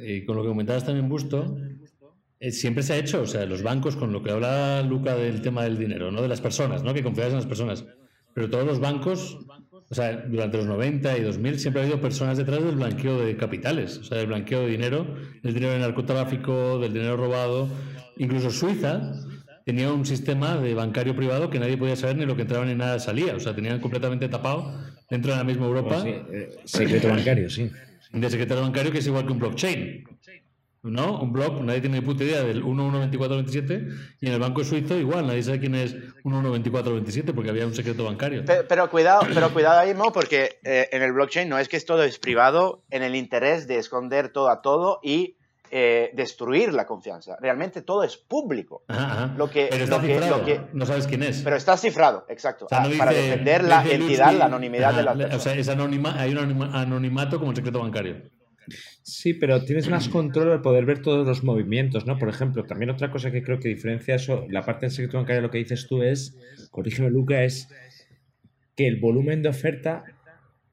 eh, 0.01 0.25
con 0.27 0.37
lo 0.37 0.43
que 0.43 0.49
comentabas 0.49 0.85
también, 0.85 1.09
Busto, 1.09 1.57
eh, 2.39 2.53
siempre 2.53 2.83
se 2.83 2.93
ha 2.93 2.97
hecho, 2.99 3.23
o 3.23 3.27
sea, 3.27 3.47
los 3.47 3.63
bancos, 3.63 3.97
con 3.97 4.13
lo 4.13 4.23
que 4.23 4.31
habla 4.31 4.83
Luca 4.83 5.15
del 5.15 5.43
tema 5.43 5.65
del 5.65 5.79
dinero, 5.79 6.11
¿no? 6.11 6.23
de 6.23 6.29
las 6.29 6.41
personas, 6.41 6.83
¿no? 6.83 6.95
que 6.95 7.03
confiáis 7.03 7.31
en 7.31 7.37
las 7.37 7.47
personas, 7.47 7.85
pero 8.33 8.49
todos 8.49 8.67
los 8.67 8.81
bancos 8.81 9.39
o 9.91 9.95
sea, 9.95 10.13
durante 10.29 10.57
los 10.57 10.67
90 10.67 11.19
y 11.19 11.23
2000 11.23 11.59
siempre 11.59 11.83
ha 11.83 11.85
habido 11.85 12.01
personas 12.01 12.39
detrás 12.39 12.63
del 12.63 12.77
blanqueo 12.77 13.19
de 13.19 13.37
capitales, 13.37 13.99
o 13.99 14.05
sea, 14.05 14.19
del 14.19 14.29
blanqueo 14.29 14.61
de 14.61 14.69
dinero, 14.69 15.05
del 15.43 15.53
dinero 15.53 15.73
de 15.73 15.81
narcotráfico, 15.81 16.79
del 16.79 16.93
dinero 16.93 17.17
robado. 17.17 17.69
Incluso 18.17 18.53
Suiza 18.53 19.13
tenía 19.67 19.93
un 19.93 20.07
sistema 20.07 20.57
de 20.59 20.75
bancario 20.75 21.17
privado 21.17 21.51
que 21.51 21.59
nadie 21.59 21.77
podía 21.77 21.97
saber 21.97 22.17
ni 22.17 22.25
lo 22.25 22.37
que 22.37 22.43
entraba 22.43 22.65
ni 22.67 22.77
nada 22.77 23.01
salía. 23.01 23.35
O 23.35 23.41
sea, 23.41 23.53
tenían 23.53 23.81
completamente 23.81 24.29
tapado 24.29 24.73
dentro 25.11 25.33
de 25.33 25.39
la 25.39 25.45
misma 25.45 25.67
Europa. 25.67 26.03
Pues 26.03 26.15
eh, 26.31 26.49
secreto 26.65 27.09
bancario, 27.09 27.51
sí. 27.51 27.69
De 28.13 28.31
secreto 28.31 28.61
bancario 28.61 28.93
que 28.93 28.99
es 28.99 29.07
igual 29.09 29.27
que 29.27 29.33
un 29.33 29.39
blockchain. 29.41 30.05
¿No? 30.83 31.21
Un 31.21 31.33
blog, 31.33 31.63
nadie 31.63 31.81
tiene 31.81 32.01
ni 32.01 32.07
puta 32.07 32.25
idea 32.25 32.43
del 32.43 32.63
112427 32.63 33.89
y 34.21 34.27
en 34.27 34.33
el 34.33 34.39
banco 34.39 34.65
suizo 34.65 34.97
igual, 34.97 35.27
nadie 35.27 35.43
sabe 35.43 35.61
quién 35.61 35.75
es 35.75 35.93
112427 36.25 37.35
porque 37.35 37.51
había 37.51 37.67
un 37.67 37.75
secreto 37.75 38.05
bancario. 38.05 38.45
Pero, 38.47 38.91
cuidado, 38.91 39.27
pero 39.33 39.53
cuidado 39.53 39.81
ahí, 39.81 39.95
Mo, 39.95 40.13
porque 40.13 40.59
eh, 40.65 40.89
en 40.93 41.03
el 41.03 41.13
blockchain 41.13 41.49
no 41.49 41.59
es 41.59 41.69
que 41.69 41.81
todo 41.81 42.03
es 42.03 42.19
privado 42.19 42.83
en 42.91 43.03
el 43.03 43.15
interés 43.15 43.67
de 43.67 43.79
esconder 43.79 44.31
todo 44.31 44.49
a 44.49 44.63
todo 44.63 45.01
y 45.03 45.37
eh, 45.73 46.11
destruir 46.15 46.73
la 46.73 46.87
confianza. 46.87 47.37
Realmente 47.41 47.83
todo 47.83 48.03
es 48.03 48.17
público. 48.17 48.83
Lo 49.37 49.51
que, 49.51 49.69
pero 49.71 49.85
está 49.85 50.01
cifrado, 50.01 50.43
no 50.73 50.87
sabes 50.87 51.07
quién 51.07 51.23
es. 51.23 51.43
Pero 51.43 51.57
está 51.57 51.77
cifrado, 51.77 52.25
exacto. 52.29 52.67
Ah, 52.71 52.89
para 52.99 53.13
defender 53.13 53.65
la 53.65 53.85
entidad, 53.85 54.33
la 54.33 54.47
anonimidad 54.47 54.95
de 54.95 55.03
la 55.03 55.37
O 55.37 55.41
sea, 55.41 55.55
es 55.55 55.69
anonima, 55.69 56.19
hay 56.19 56.33
un 56.33 56.63
anonimato 56.75 57.39
como 57.39 57.51
el 57.51 57.57
secreto 57.57 57.81
bancario. 57.81 58.17
Sí, 59.03 59.35
pero 59.35 59.65
tienes 59.65 59.89
más 59.89 60.09
control 60.09 60.53
al 60.53 60.63
poder 60.63 60.85
ver 60.85 61.03
todos 61.03 61.27
los 61.27 61.45
movimientos, 61.45 62.07
¿no? 62.07 62.19
Por 62.19 62.29
ejemplo, 62.29 62.65
también 62.65 62.91
otra 62.91 63.11
cosa 63.11 63.31
que 63.31 63.43
creo 63.43 63.59
que 63.59 63.69
diferencia 63.69 64.15
eso, 64.15 64.47
la 64.49 64.65
parte 64.65 64.87
del 64.87 64.93
secreto 64.93 65.19
bancario, 65.19 65.43
lo 65.43 65.51
que 65.51 65.59
dices 65.59 65.87
tú 65.87 66.03
es, 66.03 66.37
corrígeme 66.71 67.11
Luca, 67.11 67.43
es 67.43 67.69
que 68.77 68.87
el 68.87 68.97
volumen 68.97 69.43
de 69.43 69.49
oferta 69.49 70.05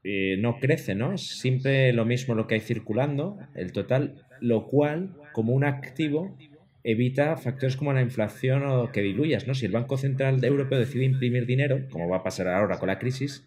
eh, 0.04 0.38
no 0.40 0.60
crece, 0.60 0.96
¿no? 0.96 1.14
Es 1.14 1.40
siempre 1.40 1.92
lo 1.94 2.06
mismo 2.06 2.36
lo 2.36 2.48
que 2.48 2.56
hay 2.56 2.62
circulando, 2.62 3.38
el 3.56 3.72
total, 3.72 4.26
lo 4.40 4.68
cual, 4.68 5.16
como 5.34 5.54
un 5.54 5.64
activo, 5.64 6.38
evita 6.84 7.36
factores 7.36 7.76
como 7.76 7.92
la 7.92 8.02
inflación 8.02 8.64
o 8.66 8.92
que 8.92 9.02
diluyas, 9.02 9.48
¿no? 9.48 9.54
Si 9.54 9.66
el 9.66 9.74
Banco 9.74 9.98
Central 9.98 10.44
Europeo 10.44 10.80
decide 10.80 11.04
imprimir 11.04 11.46
dinero, 11.46 11.88
como 11.90 12.08
va 12.08 12.18
a 12.18 12.24
pasar 12.24 12.48
ahora 12.48 12.78
con 12.78 12.88
la 12.88 13.00
crisis, 13.00 13.44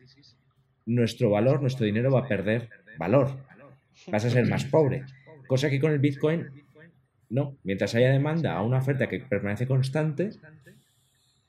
nuestro 0.85 1.31
valor, 1.31 1.63
nuestro 1.63 1.87
dinero 1.87 2.11
va 2.11 2.21
a 2.21 2.29
perder 2.29 2.69
valor 2.99 3.39
vas 4.09 4.25
a 4.25 4.31
ser 4.31 4.47
más 4.47 4.65
pobre. 4.65 5.05
Cosa 5.47 5.71
que 5.71 5.81
con 5.81 5.93
el 5.93 5.99
Bitcoin, 5.99 6.47
no. 7.29 7.57
Mientras 7.65 7.95
haya 7.95 8.11
demanda 8.11 8.55
a 8.55 8.63
una 8.63 8.79
oferta 8.79 9.09
que 9.09 9.21
permanece 9.21 9.67
constante, 9.67 10.31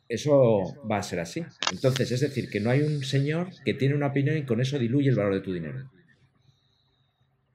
eso 0.08 0.76
va 0.90 0.98
a 0.98 1.04
ser 1.04 1.20
así. 1.20 1.44
Entonces, 1.72 2.12
es 2.12 2.20
decir, 2.22 2.50
que 2.50 2.60
no 2.60 2.70
hay 2.70 2.82
un 2.82 3.04
señor 3.04 3.50
que 3.64 3.74
tiene 3.74 3.96
una 3.96 4.08
opinión 4.08 4.38
y 4.38 4.44
con 4.44 4.60
eso 4.60 4.78
diluye 4.78 5.10
el 5.10 5.16
valor 5.16 5.36
de 5.36 5.42
tu 5.42 5.54
dinero. 5.54 5.90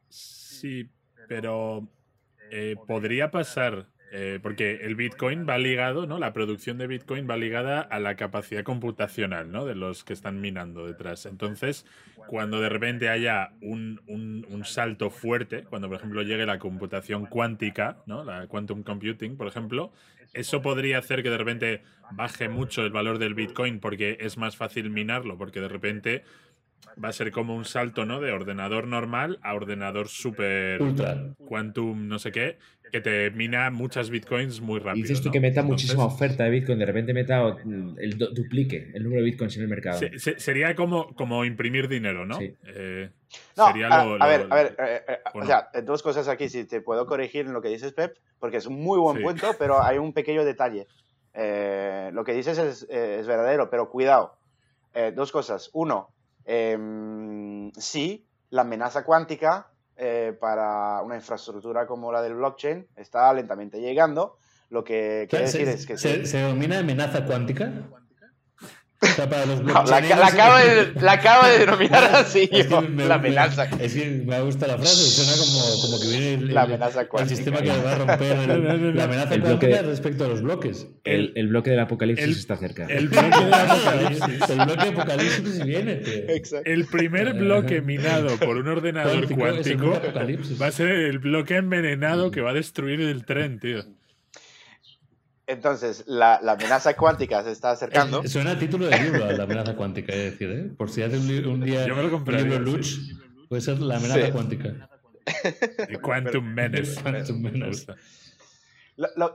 Sí, 0.09 0.89
pero 1.29 1.89
eh, 2.51 2.77
podría 2.87 3.31
pasar 3.31 3.89
eh, 4.13 4.39
porque 4.43 4.81
el 4.83 4.95
Bitcoin 4.95 5.47
va 5.49 5.59
ligado, 5.59 6.07
¿no? 6.07 6.19
La 6.19 6.33
producción 6.33 6.79
de 6.79 6.87
Bitcoin 6.87 7.29
va 7.29 7.37
ligada 7.37 7.81
a 7.81 7.99
la 7.99 8.15
capacidad 8.15 8.63
computacional, 8.63 9.51
¿no? 9.51 9.65
De 9.65 9.75
los 9.75 10.05
que 10.05 10.13
están 10.13 10.41
minando 10.41 10.87
detrás. 10.87 11.27
Entonces, 11.27 11.85
cuando 12.29 12.61
de 12.61 12.69
repente 12.69 13.09
haya 13.09 13.51
un, 13.61 14.01
un, 14.07 14.65
salto 14.65 15.11
fuerte, 15.11 15.65
cuando 15.65 15.89
por 15.89 15.97
ejemplo 15.99 16.23
llegue 16.23 16.47
la 16.47 16.59
computación 16.59 17.27
cuántica, 17.27 17.99
¿no? 18.07 18.25
La 18.25 18.47
quantum 18.47 18.83
computing, 18.83 19.37
por 19.37 19.49
ejemplo, 19.49 19.93
eso 20.33 20.63
podría 20.63 20.99
hacer 20.99 21.23
que 21.23 21.31
de 21.31 21.39
repente 21.39 21.83
baje 22.11 22.49
mucho 22.49 22.83
el 22.83 22.91
valor 22.91 23.19
del 23.19 23.35
Bitcoin 23.35 23.81
porque 23.81 24.19
es 24.21 24.37
más 24.39 24.57
fácil 24.57 24.91
minarlo, 24.91 25.37
porque 25.39 25.61
de 25.61 25.69
repente 25.69 26.25
va 27.03 27.09
a 27.09 27.13
ser 27.13 27.31
como 27.31 27.55
un 27.55 27.65
salto, 27.65 28.05
¿no? 28.05 28.21
De 28.21 28.33
ordenador 28.33 28.87
normal 28.87 29.39
a 29.43 29.55
ordenador 29.55 30.09
super 30.09 30.81
quantum, 31.47 32.09
no 32.09 32.19
sé 32.19 32.33
qué, 32.33 32.59
que 32.91 33.01
te 33.01 33.31
mina 33.31 33.71
muchas 33.71 34.11
bitcoins 34.11 34.61
muy 34.61 34.79
rápido. 34.81 35.05
Y 35.05 35.09
dices 35.09 35.23
tú 35.23 35.31
que 35.31 35.41
meta 35.41 35.63
muchísima 35.63 36.05
oferta 36.05 36.45
de 36.45 36.51
bitcoin, 36.51 36.79
de 36.79 36.87
repente 36.87 37.13
meta 37.13 37.57
el 37.99 38.19
duplique 38.19 38.91
el 38.95 39.03
número 39.03 39.23
de 39.23 39.31
bitcoins 39.31 39.57
en 39.57 39.63
el 39.63 39.69
mercado. 39.69 40.01
sería 40.37 40.75
como, 40.75 41.15
como 41.15 41.45
imprimir 41.45 41.89
dinero, 41.89 42.25
¿no? 42.25 42.39
Eh, 42.41 43.11
sería 43.55 43.89
a, 43.89 44.05
lo, 44.05 44.23
a, 44.23 44.27
ver, 44.27 44.47
a 44.49 44.55
ver, 44.55 44.77
eh, 44.79 45.03
eh, 45.09 45.19
o 45.35 45.45
sea, 45.45 45.69
dos 45.85 46.03
cosas 46.03 46.29
aquí, 46.29 46.49
si 46.49 46.65
te 46.65 46.81
puedo 46.81 47.07
corregir 47.07 47.47
en 47.47 47.53
lo 47.53 47.61
que 47.61 47.69
dices, 47.69 47.93
Pep, 47.93 48.17
porque 48.39 48.59
es 48.59 48.67
un 48.67 48.81
muy 48.81 48.99
buen 48.99 49.23
punto, 49.23 49.55
pero 49.59 49.83
hay 49.83 49.99
un 49.99 50.13
pequeño 50.13 50.45
detalle. 50.45 50.87
lo 51.35 52.25
que 52.25 52.33
dices 52.33 52.59
es, 52.59 52.87
es 52.89 53.27
verdadero, 53.27 53.69
pero 53.71 53.91
cuidado. 53.91 54.39
dos 55.15 55.33
cosas. 55.33 55.71
Uno, 55.73 56.16
Em, 56.47 57.73
sí, 57.73 58.25
la 58.51 58.63
amenaza 58.63 59.05
cuántica 59.05 59.69
eh, 59.97 60.37
para 60.41 61.03
una 61.03 61.17
infraestructura 61.17 61.87
como 61.87 62.13
la 62.13 62.23
del 62.23 62.35
blockchain 62.35 62.87
está 62.97 63.33
lentamente 63.33 63.81
llegando. 63.81 64.39
Lo 64.71 64.85
que 64.85 65.27
quiere 65.29 65.47
decir 65.47 65.69
es 65.69 65.87
que... 65.87 65.99
¿Se, 65.99 66.25
¿Se 66.27 66.39
denomina 66.39 66.79
amenaza 66.79 67.25
cuántica? 67.25 67.73
La, 69.19 70.27
acabo 70.27 70.59
de, 70.59 71.01
la, 71.01 71.13
acabo 71.13 71.47
de, 71.47 71.59
denominar 71.59 72.05
así, 72.15 72.49
la 72.51 73.15
amenaza. 73.15 73.65
es 73.81 73.95
que 73.95 74.23
me 74.25 74.41
gusta 74.41 74.67
la 74.67 74.77
frase, 74.77 74.95
suena 74.95 75.33
como, 75.33 75.83
como 75.83 76.01
que 76.01 76.09
viene 76.09 76.35
el, 76.35 76.55
la 76.55 76.63
amenaza 76.63 77.07
el 77.19 77.29
sistema 77.29 77.59
que 77.59 77.69
va 77.69 77.93
a 77.93 77.95
romper 77.99 78.49
la 78.95 79.05
amenaza 79.05 79.35
el 79.35 79.43
cuántica 79.43 79.83
respecto 79.83 80.25
a 80.25 80.29
los 80.29 80.43
bloques. 80.43 80.87
El, 81.05 81.33
el 81.35 81.49
bloque 81.49 81.71
del 81.71 81.81
apocalipsis 81.81 82.37
está 82.39 82.57
cerca. 82.57 82.87
El 82.87 83.09
bloque 83.09 83.45
del 83.45 83.55
apocalipsis, 83.55 84.51
el 84.51 84.57
bloque 84.57 84.85
del 84.85 84.95
apocalipsis 84.95 85.65
viene. 85.65 86.03
El 86.65 86.87
primer 86.87 87.35
bloque 87.35 87.81
minado 87.81 88.37
por 88.39 88.57
un 88.57 88.69
ordenador 88.69 89.29
cuántico, 89.35 90.01
va 90.61 90.67
a 90.67 90.73
ser 90.73 90.89
el 90.89 91.19
bloque 91.19 91.57
envenenado 91.57 92.31
que 92.31 92.41
va 92.41 92.51
a 92.51 92.55
destruir 92.55 93.01
el 93.01 93.25
tren, 93.25 93.59
tío. 93.59 93.85
Entonces, 95.47 96.05
la, 96.07 96.41
la, 96.43 96.53
amenaza 96.53 96.97
cuántica 96.97 97.43
se 97.45 97.53
está 97.53 97.71
acercando. 97.71 98.27
suena 98.27 98.53
a 98.53 98.59
título 98.59 98.87
de 98.87 98.99
libro, 98.99 99.31
la 99.31 99.45
amenaza 99.45 99.77
cuántica, 99.77 100.13
es 100.13 100.33
decir, 100.33 100.51
¿eh? 100.51 100.71
Por 100.77 100.91
si 100.91 101.03
hace 101.03 101.19
un, 101.19 101.47
un 101.47 101.61
día 101.61 101.87
Yo 101.87 101.95
me 101.95 102.03
lo 102.03 102.17
un 102.17 102.25
libro 102.25 102.59
Lutz, 102.59 102.99
puede 103.49 103.63
ser 103.63 103.79
la 103.79 103.97
amenaza 103.97 104.33
cuántica. 104.33 104.89
Quantum 106.03 106.45
Menace. 106.45 107.01
Quantum 107.01 107.41
Menace. 107.41 107.87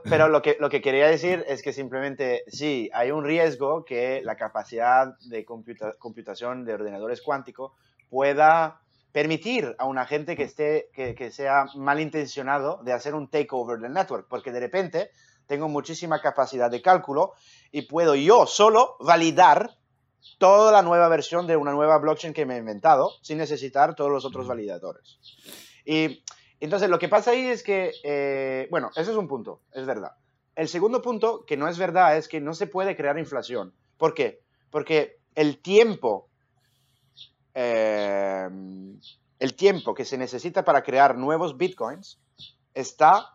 pero 0.04 0.28
lo 0.28 0.42
que, 0.42 0.58
lo 0.60 0.68
que 0.68 0.82
quería 0.82 1.06
decir 1.06 1.44
es 1.48 1.62
que 1.62 1.72
simplemente 1.72 2.44
sí, 2.46 2.90
hay 2.92 3.10
un 3.10 3.24
riesgo 3.24 3.84
que 3.86 4.20
la 4.22 4.36
capacidad 4.36 5.18
de 5.20 5.46
computación 5.46 6.66
de 6.66 6.74
ordenadores 6.74 7.22
cuánticos 7.22 7.72
pueda 8.10 8.80
permitir 9.12 9.74
a 9.78 9.86
un 9.86 9.96
agente 9.98 10.36
que, 10.36 10.42
esté, 10.42 10.88
que, 10.94 11.14
que 11.14 11.30
sea 11.30 11.66
malintencionado 11.74 12.82
de 12.82 12.92
hacer 12.92 13.14
un 13.14 13.28
takeover 13.28 13.78
del 13.78 13.92
network, 13.92 14.26
porque 14.28 14.52
de 14.52 14.60
repente 14.60 15.10
tengo 15.46 15.68
muchísima 15.68 16.20
capacidad 16.20 16.70
de 16.70 16.82
cálculo 16.82 17.34
y 17.70 17.82
puedo 17.82 18.14
yo 18.14 18.46
solo 18.46 18.96
validar 19.00 19.76
toda 20.38 20.72
la 20.72 20.82
nueva 20.82 21.08
versión 21.08 21.46
de 21.46 21.56
una 21.56 21.72
nueva 21.72 21.98
blockchain 21.98 22.32
que 22.32 22.46
me 22.46 22.54
he 22.54 22.58
inventado 22.58 23.12
sin 23.22 23.38
necesitar 23.38 23.94
todos 23.94 24.10
los 24.10 24.24
otros 24.24 24.46
validadores. 24.46 25.18
Y 25.84 26.22
entonces 26.60 26.88
lo 26.88 26.98
que 26.98 27.08
pasa 27.08 27.32
ahí 27.32 27.46
es 27.46 27.62
que, 27.62 27.92
eh, 28.04 28.68
bueno, 28.70 28.90
ese 28.94 29.10
es 29.10 29.16
un 29.16 29.28
punto, 29.28 29.62
es 29.72 29.86
verdad. 29.86 30.12
el 30.54 30.68
segundo 30.68 31.00
punto, 31.00 31.44
que 31.46 31.56
no 31.56 31.66
es 31.66 31.78
verdad, 31.78 32.16
es 32.16 32.28
que 32.28 32.40
no 32.40 32.52
se 32.54 32.66
puede 32.66 32.94
crear 32.94 33.18
inflación. 33.18 33.74
¿Por 33.96 34.12
qué? 34.14 34.42
Porque 34.70 35.18
el 35.34 35.62
tiempo, 35.62 36.28
eh, 37.54 38.48
el 39.38 39.54
tiempo 39.54 39.94
que 39.94 40.04
se 40.04 40.18
necesita 40.18 40.64
para 40.64 40.82
crear 40.82 41.16
nuevos 41.16 41.56
bitcoins 41.56 42.20
está 42.74 43.34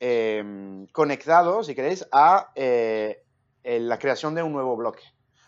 eh, 0.00 0.86
conectado, 0.92 1.62
si 1.62 1.74
queréis, 1.74 2.06
a 2.10 2.50
eh, 2.54 3.22
la 3.62 3.98
creación 3.98 4.34
de 4.34 4.42
un 4.42 4.52
nuevo 4.52 4.76
bloque. 4.76 5.02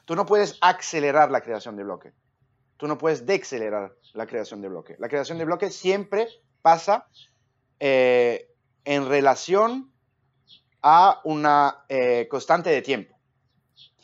Tú 0.05 0.15
no 0.15 0.27
puedes 0.27 0.59
acelerar 0.61 1.31
la 1.31 1.41
creación 1.41 1.77
de 1.77 1.85
bloque. 1.85 2.13
Tú 2.77 2.87
no 2.87 2.99
puedes 2.99 3.27
decelerar 3.27 3.95
la 4.13 4.27
creación 4.27 4.61
de 4.61 4.69
bloque. 4.69 4.97
La 4.99 5.09
creación 5.09 5.39
de 5.39 5.45
bloque 5.45 5.71
siempre 5.71 6.29
pasa 6.61 7.07
en 7.79 9.09
relación 9.09 9.93
a 10.83 11.21
una 11.25 11.85
constante 12.29 12.71
de 12.71 12.83
tiempo. 12.83 13.17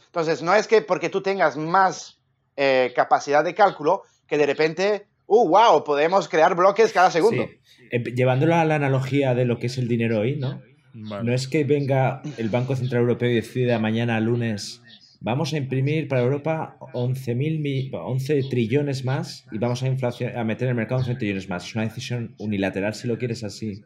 Entonces, 0.07 0.43
no 0.43 0.55
es 0.55 0.67
que 0.67 0.83
porque 0.83 1.11
tú 1.11 1.23
tengas 1.23 1.57
más 1.57 2.19
eh, 2.57 2.93
capacidad 2.97 3.45
de 3.45 3.55
cálculo, 3.55 4.03
que 4.27 4.39
de 4.39 4.47
repente, 4.47 5.07
¡uh, 5.27 5.49
wow! 5.49 5.85
Podemos 5.85 6.29
crear 6.29 6.57
bloques 6.57 6.93
cada 6.93 7.11
segundo. 7.11 7.45
Eh, 7.91 8.03
llevándolo 8.15 8.55
a 8.55 8.65
la 8.65 8.77
analogía 8.77 9.35
de 9.35 9.45
lo 9.45 9.59
que 9.59 9.67
es 9.67 9.79
el 9.79 9.89
dinero 9.89 10.21
hoy, 10.21 10.37
¿no? 10.37 10.61
No 10.95 11.33
es 11.33 11.49
que 11.49 11.65
venga 11.65 12.23
el 12.39 12.49
Banco 12.49 12.75
Central 12.75 13.03
Europeo 13.03 13.31
y 13.31 13.35
decida 13.35 13.79
mañana, 13.79 14.19
lunes, 14.21 14.83
vamos 15.21 15.53
a 15.53 15.59
imprimir 15.59 16.09
para 16.09 16.23
Europa 16.23 16.77
11, 16.93 17.35
mil, 17.35 17.91
11 17.93 18.43
trillones 18.51 19.05
más 19.05 19.47
y 19.53 19.59
vamos 19.59 19.83
a, 19.83 19.87
a 19.87 20.45
meter 20.45 20.67
en 20.67 20.71
el 20.71 20.75
mercado 20.75 21.01
11 21.01 21.15
trillones 21.17 21.49
más. 21.49 21.67
Es 21.67 21.75
una 21.75 21.85
decisión 21.85 22.35
unilateral 22.39 22.95
si 22.95 23.07
lo 23.07 23.19
quieres 23.19 23.45
así. 23.45 23.83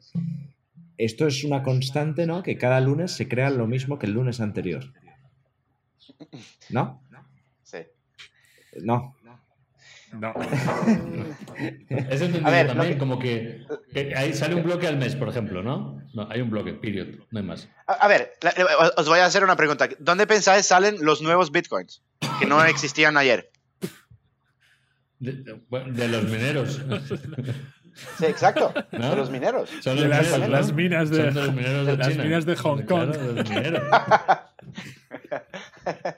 Esto 0.96 1.26
es 1.26 1.44
una 1.44 1.62
constante, 1.62 2.26
¿no? 2.26 2.42
Que 2.42 2.56
cada 2.56 2.80
lunes 2.80 3.12
se 3.12 3.28
crea 3.28 3.50
lo 3.50 3.66
mismo 3.66 3.98
que 3.98 4.06
el 4.06 4.12
lunes 4.12 4.40
anterior. 4.40 4.92
¿No? 6.70 7.02
Sí. 7.62 7.78
No. 8.82 9.16
No. 10.12 10.34
Es 11.88 12.20
entendido 12.20 12.46
a 12.46 12.50
ver, 12.50 12.66
también, 12.66 12.98
como 12.98 13.18
que, 13.18 13.64
ahí 14.16 14.32
sale 14.32 14.54
un 14.54 14.62
bloque 14.62 14.86
al 14.86 14.96
mes, 14.96 15.14
por 15.16 15.28
ejemplo, 15.28 15.62
¿no? 15.62 16.02
No, 16.12 16.28
hay 16.30 16.40
un 16.40 16.50
bloque, 16.50 16.72
period, 16.74 17.08
no 17.30 17.40
hay 17.40 17.44
más. 17.46 17.68
A, 17.86 18.08
ver, 18.08 18.32
os 18.96 19.08
voy 19.08 19.20
a 19.20 19.26
hacer 19.26 19.44
una 19.44 19.56
pregunta. 19.56 19.88
¿Dónde 19.98 20.26
pensáis 20.26 20.66
salen 20.66 20.96
los 21.00 21.22
nuevos 21.22 21.50
bitcoins 21.52 22.02
que 22.38 22.46
no 22.46 22.64
existían 22.64 23.16
ayer? 23.16 23.50
De, 25.18 26.08
los 26.08 26.24
mineros. 26.24 26.82
Sí, 28.18 28.26
exacto. 28.26 28.72
De 28.90 29.16
los 29.16 29.30
mineros. 29.30 29.70
Son 29.80 29.96
de 29.96 30.08
las, 30.08 30.72
minas 30.72 31.10
de, 31.10 31.30
los 31.30 31.52
mineros 31.52 31.86
de 31.86 31.96
las 31.96 32.16
minas 32.16 32.46
de 32.46 32.56
Hong 32.56 32.82
Kong. 32.82 33.10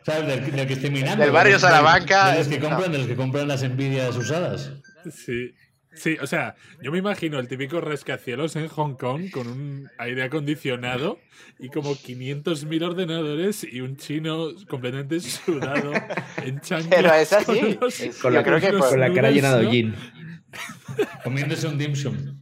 ¿Sabes? 0.05 0.27
Del, 0.27 0.67
que 0.67 0.73
esté 0.73 0.91
minando. 0.91 1.23
Del 1.23 1.33
barrio 1.33 1.59
Salamanca. 1.59 2.33
De 2.33 2.39
los 2.39 2.49
que 2.49 2.59
compran, 2.59 2.93
de 2.93 2.99
los 2.99 3.07
que 3.07 3.17
compran 3.17 3.49
las 3.49 3.62
envidias 3.62 4.17
usadas. 4.17 4.73
Sí. 5.11 5.55
Sí, 5.97 6.17
o 6.21 6.27
sea, 6.27 6.57
yo 6.83 6.91
me 6.91 6.99
imagino 6.99 7.39
el 7.39 7.47
típico 7.47 7.81
rescacielos 7.81 8.57
en 8.57 8.67
Hong 8.67 8.95
Kong 8.95 9.31
con 9.31 9.47
un 9.47 9.89
aire 9.99 10.25
acondicionado 10.25 11.21
y 11.61 11.69
como 11.69 11.93
500.000 11.93 12.85
ordenadores 12.85 13.65
y 13.65 13.81
un 13.81 13.97
chino 13.97 14.49
completamente 14.69 15.21
sudado 15.21 15.93
en 16.43 16.61
chanclas. 16.62 17.01
Pero 17.01 17.15
es 17.15 17.33
así. 17.33 18.11
Con, 18.21 18.35
la, 18.35 18.43
creo 18.43 18.61
que 18.61 18.73
con 18.73 18.99
la 18.99 19.12
cara 19.12 19.31
llena 19.31 19.57
de 19.57 19.67
hollín. 19.67 19.95
Comiéndose 21.23 21.69
un 21.69 21.79
dim 21.79 21.95
sum. 21.95 22.41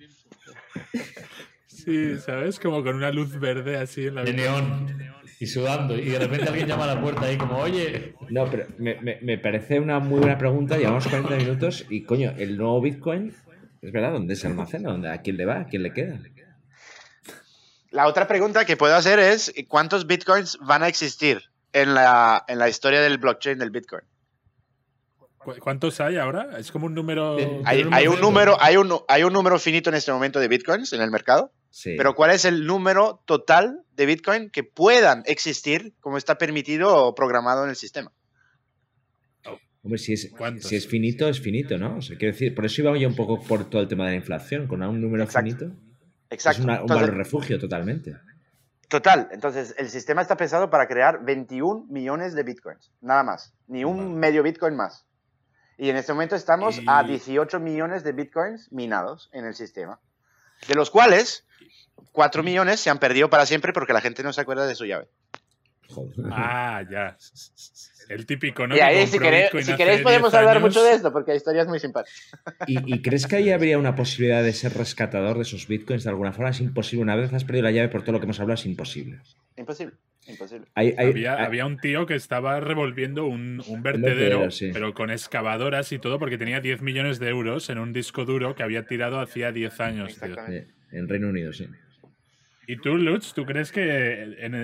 Sí, 1.66 2.16
¿sabes? 2.24 2.58
Como 2.58 2.82
con 2.82 2.96
una 2.96 3.10
luz 3.10 3.38
verde 3.38 3.76
así 3.76 4.06
en 4.06 4.14
la... 4.14 4.22
De 4.24 4.32
neón 4.32 5.12
y 5.42 5.46
sudando. 5.48 5.98
Y 5.98 6.08
de 6.08 6.20
repente 6.20 6.46
alguien 6.46 6.68
llama 6.68 6.84
a 6.84 6.94
la 6.94 7.00
puerta 7.00 7.22
ahí 7.22 7.36
como, 7.36 7.58
oye. 7.58 8.14
No, 8.30 8.48
pero 8.48 8.68
me, 8.78 9.38
parece 9.38 9.80
una 9.80 9.98
muy 9.98 10.20
buena 10.20 10.38
pregunta. 10.38 10.78
Llevamos 10.78 11.08
40 11.08 11.34
minutos 11.34 11.84
y, 11.90 12.04
coño, 12.04 12.32
el 12.38 12.56
nuevo 12.56 12.80
Bitcoin, 12.80 13.34
es 13.80 13.90
verdad, 13.90 14.12
¿dónde 14.12 14.36
se 14.36 14.46
almacena? 14.46 14.92
¿A 15.12 15.20
quién 15.20 15.36
le 15.36 15.44
va? 15.44 15.62
¿A 15.62 15.66
quién 15.66 15.82
le 15.82 15.92
queda? 15.92 16.20
La 17.90 18.06
otra 18.06 18.28
pregunta 18.28 18.64
que 18.64 18.76
puedo 18.76 18.94
hacer 18.94 19.18
es, 19.18 19.52
¿cuántos 19.66 20.06
Bitcoins 20.06 20.58
van 20.60 20.84
a 20.84 20.88
existir 20.88 21.42
en 21.72 21.92
la, 21.92 22.44
en 22.46 22.60
la 22.60 22.68
historia 22.68 23.00
del 23.00 23.18
blockchain 23.18 23.58
del 23.58 23.70
Bitcoin? 23.70 24.04
¿Cuántos 25.38 26.00
hay 26.00 26.18
ahora? 26.18 26.56
Es 26.56 26.70
como 26.70 26.86
un 26.86 26.94
número. 26.94 27.36
Hay, 27.64 27.84
hay, 27.90 28.06
un 28.06 28.20
número, 28.20 28.56
hay 28.60 28.76
un, 28.76 28.96
hay 29.08 29.24
un 29.24 29.32
número 29.32 29.58
finito 29.58 29.90
en 29.90 29.96
este 29.96 30.12
momento 30.12 30.38
de 30.38 30.46
bitcoins 30.46 30.92
en 30.92 31.02
el 31.02 31.10
mercado. 31.10 31.50
Pero 31.84 32.14
¿cuál 32.14 32.30
es 32.30 32.44
el 32.44 32.66
número 32.66 33.22
total 33.24 33.84
de 33.94 34.06
Bitcoin 34.06 34.50
que 34.50 34.62
puedan 34.62 35.22
existir 35.26 35.94
como 36.00 36.18
está 36.18 36.36
permitido 36.36 36.94
o 36.94 37.14
programado 37.14 37.64
en 37.64 37.70
el 37.70 37.76
sistema? 37.76 38.12
Hombre, 39.84 39.98
si 39.98 40.12
es, 40.12 40.30
si 40.60 40.76
es 40.76 40.86
finito, 40.86 41.28
es 41.28 41.40
finito, 41.40 41.76
¿no? 41.76 41.96
O 41.96 42.02
sea, 42.02 42.16
quiero 42.16 42.32
decir, 42.32 42.54
por 42.54 42.64
eso 42.64 42.82
iba 42.82 42.96
yo 42.96 43.08
un 43.08 43.16
poco 43.16 43.42
por 43.42 43.68
todo 43.68 43.82
el 43.82 43.88
tema 43.88 44.04
de 44.04 44.12
la 44.12 44.16
inflación. 44.16 44.68
Con 44.68 44.82
un 44.82 45.00
número 45.00 45.26
finito. 45.26 45.72
Exacto. 46.30 46.62
Es 46.62 46.80
un 46.80 46.86
valor 46.86 47.14
refugio 47.14 47.58
totalmente. 47.58 48.16
Total. 48.88 49.28
Entonces, 49.32 49.74
el 49.78 49.88
sistema 49.88 50.22
está 50.22 50.36
pensado 50.36 50.70
para 50.70 50.86
crear 50.86 51.24
21 51.24 51.86
millones 51.88 52.34
de 52.34 52.44
bitcoins. 52.44 52.92
Nada 53.00 53.24
más. 53.24 53.54
Ni 53.66 53.84
un 53.84 54.16
medio 54.18 54.44
bitcoin 54.44 54.76
más. 54.76 55.04
Y 55.78 55.88
en 55.88 55.96
este 55.96 56.12
momento 56.12 56.36
estamos 56.36 56.80
a 56.86 57.02
18 57.02 57.58
millones 57.58 58.04
de 58.04 58.12
bitcoins 58.12 58.70
minados 58.70 59.30
en 59.32 59.46
el 59.46 59.54
sistema. 59.54 59.98
De 60.68 60.76
los 60.76 60.90
cuales 60.90 61.44
4 62.12 62.42
millones 62.42 62.80
se 62.80 62.90
han 62.90 62.98
perdido 62.98 63.30
para 63.30 63.46
siempre 63.46 63.72
porque 63.72 63.92
la 63.92 64.00
gente 64.00 64.22
no 64.22 64.32
se 64.32 64.40
acuerda 64.40 64.66
de 64.66 64.74
su 64.74 64.84
llave. 64.84 65.08
Ah, 66.30 66.82
ya. 66.90 67.16
El 68.08 68.26
típico, 68.26 68.66
¿no? 68.66 68.76
Y 68.76 68.80
ahí, 68.80 69.06
si, 69.06 69.18
queréis, 69.18 70.02
podemos 70.02 70.32
hablar 70.34 70.60
mucho 70.60 70.82
de 70.82 70.92
esto, 70.92 71.12
porque 71.12 71.32
la 71.32 71.36
historia 71.36 71.62
es 71.62 71.68
muy 71.68 71.78
simpática. 71.78 72.14
¿Y, 72.66 73.00
crees 73.00 73.26
que 73.26 73.36
ahí 73.36 73.50
habría 73.50 73.78
una 73.78 73.94
posibilidad 73.94 74.42
de 74.42 74.52
ser 74.52 74.74
rescatador 74.74 75.36
de 75.36 75.42
esos 75.42 75.66
bitcoins 75.66 76.04
de 76.04 76.10
alguna 76.10 76.32
forma? 76.32 76.50
Es 76.50 76.60
imposible. 76.60 77.02
Una 77.02 77.16
vez 77.16 77.32
has 77.32 77.44
perdido 77.44 77.64
la 77.64 77.70
llave 77.70 77.88
por 77.88 78.02
todo 78.02 78.12
lo 78.12 78.20
que 78.20 78.24
hemos 78.24 78.40
hablado, 78.40 78.54
es 78.54 78.66
imposible. 78.66 79.20
Imposible. 79.56 79.94
Imposible. 80.26 80.68
había, 80.74 81.66
un 81.66 81.78
tío 81.78 82.06
que 82.06 82.14
estaba 82.14 82.60
revolviendo 82.60 83.26
un, 83.26 83.62
vertedero, 83.82 84.48
pero 84.72 84.94
con 84.94 85.10
excavadoras 85.10 85.90
y 85.92 85.98
todo, 85.98 86.18
porque 86.18 86.38
tenía 86.38 86.60
10 86.60 86.82
millones 86.82 87.18
de 87.18 87.28
euros 87.28 87.70
en 87.70 87.78
un 87.78 87.92
disco 87.92 88.24
duro 88.24 88.54
que 88.54 88.62
había 88.62 88.86
tirado 88.86 89.20
hacía 89.20 89.52
10 89.52 89.80
años. 89.80 90.18
En 90.92 91.08
Reino 91.08 91.28
Unido, 91.28 91.52
sí. 91.52 91.66
¿Y 92.66 92.76
tú, 92.76 92.96
Lutz, 92.96 93.34
tú 93.34 93.44
crees 93.44 93.72
que 93.72 93.82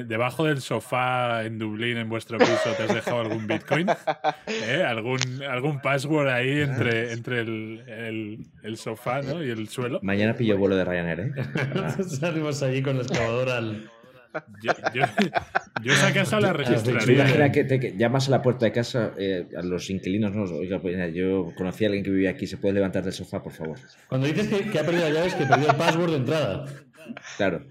debajo 0.06 0.44
del 0.44 0.60
sofá 0.60 1.44
en 1.44 1.58
Dublín, 1.58 1.96
en 1.96 2.08
vuestro 2.08 2.38
piso, 2.38 2.72
te 2.76 2.84
has 2.84 2.94
dejado 2.94 3.20
algún 3.22 3.46
Bitcoin? 3.48 3.88
¿Eh? 4.46 4.84
¿Algún, 4.86 5.18
¿Algún 5.42 5.80
password 5.80 6.28
ahí 6.28 6.60
entre, 6.60 7.12
entre 7.12 7.40
el, 7.40 8.46
el, 8.62 8.76
sofá 8.76 9.22
¿no? 9.22 9.42
y 9.42 9.50
el 9.50 9.68
suelo? 9.68 9.98
Mañana 10.02 10.34
pillo 10.34 10.56
vuelo 10.56 10.76
de 10.76 10.84
Ryanair, 10.84 11.20
¿eh? 11.20 11.32
Salimos 12.04 12.62
allí 12.62 12.82
con 12.82 12.96
la 12.96 13.02
excavadora 13.02 13.56
al... 13.56 13.90
Yo, 14.62 14.72
yo, 14.94 15.02
esa 15.84 16.12
casa 16.12 16.40
la 16.40 16.52
registraría. 16.52 17.52
que, 17.52 17.64
te, 17.64 17.96
llamas 17.96 18.28
a 18.28 18.30
la 18.30 18.42
puerta 18.42 18.66
de 18.66 18.72
casa 18.72 19.12
eh, 19.18 19.46
a 19.56 19.62
los 19.62 19.90
inquilinos, 19.90 20.34
¿no? 20.34 20.44
Oiga, 20.44 20.80
pues, 20.80 21.14
yo 21.14 21.52
conocí 21.56 21.84
a 21.84 21.88
alguien 21.88 22.04
que 22.04 22.10
vivía 22.10 22.30
aquí, 22.30 22.46
¿se 22.46 22.56
puede 22.56 22.74
levantar 22.74 23.04
del 23.04 23.12
sofá, 23.12 23.42
por 23.42 23.52
favor? 23.52 23.78
Cuando 24.08 24.26
dices 24.26 24.48
que, 24.48 24.70
que 24.70 24.78
ha 24.78 24.84
perdido 24.84 25.08
la 25.08 25.14
llave 25.14 25.28
es 25.28 25.34
que 25.34 25.46
perdió 25.46 25.70
el 25.70 25.76
password 25.76 26.10
de 26.10 26.16
entrada. 26.16 26.66
Claro. 27.36 27.62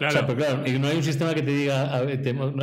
Claro. 0.00 0.26
pero 0.26 0.38
claro, 0.38 0.62
y 0.66 0.78
no 0.78 0.88
hay 0.88 0.96
un 0.96 1.02
sistema 1.02 1.34
que 1.34 1.42
te 1.42 1.50
diga, 1.50 2.02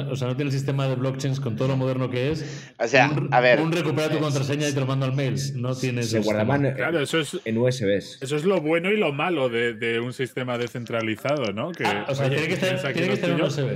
o 0.10 0.16
sea, 0.16 0.28
no 0.28 0.36
tiene 0.36 0.50
el 0.50 0.52
sistema 0.52 0.88
de 0.88 0.96
blockchains 0.96 1.40
con 1.40 1.56
todo 1.56 1.68
lo 1.68 1.78
moderno 1.78 2.10
que 2.10 2.32
es. 2.32 2.74
O 2.80 2.88
sea, 2.88 3.12
un, 3.12 3.32
a 3.32 3.40
ver. 3.42 3.62
Un 3.62 3.72
recupera 3.72 4.10
tu 4.10 4.18
contraseña 4.18 4.68
y 4.68 4.74
te 4.74 4.80
lo 4.80 4.88
mando 4.88 5.06
al 5.06 5.14
mail. 5.14 5.36
No 5.54 5.76
tienes. 5.76 6.10
Se 6.10 6.20
guarda 6.20 6.74
claro, 6.74 7.00
eso 7.00 7.20
es, 7.20 7.40
en 7.46 7.60
USBs. 7.60 8.24
Eso 8.24 8.36
es 8.36 8.44
lo 8.44 8.60
bueno 8.60 8.92
y 8.92 8.98
lo 8.98 9.14
malo 9.14 9.50
de, 9.50 9.76
de 9.76 10.00
un 10.00 10.14
sistema 10.14 10.58
descentralizado, 10.58 11.54
¿no? 11.54 11.72
Que, 11.74 11.86
ah, 11.86 12.08
o 12.10 12.16
sea, 12.16 12.28
tiene 12.28 12.48
que 12.48 12.54
estar, 12.56 12.82
tiene 12.92 13.08
que 13.08 13.14
estar 13.14 13.30
en 13.30 13.40
USB. 13.40 13.70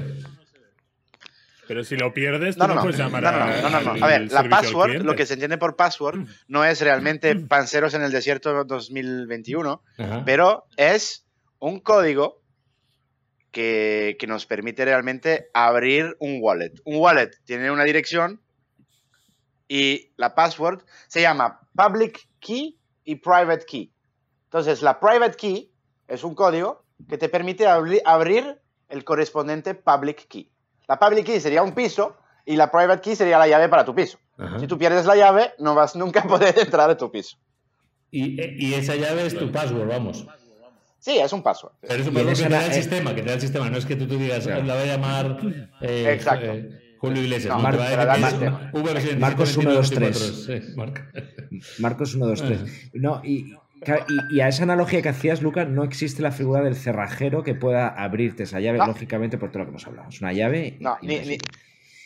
Pero 1.72 1.86
si 1.86 1.96
lo 1.96 2.14
pierdes, 2.14 2.58
tú 2.58 2.68
no, 2.68 2.76
no, 2.76 2.82
puedes 2.82 2.98
llamar 2.98 3.24
no, 3.24 3.32
no, 3.32 3.70
no, 3.70 3.94
no, 3.96 4.06
A 4.06 4.10
ver, 4.10 4.30
la 4.30 4.44
password, 4.44 5.04
lo 5.04 5.16
que 5.16 5.26
se 5.26 5.36
entiende 5.36 5.58
por 5.58 5.78
password, 5.78 6.28
no 6.50 6.66
es 6.66 6.82
realmente 6.82 7.34
panceros 7.38 7.94
en 7.94 8.02
el 8.02 8.12
desierto 8.12 8.66
2021, 8.66 9.82
pero 10.26 10.66
es 10.76 11.26
un 11.60 11.80
código 11.80 12.42
que, 13.52 14.18
nos 14.28 14.46
permite 14.46 14.84
realmente 14.84 15.48
abrir 15.54 16.18
un 16.20 16.40
wallet. 16.42 16.74
Un 16.84 16.98
wallet 16.98 17.32
tiene 17.46 17.72
una 17.72 17.86
dirección 17.86 18.42
y 19.70 20.12
la 20.18 20.36
password 20.36 20.84
se 21.08 21.22
llama 21.22 21.62
public 21.74 22.28
key 22.42 22.78
y 23.06 23.16
private 23.16 23.64
key. 23.66 23.94
Entonces, 24.44 24.82
la 24.82 25.00
private 25.00 25.38
key 25.38 25.72
es 26.10 26.26
un 26.26 26.36
código 26.36 26.84
que 27.08 27.18
te 27.18 27.30
permite 27.30 27.66
abrir 27.66 28.60
el 28.90 29.06
correspondiente 29.06 29.74
public 29.74 30.28
key. 30.28 30.51
La 30.92 31.00
public 31.00 31.26
key 31.26 31.40
sería 31.40 31.64
un 31.64 31.72
piso 31.72 32.18
y 32.46 32.58
la 32.58 32.70
private 32.70 33.02
key 33.02 33.16
sería 33.16 33.38
la 33.38 33.48
llave 33.48 33.70
para 33.70 33.86
tu 33.86 33.96
piso. 33.96 34.18
Si 34.60 34.68
tú 34.68 34.78
pierdes 34.78 35.06
la 35.06 35.16
llave, 35.16 35.54
no 35.60 35.74
vas 35.74 35.96
nunca 35.96 36.20
a 36.20 36.24
poder 36.24 36.54
entrar 36.66 36.90
a 36.90 36.98
tu 36.98 37.10
piso. 37.10 37.38
Y, 38.12 38.42
y 38.66 38.74
esa 38.74 38.96
llave 38.96 39.26
es 39.26 39.38
tu 39.38 39.50
password, 39.52 39.88
vamos. 39.88 40.26
Sí, 41.00 41.18
es 41.18 41.32
un 41.32 41.42
password. 41.42 41.72
Pero 41.80 42.02
es 42.02 42.08
un 42.08 42.14
password 42.14 42.36
que 42.36 42.44
te 42.44 42.50
da 42.50 42.66
el 42.66 42.74
sistema, 42.74 43.16
que 43.16 43.22
te 43.22 43.28
da 43.30 43.34
el 43.36 43.42
sistema. 43.42 43.70
No 43.70 43.78
es 43.78 43.86
que 43.86 43.96
tú, 43.96 44.06
tú 44.06 44.18
digas, 44.18 44.46
la 44.46 44.60
voy 44.60 44.84
a 44.84 44.86
llamar 44.86 45.38
eh, 45.80 46.12
Exacto. 46.14 46.46
Eh, 46.52 46.96
Julio 47.00 47.24
Iglesias. 47.24 47.56
No, 47.56 47.62
No, 47.62 47.72
te 47.72 47.78
Mar- 47.78 47.80
va 47.80 47.86
a 47.86 47.90
te 47.92 47.96
la 47.98 48.06
da 48.06 48.16
el 48.16 48.22
decir, 48.22 48.38
sistema. 48.40 48.72
V27, 48.74 49.18
Marcos 49.18 49.56
21, 49.58 49.84
123. 49.84 50.48
24, 50.48 50.68
sí, 50.72 50.76
Marc. 50.78 51.80
Marcos 51.80 52.16
1, 52.16 52.28
2, 52.28 52.42
3. 52.44 52.60
No, 52.96 53.22
y, 53.24 53.56
y, 54.32 54.38
y 54.38 54.42
a 54.42 54.48
esa 54.48 54.64
analogía 54.64 55.02
que 55.02 55.10
hacías, 55.10 55.42
Lucas, 55.42 55.68
no 55.68 55.84
existe 55.84 56.22
la 56.22 56.32
figura 56.32 56.62
del 56.62 56.76
cerrajero 56.76 57.44
que 57.44 57.56
pueda 57.56 57.88
abrirte 57.88 58.44
esa 58.44 58.60
llave, 58.60 58.78
No. 58.78 58.88
lógicamente, 58.88 59.38
por 59.38 59.50
todo 59.50 59.60
lo 59.60 59.66
que 59.66 59.70
hemos 59.72 59.88
hablado. 59.88 60.10
Es 60.10 60.22
una 60.22 60.34
llave. 60.34 60.78
No, 60.80 60.98
y 61.02 61.08
ni, 61.08 61.20
ni, 61.20 61.38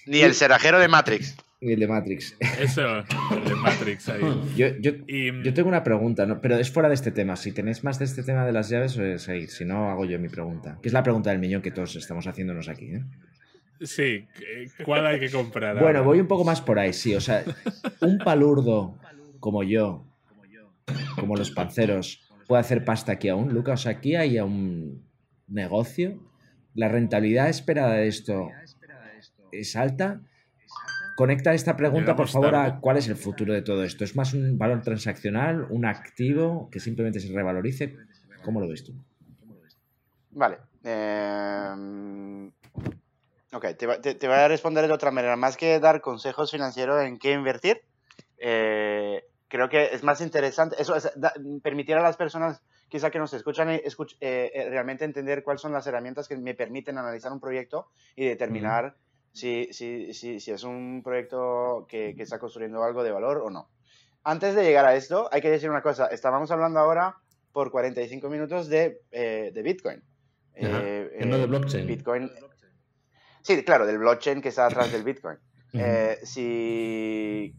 ni 0.05 0.19
el 0.21 0.33
cerrajero 0.33 0.79
de 0.79 0.87
Matrix. 0.87 1.35
Y 1.61 1.71
el 1.71 1.79
de 1.79 1.87
Matrix. 1.87 2.35
Eso, 2.59 2.97
el 2.99 3.43
de 3.45 3.55
Matrix 3.55 4.09
ahí. 4.09 4.21
Yo, 4.55 4.67
yo, 4.79 4.91
Y, 5.07 5.41
yo 5.41 5.53
tengo 5.53 5.69
una 5.69 5.83
pregunta, 5.83 6.25
¿no? 6.25 6.39
pero 6.41 6.57
es 6.57 6.69
fuera 6.69 6.89
de 6.89 6.95
este 6.95 7.11
tema. 7.11 7.35
Si 7.37 7.53
tenéis 7.53 7.83
más 7.83 7.97
de 7.97 8.05
este 8.05 8.23
tema 8.23 8.45
de 8.45 8.51
las 8.51 8.69
llaves, 8.69 8.91
seguid. 9.21 9.49
Si 9.49 9.65
no, 9.65 9.89
hago 9.89 10.05
yo 10.05 10.19
mi 10.19 10.27
pregunta. 10.29 10.77
Que 10.81 10.89
es 10.89 10.93
la 10.93 11.01
pregunta 11.01 11.29
del 11.31 11.39
millón 11.39 11.61
que 11.61 11.71
todos 11.71 11.95
estamos 11.95 12.27
haciéndonos 12.27 12.67
aquí. 12.69 12.87
¿eh? 12.93 13.03
sí, 13.81 14.27
¿cuál 14.85 15.07
hay 15.07 15.19
que 15.19 15.29
comprar? 15.31 15.79
Bueno, 15.79 16.03
voy 16.03 16.19
un 16.19 16.27
poco 16.27 16.43
más 16.43 16.61
por 16.61 16.77
ahí, 16.77 16.93
sí. 16.93 17.15
O 17.15 17.21
sea, 17.21 17.43
un 18.01 18.17
palurdo 18.19 18.97
como 19.39 19.63
yo, 19.63 20.05
como 21.19 21.35
los 21.35 21.51
panceros, 21.51 22.21
puede 22.47 22.61
hacer 22.61 22.85
pasta 22.85 23.13
aquí 23.13 23.29
aún, 23.29 23.53
Lucas. 23.53 23.81
O 23.81 23.83
sea, 23.83 23.93
aquí 23.93 24.15
hay 24.15 24.39
un 24.39 25.07
negocio. 25.47 26.19
La 26.73 26.89
rentabilidad 26.89 27.49
esperada 27.49 27.93
de 27.95 28.07
esto 28.07 28.51
es 29.51 29.75
alta. 29.75 30.21
Conecta 31.15 31.53
esta 31.53 31.77
pregunta, 31.77 32.15
por 32.15 32.27
favor, 32.27 32.55
a 32.55 32.79
cuál 32.81 32.97
es 32.97 33.07
el 33.07 33.15
futuro 33.15 33.53
de 33.53 33.61
todo 33.61 33.83
esto. 33.83 34.03
¿Es 34.03 34.15
más 34.17 34.33
un 34.33 34.57
valor 34.57 34.81
transaccional, 34.81 35.65
un 35.69 35.85
activo 35.85 36.69
que 36.69 36.81
simplemente 36.81 37.21
se 37.21 37.31
revalorice? 37.33 37.97
¿Cómo 38.41 38.59
lo 38.59 38.67
ves 38.67 38.83
tú? 38.83 38.93
Vale. 40.31 40.57
eh, 40.83 42.51
ok, 43.53 43.65
te, 43.77 43.87
te- 44.01 44.15
te 44.15 44.27
voy 44.27 44.35
a 44.35 44.49
responder 44.49 44.85
de 44.85 44.91
otra 44.93 45.11
manera. 45.11 45.37
Más 45.37 45.55
que 45.55 45.79
dar 45.79 46.01
consejos 46.01 46.51
financieros 46.51 47.01
en 47.05 47.17
qué 47.17 47.31
invertir, 47.31 47.79
eh, 48.37 49.23
creo 49.47 49.69
que 49.69 49.93
es 49.93 50.03
más 50.03 50.21
interesante, 50.21 50.75
eso 50.79 50.95
es 50.95 51.11
da- 51.15 51.33
permitir 51.61 51.95
a 51.95 52.01
las 52.01 52.17
personas 52.17 52.61
quizá 52.89 53.09
que 53.11 53.19
nos 53.19 53.33
escuchan 53.33 53.69
eh, 53.69 53.81
escuch- 53.85 54.15
eh, 54.21 54.51
eh, 54.53 54.69
realmente 54.69 55.05
entender 55.05 55.43
cuáles 55.43 55.61
son 55.61 55.71
las 55.73 55.85
herramientas 55.87 56.27
que 56.27 56.37
me 56.37 56.53
permiten 56.53 56.97
analizar 56.97 57.31
un 57.31 57.39
proyecto 57.39 57.89
y 58.15 58.25
determinar 58.25 58.95
si, 59.31 59.67
si, 59.73 60.13
si, 60.13 60.39
si 60.39 60.51
es 60.51 60.63
un 60.63 61.01
proyecto 61.03 61.85
que, 61.89 62.15
que 62.15 62.23
está 62.23 62.39
construyendo 62.39 62.83
algo 62.83 63.03
de 63.03 63.11
valor 63.11 63.37
o 63.39 63.49
no. 63.49 63.69
Antes 64.23 64.55
de 64.55 64.63
llegar 64.63 64.85
a 64.85 64.95
esto, 64.95 65.27
hay 65.31 65.41
que 65.41 65.49
decir 65.51 65.69
una 65.69 65.81
cosa. 65.81 66.07
Estábamos 66.07 66.49
hablando 66.51 66.79
ahora 66.79 67.17
por 67.51 67.69
45 67.71 68.29
minutos 68.29 68.67
de, 68.69 69.01
eh, 69.11 69.51
de 69.53 69.61
Bitcoin. 69.61 70.01
Eh, 70.53 71.15
que 71.19 71.25
no 71.25 71.37
de 71.37 71.45
blockchain. 71.47 71.85
Bitcoin. 71.87 72.31
Sí, 73.41 73.63
claro, 73.63 73.85
del 73.85 73.97
blockchain 73.99 74.41
que 74.41 74.49
está 74.49 74.65
atrás 74.67 74.91
del 74.91 75.03
Bitcoin. 75.03 75.37
Si, 76.23 77.55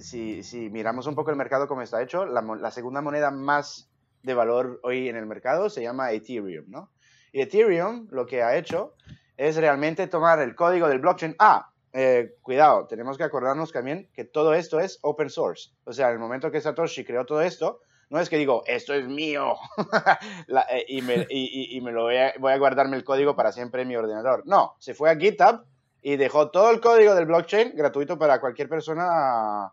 si, 0.00 0.42
si 0.42 0.70
miramos 0.70 1.06
un 1.06 1.14
poco 1.14 1.30
el 1.30 1.36
mercado 1.36 1.66
como 1.68 1.82
está 1.82 2.02
hecho, 2.02 2.26
la, 2.26 2.70
segunda 2.70 3.00
moneda 3.00 3.30
más 3.30 3.90
de 4.22 4.34
valor 4.34 4.80
hoy 4.82 5.08
en 5.08 5.16
el 5.16 5.26
mercado 5.26 5.70
se 5.70 5.82
llama 5.82 6.12
Ethereum, 6.12 6.66
¿no? 6.68 6.90
Y 7.32 7.40
Ethereum 7.40 8.08
lo 8.10 8.26
que 8.26 8.42
ha 8.42 8.56
hecho 8.56 8.94
es 9.36 9.56
realmente 9.56 10.06
tomar 10.06 10.40
el 10.40 10.54
código 10.54 10.88
del 10.88 10.98
blockchain. 10.98 11.36
Ah, 11.38 11.70
eh, 11.92 12.34
cuidado, 12.42 12.86
tenemos 12.86 13.16
que 13.16 13.24
acordarnos 13.24 13.72
también 13.72 14.10
que 14.12 14.24
todo 14.24 14.54
esto 14.54 14.80
es 14.80 14.98
open 15.02 15.30
source. 15.30 15.70
O 15.84 15.92
sea, 15.92 16.08
en 16.08 16.14
el 16.14 16.18
momento 16.18 16.50
que 16.50 16.60
Satoshi 16.60 17.04
creó 17.04 17.24
todo 17.24 17.40
esto, 17.42 17.80
no 18.10 18.20
es 18.20 18.28
que 18.28 18.38
digo, 18.38 18.62
esto 18.66 18.94
es 18.94 19.06
mío 19.06 19.54
eh, 20.70 20.84
y 20.88 21.80
me 21.80 21.92
lo 21.92 22.04
voy 22.04 22.16
a, 22.16 22.34
voy 22.38 22.52
a 22.52 22.58
guardarme 22.58 22.96
el 22.96 23.04
código 23.04 23.34
para 23.34 23.52
siempre 23.52 23.82
en 23.82 23.88
mi 23.88 23.96
ordenador. 23.96 24.42
No, 24.46 24.76
se 24.78 24.94
fue 24.94 25.10
a 25.10 25.16
GitHub 25.16 25.64
y 26.02 26.16
dejó 26.16 26.50
todo 26.50 26.70
el 26.70 26.80
código 26.80 27.14
del 27.14 27.26
blockchain 27.26 27.72
gratuito 27.74 28.18
para 28.18 28.40
cualquier 28.40 28.68
persona 28.68 29.70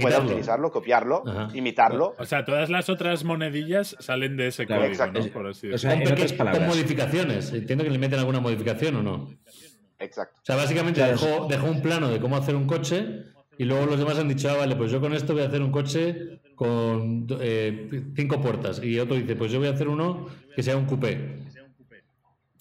pueda 0.00 0.20
utilizarlo, 0.20 0.70
copiarlo, 0.70 1.24
Ajá. 1.26 1.48
imitarlo. 1.52 2.14
O 2.16 2.24
sea, 2.24 2.44
todas 2.44 2.70
las 2.70 2.88
otras 2.88 3.24
monedillas 3.24 3.96
salen 3.98 4.36
de 4.36 4.46
ese 4.46 4.64
Claro, 4.64 4.82
código, 4.82 4.92
exacto. 4.94 5.20
¿no? 5.20 5.32
Por 5.32 5.46
así 5.48 5.72
O 5.72 5.76
sea, 5.78 5.90
decirlo. 5.90 6.06
en 6.08 6.12
otras 6.14 6.30
Con 6.32 6.38
palabras. 6.38 6.68
modificaciones. 6.68 7.52
Entiendo 7.52 7.82
que 7.84 7.90
le 7.90 7.98
meten 7.98 8.18
alguna 8.20 8.38
modificación 8.38 8.94
o 8.96 9.02
no. 9.02 9.30
Exacto. 9.98 10.38
O 10.40 10.44
sea, 10.44 10.54
básicamente 10.56 11.00
Claro. 11.00 11.12
dejó, 11.18 11.46
dejó 11.48 11.66
un 11.66 11.82
plano 11.82 12.08
de 12.08 12.20
cómo 12.20 12.36
hacer 12.36 12.54
un 12.54 12.66
coche 12.68 13.24
y 13.58 13.64
luego 13.64 13.84
los 13.86 13.98
demás 13.98 14.16
han 14.18 14.28
dicho, 14.28 14.48
ah, 14.48 14.56
vale, 14.58 14.76
pues 14.76 14.92
yo 14.92 15.00
con 15.00 15.12
esto 15.12 15.32
voy 15.34 15.42
a 15.42 15.46
hacer 15.48 15.60
un 15.60 15.72
coche 15.72 16.40
con 16.54 17.26
eh, 17.40 18.04
cinco 18.14 18.40
puertas. 18.40 18.80
Y 18.82 18.98
otro 19.00 19.16
dice, 19.16 19.34
pues 19.34 19.50
yo 19.50 19.58
voy 19.58 19.68
a 19.68 19.72
hacer 19.72 19.88
uno 19.88 20.26
que 20.54 20.62
sea 20.62 20.76
un 20.76 20.86
coupé. 20.86 21.36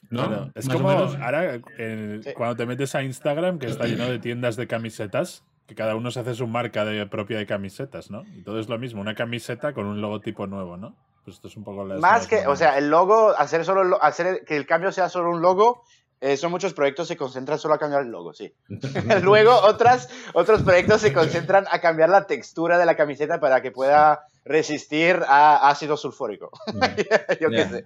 ¿No? 0.09 0.27
Claro, 0.27 0.51
Es 0.55 0.67
como 0.67 0.89
menos. 0.89 1.15
ahora 1.15 1.55
eh, 1.77 2.19
Sí. 2.23 2.33
cuando 2.35 2.55
te 2.55 2.65
metes 2.65 2.95
a 2.95 3.03
Instagram, 3.03 3.59
que 3.59 3.67
está 3.67 3.85
lleno 3.85 4.05
de 4.05 4.19
tiendas 4.19 4.55
de 4.55 4.67
camisetas, 4.67 5.43
que 5.67 5.75
cada 5.75 5.95
uno 5.95 6.09
se 6.09 6.19
hace 6.21 6.33
su 6.33 6.47
marca 6.47 6.83
de, 6.83 7.05
propia 7.05 7.37
de 7.37 7.45
camisetas, 7.45 8.09
¿no? 8.09 8.23
Y 8.35 8.41
todo 8.41 8.59
es 8.59 8.67
lo 8.69 8.79
mismo, 8.79 9.01
una 9.01 9.13
camiseta 9.13 9.73
con 9.73 9.85
un 9.85 10.01
logotipo 10.01 10.47
nuevo, 10.47 10.77
¿no? 10.77 10.95
Pues 11.23 11.35
esto 11.35 11.47
es 11.47 11.57
un 11.57 11.63
poco 11.63 11.85
las 11.85 11.99
Más 11.99 12.25
que, 12.25 12.47
o 12.47 12.55
sea, 12.55 12.77
el 12.79 12.89
logo, 12.89 13.35
hacer 13.37 13.63
solo 13.65 14.01
hacer 14.01 14.43
que 14.45 14.57
el 14.57 14.65
cambio 14.65 14.91
sea 14.91 15.09
solo 15.09 15.29
un 15.29 15.41
logo, 15.43 15.83
eh, 16.21 16.37
son 16.37 16.49
muchos 16.49 16.73
proyectos 16.73 17.07
que 17.07 17.13
se 17.13 17.17
concentran 17.17 17.59
solo 17.59 17.75
a 17.75 17.77
cambiar 17.77 18.01
el 18.01 18.09
logo, 18.09 18.33
sí. 18.33 18.51
Luego 19.21 19.53
otras, 19.61 20.09
otros 20.33 20.63
proyectos 20.63 21.01
se 21.01 21.13
concentran 21.13 21.65
a 21.69 21.79
cambiar 21.81 22.09
la 22.09 22.25
textura 22.25 22.79
de 22.79 22.87
la 22.87 22.95
camiseta 22.95 23.39
para 23.39 23.61
que 23.61 23.71
pueda 23.71 24.27
resistir 24.49 25.17
a 25.27 25.69
ácido 25.69 25.95
sulfúrico. 25.95 26.49
Yo 27.39 27.49
qué 27.49 27.65
sé. 27.65 27.83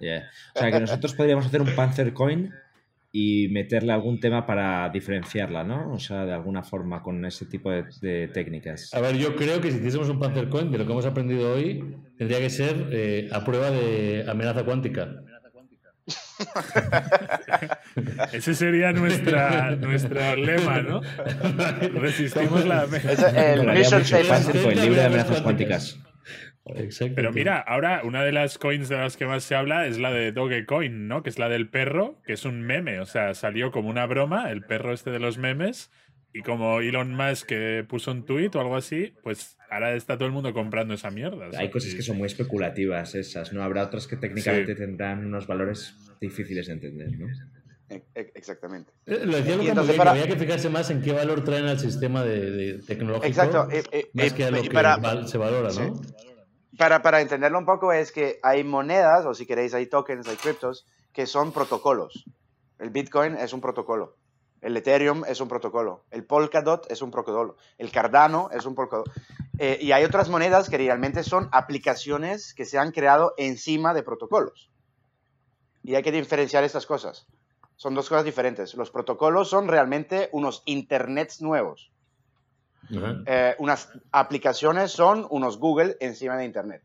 O 0.54 0.58
sea, 0.58 0.72
que 0.72 0.80
nosotros 0.80 1.14
podríamos 1.14 1.46
hacer 1.46 1.60
un 1.60 1.74
Panzer 1.76 2.14
Coin 2.14 2.52
y 3.12 3.48
meterle 3.48 3.92
algún 3.92 4.18
tema 4.18 4.46
para 4.46 4.88
diferenciarla, 4.88 5.62
¿no? 5.62 5.92
O 5.92 5.98
sea, 6.00 6.24
de 6.24 6.32
alguna 6.32 6.64
forma 6.64 7.02
con 7.02 7.24
ese 7.26 7.46
tipo 7.46 7.70
de, 7.70 7.84
de 8.00 8.28
técnicas. 8.28 8.92
A 8.94 9.00
ver, 9.00 9.16
yo 9.16 9.36
creo 9.36 9.60
que 9.60 9.70
si 9.70 9.76
hiciésemos 9.76 10.08
un 10.08 10.18
Panzer 10.18 10.48
Coin, 10.48 10.72
de 10.72 10.78
lo 10.78 10.86
que 10.86 10.92
hemos 10.92 11.06
aprendido 11.06 11.52
hoy, 11.52 11.96
tendría 12.16 12.40
que 12.40 12.50
ser 12.50 12.88
eh, 12.90 13.28
a 13.30 13.44
prueba 13.44 13.70
de 13.70 14.24
amenaza 14.26 14.64
cuántica. 14.64 15.20
Ese 18.32 18.54
sería 18.54 18.92
nuestra, 18.92 19.76
nuestro 19.76 20.36
lema, 20.36 20.82
¿no? 20.82 21.00
Resistimos 21.94 22.66
la... 22.66 22.84
Eso, 22.84 23.28
el 23.28 23.66
mission 23.72 24.04
statement. 24.04 24.76
Libre 24.76 25.00
de 25.00 25.04
amenazas 25.04 25.40
cuánticas. 25.42 25.98
Exacto. 26.66 27.14
Pero 27.16 27.32
mira, 27.32 27.58
ahora 27.60 28.00
una 28.04 28.24
de 28.24 28.32
las 28.32 28.56
coins 28.58 28.88
de 28.88 28.96
las 28.96 29.16
que 29.16 29.26
más 29.26 29.44
se 29.44 29.54
habla 29.54 29.86
es 29.86 29.98
la 29.98 30.10
de 30.12 30.32
Dogecoin, 30.32 31.08
¿no? 31.08 31.22
Que 31.22 31.28
es 31.30 31.38
la 31.38 31.48
del 31.48 31.68
perro, 31.68 32.20
que 32.24 32.32
es 32.32 32.44
un 32.44 32.62
meme. 32.62 33.00
O 33.00 33.06
sea, 33.06 33.34
salió 33.34 33.70
como 33.70 33.90
una 33.90 34.06
broma, 34.06 34.50
el 34.50 34.62
perro 34.62 34.92
este 34.92 35.10
de 35.10 35.18
los 35.18 35.36
memes. 35.38 35.90
Y 36.32 36.40
como 36.42 36.80
Elon 36.80 37.14
Musk 37.14 37.46
que 37.46 37.84
puso 37.88 38.10
un 38.10 38.24
tweet 38.24 38.50
o 38.54 38.60
algo 38.60 38.74
así, 38.76 39.14
pues 39.22 39.56
ahora 39.70 39.94
está 39.94 40.16
todo 40.16 40.26
el 40.26 40.32
mundo 40.32 40.52
comprando 40.52 40.94
esa 40.94 41.10
mierda. 41.10 41.48
Hay 41.56 41.70
cosas 41.70 41.94
que 41.94 42.02
son 42.02 42.16
muy 42.16 42.26
especulativas 42.26 43.14
esas, 43.14 43.52
¿no? 43.52 43.62
Habrá 43.62 43.84
otras 43.84 44.08
que 44.08 44.16
técnicamente 44.16 44.72
Sí. 44.72 44.78
tendrán 44.78 45.24
unos 45.26 45.46
valores 45.46 45.94
difíciles 46.20 46.66
de 46.66 46.72
entender, 46.72 47.10
¿no? 47.18 47.26
E- 47.88 48.02
e- 48.16 48.32
Exactamente. 48.34 48.90
Eh, 49.06 49.20
Lo 49.26 49.36
decía 49.36 49.54
Y 49.54 49.58
Luca 49.58 49.68
entonces 49.68 49.94
para- 49.96 50.12
que 50.14 50.22
había 50.22 50.34
que 50.34 50.40
fijarse 50.40 50.70
más 50.70 50.90
en 50.90 51.02
qué 51.02 51.12
valor 51.12 51.44
traen 51.44 51.66
al 51.66 51.78
sistema 51.78 52.24
de, 52.24 52.50
de 52.50 52.72
tecnológico. 52.82 53.26
Exacto. 53.28 53.68
eh, 53.70 53.82
eh, 53.92 54.06
Más 54.14 54.32
eh, 54.32 54.34
que 54.34 54.44
a 54.44 54.50
lo 54.50 54.58
y 54.58 54.62
que 54.62 54.70
para, 54.70 55.26
se 55.28 55.38
valora, 55.38 55.70
Sí. 55.70 55.82
Para, 56.78 57.02
para 57.02 57.20
entenderlo 57.20 57.58
un 57.58 57.66
poco 57.66 57.92
es 57.92 58.12
que 58.12 58.38
hay 58.42 58.64
monedas, 58.64 59.26
o 59.26 59.34
si 59.34 59.46
queréis 59.46 59.74
hay 59.74 59.86
tokens, 59.86 60.26
hay 60.28 60.36
criptos, 60.36 60.86
que 61.12 61.26
son 61.26 61.52
protocolos. 61.52 62.24
El 62.78 62.90
Bitcoin 62.90 63.36
es 63.36 63.52
un 63.52 63.60
protocolo. 63.60 64.16
El 64.60 64.76
Ethereum 64.76 65.24
es 65.26 65.40
un 65.40 65.48
protocolo. 65.48 66.04
El 66.10 66.24
Polkadot 66.24 66.90
es 66.90 67.02
un 67.02 67.10
protocolo. 67.10 67.56
El 67.76 67.92
Cardano 67.92 68.48
es 68.50 68.64
un 68.64 68.74
protocolo. 68.74 69.04
Eh, 69.58 69.78
y 69.80 69.92
hay 69.92 70.04
otras 70.04 70.30
monedas 70.30 70.70
que 70.70 70.78
realmente 70.78 71.22
son 71.22 71.48
aplicaciones 71.52 72.54
que 72.54 72.64
se 72.64 72.78
han 72.78 72.90
creado 72.90 73.34
encima 73.36 73.92
de 73.92 74.02
protocolos. 74.02 74.70
Y 75.82 75.94
hay 75.94 76.02
que 76.02 76.12
diferenciar 76.12 76.64
estas 76.64 76.86
cosas. 76.86 77.26
Son 77.76 77.94
dos 77.94 78.08
cosas 78.08 78.24
diferentes. 78.24 78.74
Los 78.74 78.90
protocolos 78.90 79.50
son 79.50 79.68
realmente 79.68 80.30
unos 80.32 80.62
internets 80.64 81.42
nuevos. 81.42 81.90
Eh, 83.26 83.54
unas 83.58 83.90
aplicaciones 84.12 84.90
son 84.92 85.26
unos 85.30 85.58
Google 85.58 85.96
encima 86.00 86.36
de 86.36 86.44
Internet. 86.44 86.82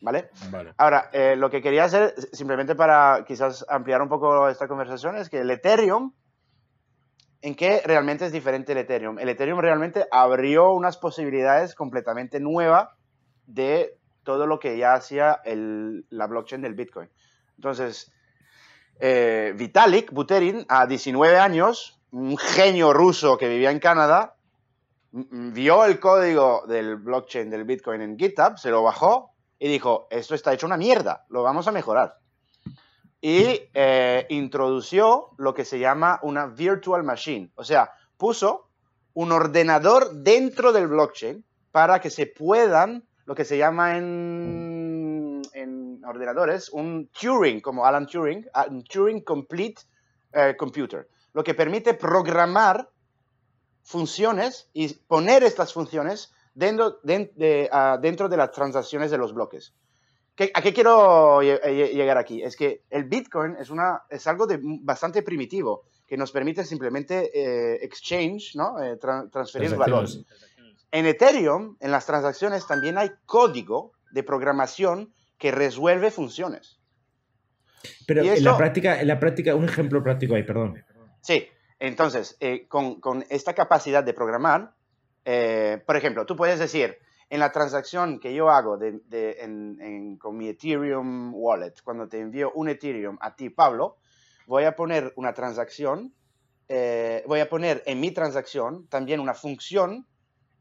¿Vale? 0.00 0.28
Vale. 0.50 0.74
Ahora, 0.76 1.08
eh, 1.12 1.34
lo 1.36 1.48
que 1.50 1.62
quería 1.62 1.84
hacer, 1.84 2.14
simplemente 2.32 2.74
para 2.74 3.24
quizás 3.26 3.64
ampliar 3.68 4.02
un 4.02 4.08
poco 4.08 4.48
esta 4.48 4.68
conversación, 4.68 5.16
es 5.16 5.30
que 5.30 5.40
el 5.40 5.50
Ethereum, 5.50 6.12
¿en 7.40 7.54
qué 7.54 7.82
realmente 7.84 8.26
es 8.26 8.32
diferente 8.32 8.72
el 8.72 8.78
Ethereum? 8.78 9.18
El 9.18 9.28
Ethereum 9.30 9.60
realmente 9.60 10.06
abrió 10.10 10.72
unas 10.72 10.96
posibilidades 10.98 11.74
completamente 11.74 12.38
nuevas 12.40 12.88
de 13.46 13.96
todo 14.24 14.46
lo 14.46 14.58
que 14.58 14.76
ya 14.78 14.94
hacía 14.94 15.40
el- 15.44 16.06
la 16.10 16.26
blockchain 16.26 16.62
del 16.62 16.74
Bitcoin. 16.74 17.08
Entonces, 17.56 18.12
eh, 19.00 19.54
Vitalik 19.56 20.10
Buterin, 20.12 20.64
a 20.68 20.86
19 20.86 21.38
años, 21.38 22.00
un 22.10 22.36
genio 22.36 22.92
ruso 22.92 23.36
que 23.38 23.48
vivía 23.48 23.70
en 23.70 23.80
Canadá, 23.80 24.33
vio 25.14 25.84
el 25.84 26.00
código 26.00 26.64
del 26.66 26.96
blockchain 26.96 27.48
del 27.48 27.64
Bitcoin 27.64 28.00
en 28.00 28.18
GitHub, 28.18 28.58
se 28.58 28.70
lo 28.70 28.82
bajó 28.82 29.30
y 29.58 29.68
dijo, 29.68 30.08
esto 30.10 30.34
está 30.34 30.52
hecho 30.52 30.66
una 30.66 30.76
mierda, 30.76 31.24
lo 31.28 31.44
vamos 31.44 31.68
a 31.68 31.72
mejorar. 31.72 32.18
Y 33.20 33.70
eh, 33.72 34.26
introdució 34.28 35.30
lo 35.38 35.54
que 35.54 35.64
se 35.64 35.78
llama 35.78 36.18
una 36.22 36.46
virtual 36.46 37.04
machine, 37.04 37.50
o 37.54 37.62
sea, 37.62 37.92
puso 38.16 38.68
un 39.14 39.30
ordenador 39.30 40.12
dentro 40.12 40.72
del 40.72 40.88
blockchain 40.88 41.44
para 41.70 42.00
que 42.00 42.10
se 42.10 42.26
puedan, 42.26 43.04
lo 43.24 43.36
que 43.36 43.44
se 43.44 43.56
llama 43.56 43.96
en, 43.96 45.42
en 45.54 46.04
ordenadores, 46.04 46.68
un 46.70 47.08
Turing, 47.08 47.60
como 47.60 47.86
Alan 47.86 48.06
Turing, 48.06 48.46
un 48.68 48.82
Turing 48.82 49.22
Complete 49.22 49.82
eh, 50.32 50.56
Computer, 50.58 51.08
lo 51.32 51.44
que 51.44 51.54
permite 51.54 51.94
programar 51.94 52.88
funciones 53.84 54.68
y 54.72 54.92
poner 54.94 55.44
estas 55.44 55.72
funciones 55.72 56.32
dentro 56.54 56.98
de, 57.02 57.68
ah, 57.70 57.98
dentro 58.00 58.28
de 58.28 58.36
las 58.36 58.50
transacciones 58.50 59.10
de 59.10 59.18
los 59.18 59.32
bloques. 59.32 59.74
¿A 60.54 60.62
qué 60.62 60.74
quiero 60.74 61.42
llegar 61.42 62.18
aquí? 62.18 62.42
Es 62.42 62.56
que 62.56 62.82
el 62.90 63.04
Bitcoin 63.04 63.56
es, 63.60 63.70
una, 63.70 64.02
es 64.10 64.26
algo 64.26 64.48
de 64.48 64.58
bastante 64.60 65.22
primitivo 65.22 65.84
que 66.08 66.16
nos 66.16 66.32
permite 66.32 66.64
simplemente 66.64 67.30
eh, 67.32 67.78
exchange, 67.82 68.56
¿no? 68.56 68.82
Eh, 68.82 68.98
transferir 69.30 69.76
valor. 69.76 70.08
En 70.90 71.06
Ethereum, 71.06 71.76
en 71.78 71.90
las 71.92 72.06
transacciones 72.06 72.66
también 72.66 72.98
hay 72.98 73.10
código 73.26 73.92
de 74.10 74.24
programación 74.24 75.12
que 75.38 75.52
resuelve 75.52 76.10
funciones. 76.10 76.80
Pero 78.06 78.22
en, 78.22 78.42
la 78.42 78.56
práctica, 78.56 79.00
en 79.00 79.06
la 79.06 79.20
práctica, 79.20 79.54
un 79.54 79.64
ejemplo 79.64 80.02
práctico 80.02 80.34
ahí, 80.34 80.42
perdón. 80.42 80.82
Sí, 81.20 81.48
entonces, 81.78 82.36
eh, 82.40 82.66
con, 82.68 83.24
esta 83.30 83.54
capacidad 83.54 84.04
de 84.04 84.14
programar, 84.14 84.74
por 85.86 85.96
ejemplo, 85.96 86.26
tú 86.26 86.36
puedes 86.36 86.58
decir, 86.58 86.98
en 87.30 87.40
la 87.40 87.50
transacción 87.50 88.20
que 88.20 88.34
yo 88.34 88.50
hago 88.50 88.78
con 90.18 90.36
mi 90.36 90.48
Ethereum 90.48 91.34
wallet, 91.34 91.74
cuando 91.82 92.08
te 92.08 92.20
envío 92.20 92.52
un 92.54 92.68
Ethereum 92.68 93.18
a 93.20 93.34
ti, 93.34 93.50
Pablo, 93.50 93.96
voy 94.46 94.64
a 94.64 94.76
poner 94.76 95.12
una 95.16 95.32
transacción, 95.32 96.14
eh, 96.68 97.24
voy 97.26 97.40
a 97.40 97.48
poner 97.48 97.82
en 97.86 98.00
mi 98.00 98.10
transacción 98.10 98.86
también 98.88 99.20
una 99.20 99.34
función 99.34 100.06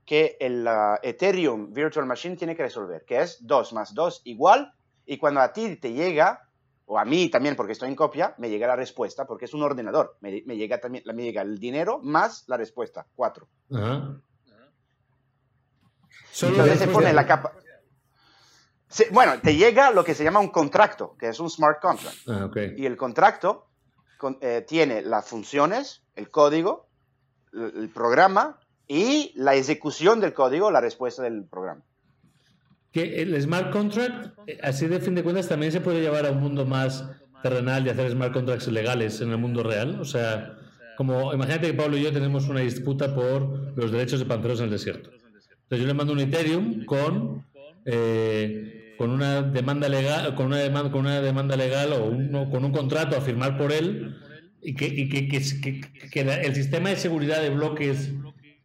que 0.06 0.36
el 0.40 0.68
Ethereum 1.02 1.74
Virtual 1.74 2.06
Machine 2.06 2.36
tiene 2.36 2.56
que 2.56 2.64
resolver, 2.64 3.06
que 3.06 3.22
es 3.22 3.46
2 3.46 3.74
más 3.74 3.94
2 3.94 4.22
igual, 4.26 4.74
y 5.06 5.18
cuando 5.18 5.42
a 5.42 5.54
ti 5.54 5.76
te 5.78 5.94
llega, 5.94 6.50
o 6.86 7.00
a 7.00 7.06
mí 7.06 7.30
también 7.30 7.56
porque 7.56 7.74
estoy 7.74 7.90
en 7.90 7.96
copia, 7.96 8.36
me 8.38 8.50
llega 8.50 8.68
la 8.68 8.76
respuesta, 8.76 9.26
porque 9.26 9.46
es 9.46 9.54
un 9.54 9.64
ordenador, 9.64 10.18
me, 10.22 10.32
llega, 10.32 10.80
también, 10.80 11.04
me 11.14 11.24
llega 11.24 11.42
el 11.42 11.58
dinero 11.58 12.00
más 12.04 12.44
la 12.48 12.58
respuesta, 12.58 13.08
4. 13.16 13.48
Entonces 16.42 16.80
se 16.80 16.88
pone 16.88 17.14
la 17.14 17.26
capa. 17.26 17.54
bueno, 19.12 19.40
te 19.40 19.56
llega 19.56 19.92
lo 19.92 20.04
que 20.04 20.16
se 20.16 20.24
llama 20.24 20.40
un 20.40 20.50
contrato, 20.50 21.16
que 21.18 21.30
es 21.30 21.40
un 21.40 21.50
smart 21.50 21.80
contract. 21.80 22.18
Ah, 22.28 22.50
y 22.76 22.86
el 22.86 22.98
contrato 22.98 23.70
eh, 24.42 24.66
tiene 24.68 25.02
las 25.02 25.28
funciones, 25.28 26.04
el 26.16 26.32
código, 26.32 26.90
el, 27.54 27.90
programa 27.90 28.60
y 28.88 29.32
la 29.36 29.56
ejecución 29.56 30.20
del 30.20 30.34
código, 30.34 30.72
la 30.72 30.82
respuesta 30.82 31.22
del 31.22 31.46
programa. 31.46 31.84
Que 32.94 33.22
el 33.22 33.40
smart 33.42 33.72
contract, 33.72 34.38
eh, 34.48 34.60
así 34.64 34.88
de 34.88 35.00
fin 35.02 35.16
de 35.16 35.24
cuentas, 35.24 35.50
también 35.50 35.72
se 35.72 35.82
puede 35.82 36.00
llevar 36.00 36.26
a 36.26 36.32
un 36.32 36.40
mundo 36.40 36.66
más 36.66 37.10
terrenal 37.42 37.86
y 37.86 37.90
hacer 37.90 38.10
smart 38.12 38.34
contracts 38.34 38.68
legales 38.70 39.20
en 39.20 39.32
el 39.32 39.38
mundo 39.38 39.64
real. 39.64 40.00
O 40.00 40.06
sea, 40.06 40.58
como 40.96 41.34
imagínate 41.34 41.68
que 41.68 41.74
Pablo 41.74 41.98
y 41.98 42.04
yo 42.04 42.14
tenemos 42.14 42.48
una 42.48 42.62
disputa 42.62 43.14
por 43.14 43.76
los 43.76 43.92
derechos 43.92 44.20
de 44.20 44.26
panteros 44.26 44.60
en 44.60 44.66
el 44.66 44.72
desierto. 44.72 45.10
Entonces 45.10 45.80
yo 45.80 45.88
le 45.88 45.94
mando 45.94 46.14
un 46.14 46.20
Ethereum 46.20 46.86
con, 46.86 47.44
eh, 47.86 48.96
con 48.98 49.10
una 49.10 49.42
demanda 49.42 49.90
legal, 49.90 50.36
con 50.36 50.48
una 50.48 50.58
demanda, 50.58 50.92
con 50.92 51.02
una 51.02 51.20
demanda 51.20 51.56
legal 51.56 51.94
o 51.94 52.06
uno, 52.06 52.50
con 52.50 52.64
un 52.64 52.72
contrato 52.72 53.18
a 53.18 53.22
firmar 53.22 53.58
por 53.58 53.72
él 53.72 54.16
y 54.62 54.76
que, 54.76 54.88
el 56.46 56.56
sistema 56.56 56.90
de 56.90 56.96
seguridad 56.96 57.42
de 57.42 57.50
bloques 57.50 58.12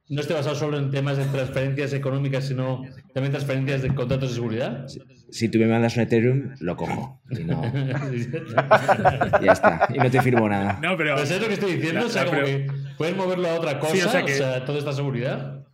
no 0.08 0.20
esté 0.20 0.34
basado 0.34 0.54
solo 0.54 0.78
en 0.78 0.90
temas 0.90 1.18
de 1.18 1.24
transferencias 1.26 1.92
económicas, 1.92 2.44
sino 2.46 2.82
también 3.12 3.30
transferencias 3.30 3.82
de 3.82 3.94
contratos 3.94 4.30
de 4.30 4.34
seguridad. 4.34 4.86
Si, 5.30 5.48
tú 5.50 5.58
me 5.58 5.66
mandas 5.66 5.96
un 5.96 6.02
Ethereum, 6.02 6.54
lo 6.60 6.76
cojo. 6.76 7.20
Si 7.30 7.44
no, 7.44 7.62
ya 9.42 9.52
está. 9.52 9.86
Y 9.92 9.98
no 9.98 10.10
te 10.10 10.22
firmo 10.22 10.48
nada. 10.48 10.78
No, 10.82 10.96
pero. 10.96 11.16
Pues 11.16 11.30
es 11.30 11.40
lo 11.40 11.48
que 11.48 11.54
estoy 11.54 11.74
diciendo. 11.74 12.06
o 12.06 12.08
sea, 12.08 12.24
como 12.24 12.40
que 12.42 12.66
puedes 12.96 13.16
moverlo 13.16 13.48
a 13.48 13.54
otra 13.54 13.78
cosa, 13.78 14.06
o 14.06 14.10
sea, 14.10 14.24
que... 14.24 14.32
o 14.32 14.36
sea, 14.36 14.64
toda 14.64 14.78
esta 14.78 14.92
seguridad. 14.92 15.64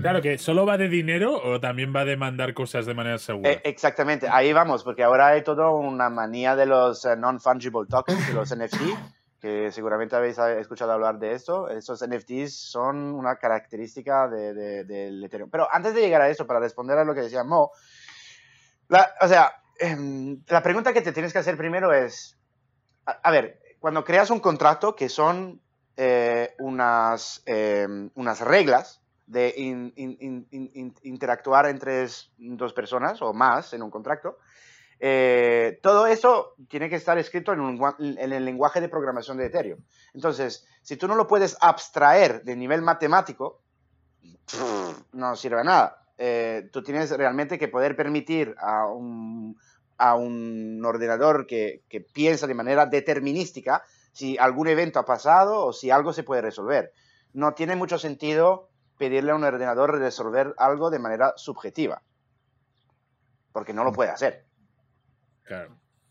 Claro 0.00 0.22
que 0.22 0.38
solo 0.38 0.64
va 0.64 0.78
de 0.78 0.88
dinero 0.88 1.36
o 1.42 1.58
también 1.58 1.92
va 1.94 2.04
de 2.04 2.16
mandar 2.16 2.54
cosas 2.54 2.86
de 2.86 2.94
manera 2.94 3.18
segura. 3.18 3.50
Eh, 3.50 3.60
exactamente, 3.64 4.28
ahí 4.30 4.52
vamos, 4.52 4.84
porque 4.84 5.02
ahora 5.02 5.28
hay 5.28 5.42
toda 5.42 5.70
una 5.70 6.08
manía 6.10 6.54
de 6.54 6.66
los 6.66 7.04
eh, 7.04 7.16
non-fungible 7.16 7.86
tokens, 7.90 8.28
de 8.28 8.34
los 8.34 8.56
NFT, 8.56 8.76
que 9.40 9.70
seguramente 9.72 10.16
habéis 10.16 10.38
escuchado 10.38 10.92
hablar 10.92 11.18
de 11.18 11.32
esto. 11.32 11.68
Esos 11.68 12.04
NFTs 12.06 12.54
son 12.54 13.14
una 13.14 13.36
característica 13.36 14.28
del 14.28 14.86
de, 14.86 15.24
Ethereum. 15.24 15.50
Pero 15.50 15.68
antes 15.70 15.94
de 15.94 16.00
llegar 16.00 16.20
a 16.20 16.28
eso, 16.28 16.46
para 16.46 16.60
responder 16.60 16.98
a 16.98 17.04
lo 17.04 17.14
que 17.14 17.22
decía 17.22 17.44
Mo, 17.44 17.70
la, 18.88 19.14
o 19.20 19.28
sea, 19.28 19.52
em, 19.78 20.42
la 20.48 20.62
pregunta 20.62 20.92
que 20.92 21.02
te 21.02 21.12
tienes 21.12 21.32
que 21.32 21.38
hacer 21.38 21.56
primero 21.56 21.92
es, 21.92 22.38
a, 23.04 23.30
ver, 23.30 23.60
cuando 23.78 24.04
creas 24.04 24.30
un 24.30 24.40
contrato 24.40 24.96
que 24.96 25.08
son 25.08 25.60
eh, 25.96 26.54
unas, 26.58 27.42
em, 27.46 28.10
unas 28.14 28.40
reglas, 28.40 29.00
de 29.28 29.52
interactuar 31.02 31.66
entre 31.66 32.06
dos 32.38 32.72
personas 32.72 33.20
o 33.20 33.32
más 33.34 33.74
en 33.74 33.82
un 33.82 33.90
contrato. 33.90 34.38
Eh, 35.00 35.78
todo 35.82 36.06
eso 36.06 36.54
tiene 36.68 36.88
que 36.88 36.96
estar 36.96 37.18
escrito 37.18 37.52
en, 37.52 37.60
el 38.18 38.44
lenguaje 38.44 38.80
de 38.80 38.88
programación 38.88 39.36
de 39.36 39.46
Ethereum. 39.46 39.80
Entonces, 40.14 40.66
si 40.82 40.96
tú 40.96 41.06
no 41.06 41.14
lo 41.14 41.26
puedes 41.26 41.56
abstraer 41.60 42.42
de 42.42 42.56
nivel 42.56 42.82
matemático, 42.82 43.60
no 45.12 45.36
sirve 45.36 45.60
a 45.60 45.64
nada. 45.64 46.02
Eh, 46.16 46.68
tú 46.72 46.82
tienes 46.82 47.10
realmente 47.10 47.58
que 47.58 47.68
poder 47.68 47.94
permitir 47.94 48.56
a 48.58 48.86
un, 48.86 49.56
a 49.98 50.16
un 50.16 50.84
ordenador 50.84 51.46
que, 51.46 51.84
que, 51.88 52.00
piensa 52.00 52.48
de 52.48 52.54
manera 52.54 52.86
determinística 52.86 53.84
si 54.10 54.36
algún 54.36 54.66
evento 54.66 54.98
ha 54.98 55.04
pasado 55.04 55.66
o 55.66 55.72
si 55.72 55.90
algo 55.90 56.12
se 56.12 56.24
puede 56.24 56.42
resolver. 56.42 56.92
No 57.34 57.54
tiene 57.54 57.76
mucho 57.76 57.98
sentido 57.98 58.68
pedirle 58.96 59.30
a 59.30 59.36
un 59.36 59.44
ordenador 59.44 59.96
resolver 59.96 60.54
algo 60.58 60.90
de 60.90 60.98
manera 60.98 61.34
subjetiva. 61.36 62.02
Porque 63.52 63.72
no 63.72 63.84
lo 63.84 63.92
puede 63.92 64.10
hacer. 64.10 64.47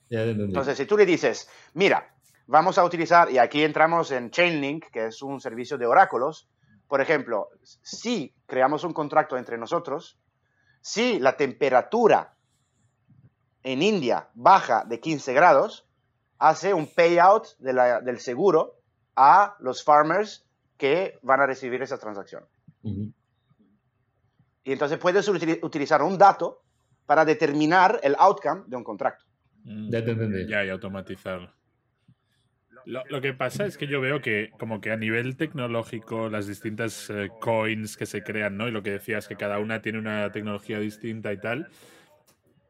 Entonces, 0.10 0.78
si 0.78 0.86
tú 0.86 0.98
le 0.98 1.06
dices, 1.06 1.50
mira, 1.74 2.14
vamos 2.48 2.78
a 2.78 2.84
utilizar, 2.84 3.30
y 3.32 3.38
aquí 3.38 3.64
entramos 3.64 4.12
en 4.12 4.32
Chainlink, 4.32 4.86
que 4.92 5.08
es 5.08 5.22
un 5.22 5.40
servicio 5.42 5.78
de 5.78 5.86
oráculos, 5.86 6.50
por 6.88 7.02
ejemplo, 7.02 7.50
si 7.64 8.34
creamos 8.46 8.84
un 8.84 8.94
contrato 8.94 9.38
entre 9.38 9.58
nosotros, 9.58 10.18
si 10.82 11.20
la 11.20 11.36
temperatura 11.36 12.38
en 13.64 13.82
India 13.82 14.30
baja 14.34 14.86
de 14.86 15.02
15 15.02 15.34
grados, 15.34 15.86
hace 16.40 16.74
un 16.74 16.88
payout 16.88 17.58
del 17.60 18.20
seguro 18.20 18.80
a 19.16 19.58
los 19.60 19.84
farmers 19.84 20.46
que 20.78 21.20
van 21.24 21.42
a 21.42 21.46
recibir 21.46 21.82
esa 21.82 21.98
transacción. 21.98 22.46
Y 24.64 24.72
entonces 24.72 24.98
puedes 24.98 25.28
utilizar 25.28 26.02
un 26.02 26.18
dato 26.18 26.64
para 27.06 27.26
determinar 27.26 28.00
el 28.04 28.16
outcome 28.18 28.64
de 28.68 28.78
un 28.78 28.84
contrato. 28.84 29.26
Mm. 29.68 29.90
Ya 29.92 30.04
te 30.04 30.48
Ya, 30.48 30.66
y 30.66 30.70
automatizarlo. 30.70 31.52
Lo, 32.86 33.20
que 33.20 33.34
pasa 33.34 33.66
es 33.66 33.78
que 33.78 33.86
yo 33.86 34.00
veo 34.00 34.22
que 34.22 34.52
como 34.58 34.80
que 34.80 34.92
a 34.92 34.96
nivel 34.96 35.36
tecnológico 35.36 36.30
las 36.30 36.48
distintas 36.48 37.10
eh, 37.10 37.30
coins 37.42 37.98
que 37.98 38.06
se 38.06 38.24
crean, 38.24 38.56
¿no? 38.56 38.70
Y 38.70 38.72
lo 38.72 38.82
que 38.82 38.92
decías, 38.92 39.28
que 39.28 39.36
cada 39.36 39.60
una 39.60 39.82
tiene 39.82 40.00
una 40.00 40.32
tecnología 40.32 40.80
distinta 40.80 41.34
y 41.34 41.38
tal. 41.38 41.68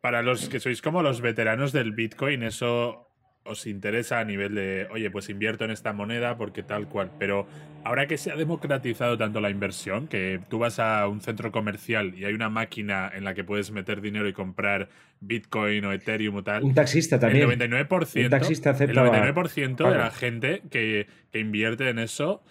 Para 0.02 0.24
los 0.24 0.50
que 0.50 0.60
sois 0.60 0.82
como 0.82 1.04
los 1.04 1.22
veteranos 1.22 1.72
del 1.72 1.91
Bitcoin, 1.91 2.41
eso 2.41 3.07
os 3.48 3.66
interesa 3.68 4.20
a 4.20 4.24
nivel 4.24 4.56
de, 4.56 4.88
oye, 4.91 5.10
pues 5.10 5.30
invierto 5.30 5.66
en 5.66 5.72
esta 5.72 5.93
moneda 5.93 6.38
porque 6.38 6.64
tal 6.64 6.88
cual. 6.88 7.12
Pero 7.18 7.48
ahora 7.84 8.08
que 8.08 8.18
se 8.18 8.32
ha 8.32 8.36
democratizado 8.36 9.18
tanto 9.18 9.39
la 9.41 9.50
inversión, 9.50 10.08
que 10.08 10.39
tú 10.50 10.60
vas 10.60 10.80
a 10.80 11.08
un 11.08 11.22
centro 11.22 11.52
comercial 11.52 12.14
y 12.16 12.26
hay 12.26 12.34
una 12.34 12.50
máquina 12.50 13.12
en 13.14 13.24
la 13.24 13.34
que 13.34 13.43
puedes 13.43 13.72
meter 13.72 14.02
dinero 14.02 14.28
y 14.28 14.34
comprar 14.34 14.89
Bitcoin 15.20 15.86
o 15.86 15.91
Ethereum 15.91 16.36
o 16.36 16.43
tal. 16.43 16.64
Un 16.64 16.74
taxista 16.74 17.20
también. 17.20 17.50
El 17.50 17.60
99%, 17.60 18.20
el 18.20 18.30
taxista 18.30 18.72
el 18.80 18.93
99 18.93 19.91
de 19.91 19.98
la 19.98 20.12
gente 20.12 20.62
que, 20.70 21.08
que 21.32 21.39
invierte 21.39 21.89
en 21.89 22.00
eso 22.00 22.43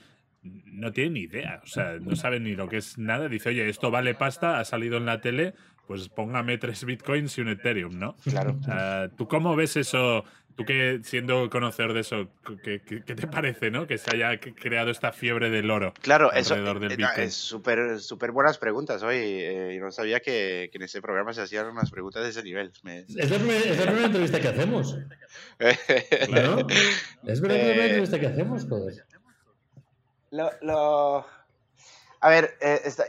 no 0.64 0.92
tiene 0.92 1.10
ni 1.10 1.20
idea, 1.20 1.60
o 1.64 1.66
sea, 1.66 1.98
no 2.00 2.14
sabe 2.16 2.40
ni 2.40 2.54
lo 2.54 2.68
que 2.68 2.76
es 2.78 2.98
nada. 2.98 3.28
Dice, 3.28 3.50
oye, 3.50 3.68
esto 3.68 3.90
vale 3.90 4.14
pasta, 4.14 4.60
ha 4.60 4.64
salido 4.64 4.96
en 4.96 5.06
la 5.06 5.20
tele, 5.20 5.54
pues 5.86 6.08
póngame 6.08 6.58
tres 6.58 6.84
bitcoins 6.84 7.36
y 7.38 7.40
un 7.40 7.48
Ethereum, 7.48 7.98
¿no? 7.98 8.16
Claro. 8.24 8.58
¿Tú 9.16 9.28
cómo 9.28 9.56
ves 9.56 9.76
eso 9.76 10.24
Tú 10.56 10.64
que 10.64 11.00
siendo 11.04 11.50
conocedor 11.50 11.92
de 11.92 12.00
eso, 12.00 12.28
¿qué, 12.64 12.78
te 12.78 13.26
parece, 13.26 13.70
no? 13.70 13.86
Que 13.86 13.98
se 13.98 14.16
haya 14.16 14.40
creado 14.40 14.90
esta 14.90 15.12
fiebre 15.12 15.50
del 15.50 15.70
oro. 15.70 15.92
Claro, 16.00 16.32
eso 16.32 16.56
eh, 16.56 16.96
es 17.18 17.34
súper 17.34 18.00
súper 18.00 18.32
buenas 18.32 18.56
preguntas 18.56 19.02
hoy. 19.02 19.16
Eh, 19.18 19.74
yo 19.76 19.84
no 19.84 19.92
sabía 19.92 20.20
que, 20.20 20.70
en 20.72 20.82
ese 20.82 21.02
programa 21.02 21.34
se 21.34 21.42
hacían 21.42 21.66
unas 21.66 21.90
preguntas 21.90 22.22
de 22.22 22.30
ese 22.30 22.42
nivel. 22.42 22.72
Es, 22.86 23.30
la 23.30 23.36
primera, 23.36 24.04
entrevista 24.06 24.40
que 24.40 24.48
hacemos. 24.48 24.96
claro. 26.26 26.66
Es 27.26 27.40
verdad 27.42 27.56
que 27.56 27.62
la 27.62 27.72
primera 27.72 27.84
eh, 27.84 27.88
entrevista 27.88 28.18
que 28.18 28.26
hacemos, 28.26 28.66
joder. 28.66 29.04
Lo, 30.30 31.26
A 32.20 32.30
ver, 32.30 32.56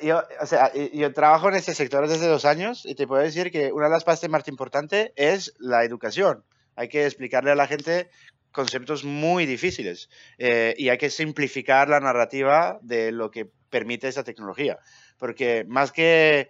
yo, 0.01 0.21
o 0.41 0.45
sea, 0.45 0.73
yo 0.73 1.13
trabajo 1.13 1.47
en 1.47 1.55
este 1.55 1.73
sector 1.73 2.09
desde 2.09 2.27
dos 2.27 2.43
años 2.43 2.85
y 2.85 2.95
te 2.95 3.07
puedo 3.07 3.21
decir 3.21 3.51
que 3.51 3.71
una 3.71 3.85
de 3.85 3.93
las 3.93 4.03
partes 4.03 4.29
más 4.29 4.45
importantes 4.49 5.13
es 5.15 5.53
la 5.59 5.85
educación. 5.85 6.43
Hay 6.77 6.87
que 6.87 7.05
explicarle 7.05 7.51
a 7.51 7.55
la 7.55 7.67
gente 7.67 8.09
conceptos 8.51 9.03
muy 9.03 9.45
difíciles 9.45 10.09
eh, 10.37 10.73
y 10.77 10.89
hay 10.89 10.97
que 10.97 11.09
simplificar 11.09 11.89
la 11.89 11.99
narrativa 11.99 12.79
de 12.81 13.11
lo 13.11 13.29
que 13.29 13.51
permite 13.69 14.07
esa 14.07 14.23
tecnología. 14.23 14.79
Porque 15.17 15.65
más 15.67 15.91
que 15.91 16.49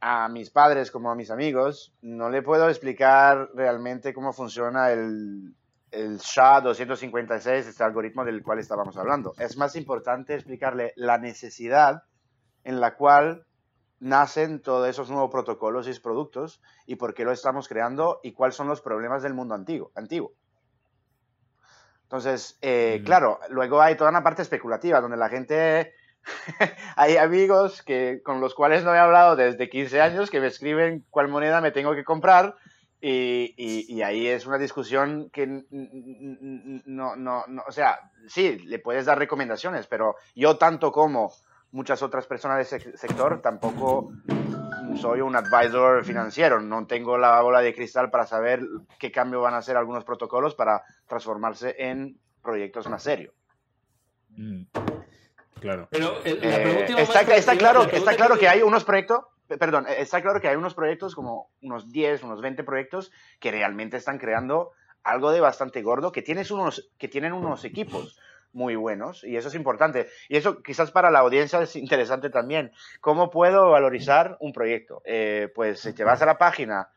a 0.00 0.28
mis 0.28 0.50
padres 0.50 0.90
como 0.90 1.10
a 1.10 1.14
mis 1.14 1.30
amigos, 1.30 1.92
no 2.02 2.30
le 2.30 2.42
puedo 2.42 2.68
explicar 2.68 3.50
realmente 3.54 4.12
cómo 4.12 4.32
funciona 4.32 4.92
el, 4.92 5.54
el 5.90 6.18
SHA-256, 6.18 7.48
este 7.50 7.84
algoritmo 7.84 8.24
del 8.24 8.42
cual 8.42 8.58
estábamos 8.58 8.96
hablando. 8.96 9.34
Es 9.38 9.56
más 9.56 9.76
importante 9.76 10.34
explicarle 10.34 10.92
la 10.96 11.18
necesidad 11.18 12.02
en 12.64 12.80
la 12.80 12.96
cual 12.96 13.46
nacen 14.04 14.60
todos 14.60 14.86
esos 14.86 15.08
nuevos 15.08 15.30
protocolos 15.30 15.88
y 15.88 15.98
productos 15.98 16.60
y 16.84 16.96
por 16.96 17.14
qué 17.14 17.24
lo 17.24 17.32
estamos 17.32 17.68
creando 17.68 18.20
y 18.22 18.32
cuáles 18.32 18.54
son 18.54 18.68
los 18.68 18.82
problemas 18.82 19.22
del 19.22 19.32
mundo 19.32 19.54
antiguo. 19.54 19.92
antiguo. 19.94 20.34
Entonces, 22.02 22.58
eh, 22.60 23.00
claro, 23.02 23.40
luego 23.48 23.80
hay 23.80 23.96
toda 23.96 24.10
una 24.10 24.22
parte 24.22 24.42
especulativa 24.42 25.00
donde 25.00 25.16
la 25.16 25.30
gente, 25.30 25.94
hay 26.96 27.16
amigos 27.16 27.82
que, 27.82 28.20
con 28.22 28.42
los 28.42 28.54
cuales 28.54 28.84
no 28.84 28.94
he 28.94 28.98
hablado 28.98 29.36
desde 29.36 29.70
15 29.70 30.02
años 30.02 30.30
que 30.30 30.40
me 30.40 30.48
escriben 30.48 31.06
cuál 31.08 31.28
moneda 31.28 31.62
me 31.62 31.70
tengo 31.70 31.94
que 31.94 32.04
comprar 32.04 32.56
y, 33.00 33.54
y, 33.56 34.02
ahí 34.02 34.26
es 34.26 34.46
una 34.46 34.56
discusión 34.56 35.30
que 35.30 35.46
no, 35.46 37.16
no, 37.16 37.44
no, 37.46 37.62
o 37.66 37.72
sea, 37.72 38.10
sí, 38.28 38.58
le 38.60 38.78
puedes 38.78 39.04
dar 39.04 39.18
recomendaciones, 39.18 39.86
pero 39.86 40.16
yo 40.34 40.56
tanto 40.56 40.90
como 40.90 41.30
muchas 41.74 42.02
otras 42.02 42.26
personas 42.26 42.56
de 42.56 42.76
ese 42.76 42.96
sector, 42.96 43.42
tampoco 43.42 44.12
soy 44.96 45.20
un 45.20 45.34
advisor 45.34 46.04
financiero, 46.04 46.60
no 46.60 46.86
tengo 46.86 47.18
la 47.18 47.40
bola 47.42 47.60
de 47.60 47.74
cristal 47.74 48.10
para 48.10 48.26
saber 48.26 48.62
qué 49.00 49.10
cambio 49.10 49.40
van 49.40 49.54
a 49.54 49.58
hacer 49.58 49.76
algunos 49.76 50.04
protocolos 50.04 50.54
para 50.54 50.84
transformarse 51.08 51.74
en 51.76 52.16
proyectos 52.42 52.88
más 52.88 53.02
serios. 53.02 53.34
Mm. 54.36 54.62
Claro. 55.60 55.88
Pero 55.90 56.18
eh, 56.24 56.38
eh, 56.42 56.94
está, 56.98 57.56
claro, 57.56 57.82
está 57.90 58.14
claro 58.14 58.38
que 58.38 58.48
hay 58.48 58.62
unos 58.62 58.84
proyectos, 58.84 59.24
perdón, 59.58 59.86
eh, 59.88 59.96
está 59.98 60.22
claro 60.22 60.40
que 60.40 60.46
hay 60.46 60.56
unos 60.56 60.74
proyectos 60.74 61.16
como 61.16 61.50
unos 61.60 61.90
10, 61.90 62.22
unos 62.22 62.40
20 62.40 62.62
proyectos 62.62 63.10
que 63.40 63.50
realmente 63.50 63.96
están 63.96 64.18
creando 64.18 64.70
algo 65.02 65.32
de 65.32 65.40
bastante 65.40 65.82
gordo, 65.82 66.12
que, 66.12 66.22
tienes 66.22 66.52
unos, 66.52 66.88
que 66.98 67.08
tienen 67.08 67.32
unos 67.32 67.64
equipos 67.64 68.20
muy 68.54 68.76
buenos 68.76 69.24
y 69.24 69.36
eso 69.36 69.48
es 69.48 69.54
importante. 69.54 70.08
Y 70.28 70.36
eso 70.36 70.62
quizás 70.62 70.90
para 70.90 71.10
la 71.10 71.18
audiencia 71.18 71.60
es 71.60 71.76
interesante 71.76 72.30
también. 72.30 72.72
¿Cómo 73.00 73.30
puedo 73.30 73.70
valorizar 73.70 74.36
un 74.40 74.52
proyecto? 74.52 75.02
Eh, 75.04 75.52
pues 75.54 75.80
si 75.80 75.92
te 75.92 76.04
vas 76.04 76.22
a 76.22 76.26
la 76.26 76.38
página 76.38 76.88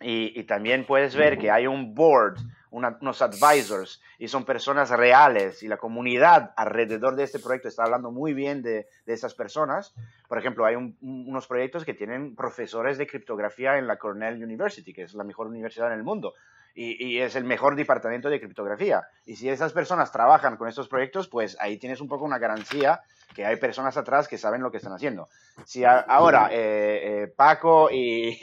y, 0.00 0.44
también 0.44 0.86
puedes 0.86 1.16
ver 1.16 1.38
que 1.38 1.50
hay 1.50 1.66
un 1.66 1.94
board, 1.94 2.38
unos 2.70 3.22
advisors 3.22 4.00
y 4.18 4.28
son 4.28 4.44
personas 4.44 4.90
reales 4.90 5.62
y 5.62 5.68
la 5.68 5.78
comunidad 5.78 6.52
alrededor 6.56 7.16
de 7.16 7.24
este 7.24 7.40
proyecto 7.40 7.68
está 7.68 7.84
hablando 7.84 8.12
muy 8.12 8.32
bien 8.34 8.62
de, 8.62 8.86
de 9.06 9.12
esas 9.12 9.34
personas. 9.34 9.94
Por 10.28 10.38
ejemplo, 10.38 10.64
hay 10.64 10.76
unos 10.76 11.46
proyectos 11.48 11.84
que 11.84 11.94
tienen 11.94 12.36
profesores 12.36 12.98
de 12.98 13.06
criptografía 13.06 13.78
en 13.78 13.86
la 13.86 13.96
Cornell 13.96 14.42
University, 14.42 14.92
que 14.92 15.02
es 15.02 15.14
la 15.14 15.24
mejor 15.24 15.48
universidad 15.48 15.88
en 15.88 15.98
el 15.98 16.04
mundo 16.04 16.34
y, 16.74 17.18
es 17.18 17.34
el 17.34 17.44
mejor 17.44 17.74
departamento 17.76 18.30
de 18.30 18.38
criptografía. 18.38 19.02
Y 19.26 19.36
si 19.36 19.48
esas 19.48 19.72
personas 19.72 20.12
trabajan 20.12 20.56
con 20.56 20.68
estos 20.68 20.88
proyectos, 20.88 21.28
pues 21.28 21.56
ahí 21.60 21.76
tienes 21.78 22.00
un 22.00 22.08
poco 22.08 22.24
una 22.24 22.38
garantía 22.38 23.00
que 23.34 23.44
hay 23.44 23.56
personas 23.56 23.96
atrás 23.96 24.28
que 24.28 24.38
saben 24.38 24.62
lo 24.62 24.70
que 24.70 24.76
están 24.78 24.92
haciendo. 24.92 25.28
Si 25.64 25.84
ahora 25.84 26.48
eh, 26.52 27.24
eh, 27.24 27.26
Paco 27.34 27.90
y, 27.90 28.38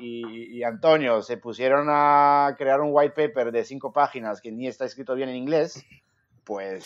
y, 0.00 0.62
Antonio 0.64 1.22
se 1.22 1.36
pusieron 1.38 1.88
a 1.90 2.54
crear 2.56 2.80
un 2.80 2.90
white 2.92 3.14
paper 3.14 3.50
de 3.52 3.64
cinco 3.64 3.92
páginas 3.92 4.40
que 4.40 4.52
ni 4.52 4.68
está 4.68 4.84
escrito 4.84 5.14
bien 5.14 5.28
en 5.28 5.36
inglés, 5.36 5.84
pues 6.44 6.84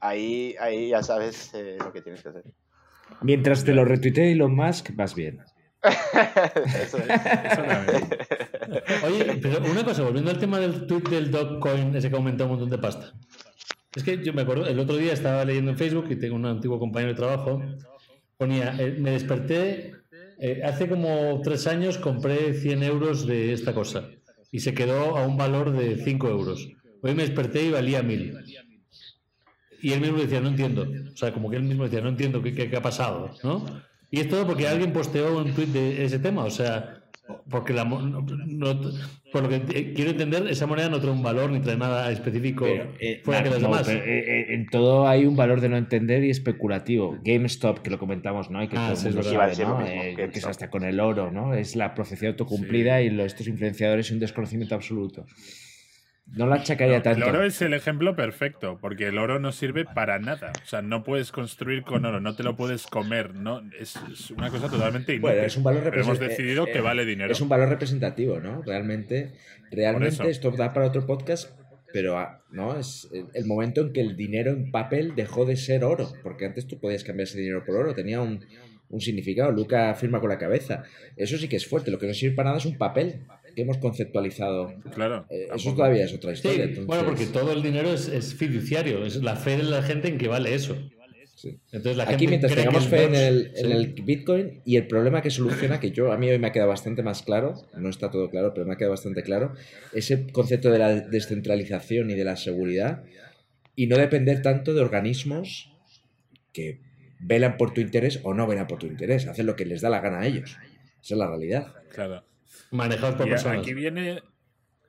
ahí, 0.00 0.54
ahí 0.60 0.90
ya 0.90 1.02
sabes 1.02 1.52
eh, 1.54 1.76
lo 1.78 1.92
que 1.92 2.02
tienes 2.02 2.22
que 2.22 2.28
hacer. 2.28 2.44
Mientras 3.22 3.64
te 3.64 3.72
lo 3.72 3.84
retuitee 3.84 4.32
Elon 4.32 4.54
Musk, 4.54 4.90
vas 4.94 5.14
bien. 5.14 5.40
Oye, 9.04 9.38
pero 9.42 9.58
una 9.70 9.84
cosa, 9.84 10.02
volviendo 10.02 10.30
al 10.30 10.38
tema 10.38 10.58
del 10.58 10.86
tweet 10.86 11.02
del 11.10 11.30
Dogcoin, 11.30 11.94
ese 11.94 12.08
que 12.08 12.16
aumentó 12.16 12.44
un 12.44 12.50
montón 12.52 12.70
de 12.70 12.78
pasta. 12.78 13.12
Es 13.94 14.02
que 14.02 14.24
yo 14.24 14.32
me 14.32 14.42
acuerdo, 14.42 14.66
el 14.66 14.78
otro 14.78 14.96
día 14.96 15.12
estaba 15.12 15.44
leyendo 15.44 15.70
en 15.70 15.78
Facebook 15.78 16.06
y 16.10 16.16
tengo 16.16 16.36
un 16.36 16.46
antiguo 16.46 16.78
compañero 16.78 17.12
de 17.12 17.16
trabajo. 17.16 17.62
Ponía, 18.36 18.74
eh, 18.78 18.96
me 18.98 19.12
desperté, 19.12 19.92
eh, 20.38 20.62
hace 20.64 20.88
como 20.88 21.40
tres 21.42 21.66
años 21.66 21.98
compré 21.98 22.54
100 22.54 22.82
euros 22.82 23.26
de 23.26 23.52
esta 23.52 23.72
cosa 23.72 24.08
y 24.50 24.60
se 24.60 24.74
quedó 24.74 25.16
a 25.16 25.26
un 25.26 25.36
valor 25.36 25.70
de 25.72 26.02
5 26.02 26.28
euros. 26.28 26.68
Hoy 27.02 27.14
me 27.14 27.22
desperté 27.22 27.62
y 27.64 27.70
valía 27.70 28.02
1000. 28.02 28.34
Y 29.82 29.92
él 29.92 30.00
mismo 30.00 30.18
decía, 30.18 30.40
no 30.40 30.48
entiendo. 30.48 30.86
O 31.12 31.16
sea, 31.16 31.32
como 31.32 31.50
que 31.50 31.56
él 31.56 31.62
mismo 31.62 31.84
decía, 31.84 32.00
no 32.00 32.08
entiendo 32.08 32.42
qué, 32.42 32.54
qué, 32.54 32.70
qué 32.70 32.76
ha 32.76 32.82
pasado, 32.82 33.30
¿no? 33.44 33.64
Y 34.14 34.20
es 34.20 34.28
todo 34.28 34.46
porque 34.46 34.68
alguien 34.68 34.92
posteó 34.92 35.38
un 35.38 35.52
tweet 35.54 35.66
de 35.66 36.04
ese 36.04 36.20
tema, 36.20 36.44
o 36.44 36.50
sea, 36.50 37.02
porque 37.50 37.72
la, 37.72 37.88
por 37.88 39.42
lo 39.42 39.48
que 39.48 39.92
quiero 39.92 40.12
entender, 40.12 40.46
esa 40.46 40.68
moneda 40.68 40.88
no 40.88 41.00
trae 41.00 41.12
un 41.12 41.24
valor 41.24 41.50
ni 41.50 41.58
trae 41.58 41.76
nada 41.76 42.12
específico 42.12 42.64
eh, 42.64 43.22
fuera 43.24 43.42
que 43.42 43.50
los 43.50 43.60
demás. 43.60 43.88
Eh, 43.88 44.02
eh, 44.04 44.54
en 44.54 44.66
todo 44.66 45.08
hay 45.08 45.26
un 45.26 45.34
valor 45.34 45.60
de 45.60 45.68
no 45.68 45.76
entender 45.76 46.22
y 46.22 46.30
especulativo. 46.30 47.18
GameStop, 47.24 47.80
que 47.80 47.90
lo 47.90 47.98
comentamos, 47.98 48.50
¿no? 48.50 48.62
Y 48.62 48.68
que 48.68 48.76
ah, 48.78 48.94
que 48.94 50.38
es 50.38 50.46
hasta 50.46 50.70
con 50.70 50.84
el 50.84 51.00
oro, 51.00 51.32
¿no? 51.32 51.54
Es 51.54 51.74
la 51.74 51.92
profecía 51.92 52.28
autocumplida 52.28 53.02
y 53.02 53.20
estos 53.20 53.48
influenciadores 53.48 54.12
un 54.12 54.20
desconocimiento 54.20 54.76
absoluto. 54.76 55.26
No 56.26 56.46
la 56.46 56.56
achacaría 56.56 57.02
tanto. 57.02 57.26
El 57.26 57.34
oro 57.34 57.44
es 57.44 57.60
el 57.62 57.74
ejemplo 57.74 58.16
perfecto, 58.16 58.78
porque 58.80 59.08
el 59.08 59.18
oro 59.18 59.38
no 59.38 59.52
sirve 59.52 59.84
para 59.84 60.18
nada. 60.18 60.52
O 60.62 60.66
sea, 60.66 60.82
no 60.82 61.04
puedes 61.04 61.30
construir 61.30 61.82
con 61.82 62.04
oro, 62.04 62.20
no 62.20 62.34
te 62.34 62.42
lo 62.42 62.56
puedes 62.56 62.86
comer, 62.86 63.34
¿no? 63.34 63.62
Es, 63.78 63.96
una 64.30 64.50
cosa 64.50 64.68
totalmente 64.68 65.12
inútil. 65.12 65.20
Bueno, 65.20 65.42
es 65.42 65.56
un 65.56 65.62
valor 65.62 65.82
Pero 65.84 66.02
hemos 66.02 66.18
decidido 66.18 66.64
que 66.64 66.78
eh, 66.78 66.80
vale 66.80 67.04
dinero. 67.04 67.30
Es 67.30 67.40
un 67.40 67.48
valor 67.48 67.68
representativo, 67.68 68.40
¿no? 68.40 68.62
Realmente, 68.62 69.34
realmente 69.70 70.28
esto 70.30 70.50
da 70.50 70.72
para 70.72 70.86
otro 70.86 71.06
podcast, 71.06 71.50
pero 71.92 72.18
ah, 72.18 72.42
no 72.50 72.78
es 72.78 73.08
el 73.34 73.44
momento 73.44 73.82
en 73.82 73.92
que 73.92 74.00
el 74.00 74.16
dinero 74.16 74.50
en 74.50 74.70
papel 74.70 75.14
dejó 75.14 75.44
de 75.44 75.56
ser 75.56 75.84
oro, 75.84 76.10
porque 76.22 76.46
antes 76.46 76.66
tú 76.66 76.80
podías 76.80 77.04
cambiar 77.04 77.28
ese 77.28 77.38
dinero 77.38 77.64
por 77.64 77.76
oro, 77.76 77.94
tenía 77.94 78.20
un, 78.22 78.44
un 78.88 79.00
significado. 79.00 79.52
Luca 79.52 79.94
firma 79.94 80.20
con 80.20 80.30
la 80.30 80.38
cabeza. 80.38 80.84
Eso 81.16 81.36
sí 81.36 81.48
que 81.48 81.56
es 81.56 81.66
fuerte. 81.66 81.90
Lo 81.90 81.98
que 81.98 82.06
no 82.06 82.14
sirve 82.14 82.34
para 82.34 82.50
nada 82.50 82.58
es 82.58 82.66
un 82.66 82.78
papel 82.78 83.26
que 83.54 83.62
hemos 83.62 83.78
conceptualizado. 83.78 84.74
Claro. 84.94 85.26
Eh, 85.30 85.48
eso 85.54 85.74
todavía 85.74 86.04
es 86.04 86.14
otra 86.14 86.32
historia. 86.32 86.68
Bueno, 86.86 87.04
porque 87.04 87.26
todo 87.26 87.52
el 87.52 87.62
dinero 87.62 87.92
es, 87.92 88.34
fiduciario, 88.34 89.04
es 89.04 89.16
la 89.16 89.36
fe 89.36 89.56
de 89.56 89.64
la 89.64 89.82
gente 89.82 90.08
en 90.08 90.18
que 90.18 90.28
vale 90.28 90.54
eso. 90.54 90.76
Entonces, 91.72 91.96
la 91.98 92.04
Aquí, 92.04 92.26
mientras 92.26 92.54
tengamos 92.54 92.88
fe 92.88 93.04
en, 93.04 93.14
el, 93.14 93.52
en 93.54 93.72
el, 93.72 93.92
Bitcoin 93.92 94.62
y 94.64 94.76
el 94.76 94.86
problema 94.86 95.20
que 95.20 95.28
soluciona, 95.28 95.78
que 95.78 95.90
yo 95.90 96.10
a 96.10 96.16
mí 96.16 96.28
hoy 96.30 96.38
me 96.38 96.46
ha 96.46 96.52
quedado 96.52 96.70
bastante 96.70 97.02
más 97.02 97.22
claro, 97.22 97.54
no 97.76 97.90
está 97.90 98.10
todo 98.10 98.30
claro, 98.30 98.52
pero 98.54 98.64
me 98.66 98.72
ha 98.72 98.76
quedado 98.76 98.92
bastante 98.92 99.22
claro, 99.22 99.52
ese 99.92 100.26
concepto 100.32 100.70
de 100.70 100.78
la 100.78 100.94
descentralización 100.94 102.10
y 102.10 102.14
de 102.14 102.24
la 102.24 102.36
seguridad 102.36 103.04
y 103.76 103.88
no 103.88 103.98
depender 103.98 104.40
tanto 104.40 104.72
de 104.72 104.80
organismos 104.80 105.70
que 106.52 106.80
velan 107.20 107.56
por 107.56 107.74
tu 107.74 107.80
interés 107.80 108.20
o 108.22 108.34
no 108.34 108.46
velan 108.46 108.66
por 108.66 108.78
tu 108.78 108.86
interés, 108.86 109.26
hacen 109.26 109.46
lo 109.46 109.56
que 109.56 109.66
les 109.66 109.80
da 109.80 109.90
la 109.90 110.00
gana 110.00 110.20
a 110.20 110.26
ellos. 110.26 110.56
Esa 111.02 111.14
es 111.14 111.18
la 111.18 111.26
realidad. 111.26 111.74
Claro. 111.90 112.24
Manejados 112.74 113.14
por 113.14 113.28
personas. 113.28 113.60
Aquí 113.60 113.72
viene, 113.72 114.20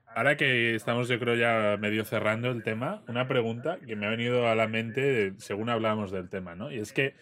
ahora 0.08 0.36
que 0.36 0.74
estamos 0.74 1.08
yo 1.08 1.20
creo 1.20 1.36
ya 1.36 1.78
medio 1.78 2.04
cerrando 2.04 2.50
el 2.50 2.64
tema, 2.64 3.04
una 3.08 3.28
pregunta 3.28 3.78
que 3.86 3.96
me 3.96 4.08
ha 4.08 4.10
venido 4.10 4.48
a 4.48 4.56
la 4.56 4.68
mente 4.68 5.34
según 5.38 5.70
hablábamos 5.70 6.12
del 6.12 6.28
tema, 6.28 6.56
¿no? 6.56 6.72
Y 6.72 6.80
es 6.80 6.92
que 6.94 7.14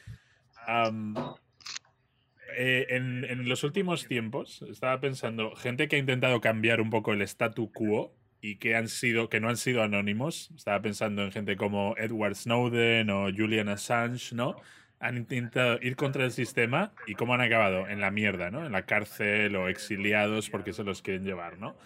eh, 2.55 2.85
en, 2.89 3.49
los 3.49 3.65
últimos 3.65 4.07
tiempos 4.07 4.63
estaba 4.69 5.01
pensando, 5.01 5.53
gente 5.57 5.89
que 5.89 5.97
ha 5.97 5.99
intentado 5.99 6.39
cambiar 6.39 6.79
un 6.79 6.89
poco 6.89 7.11
el 7.11 7.21
statu 7.23 7.69
quo 7.69 8.15
y 8.39 8.55
que 8.55 8.77
han 8.77 8.87
sido, 8.87 9.27
que 9.27 9.41
no 9.41 9.49
han 9.49 9.57
sido 9.57 9.83
anónimos, 9.83 10.49
estaba 10.55 10.81
pensando 10.81 11.23
en 11.23 11.33
gente 11.33 11.57
como 11.57 11.93
Edward 11.97 12.35
Snowden 12.35 13.09
o 13.09 13.25
Julian 13.35 13.67
Assange, 13.67 14.33
¿no? 14.33 14.55
Han 15.03 15.17
intentado 15.17 15.77
ir 15.81 15.97
contra 15.97 16.23
el 16.23 16.31
sistema 16.31 16.93
y 17.05 17.15
cómo 17.15 17.33
han 17.33 17.41
acabado 17.41 17.89
en 17.89 17.99
la 17.99 18.09
mierda, 18.09 18.49
¿no? 18.51 18.65
En 18.65 18.71
la 18.71 18.85
cárcel 18.85 19.55
o 19.57 19.67
exiliados 19.67 20.49
porque 20.49 20.71
se 20.71 20.83
los 20.83 21.01
quieren 21.01 21.25
llevar, 21.25 21.59
¿no? 21.59 21.77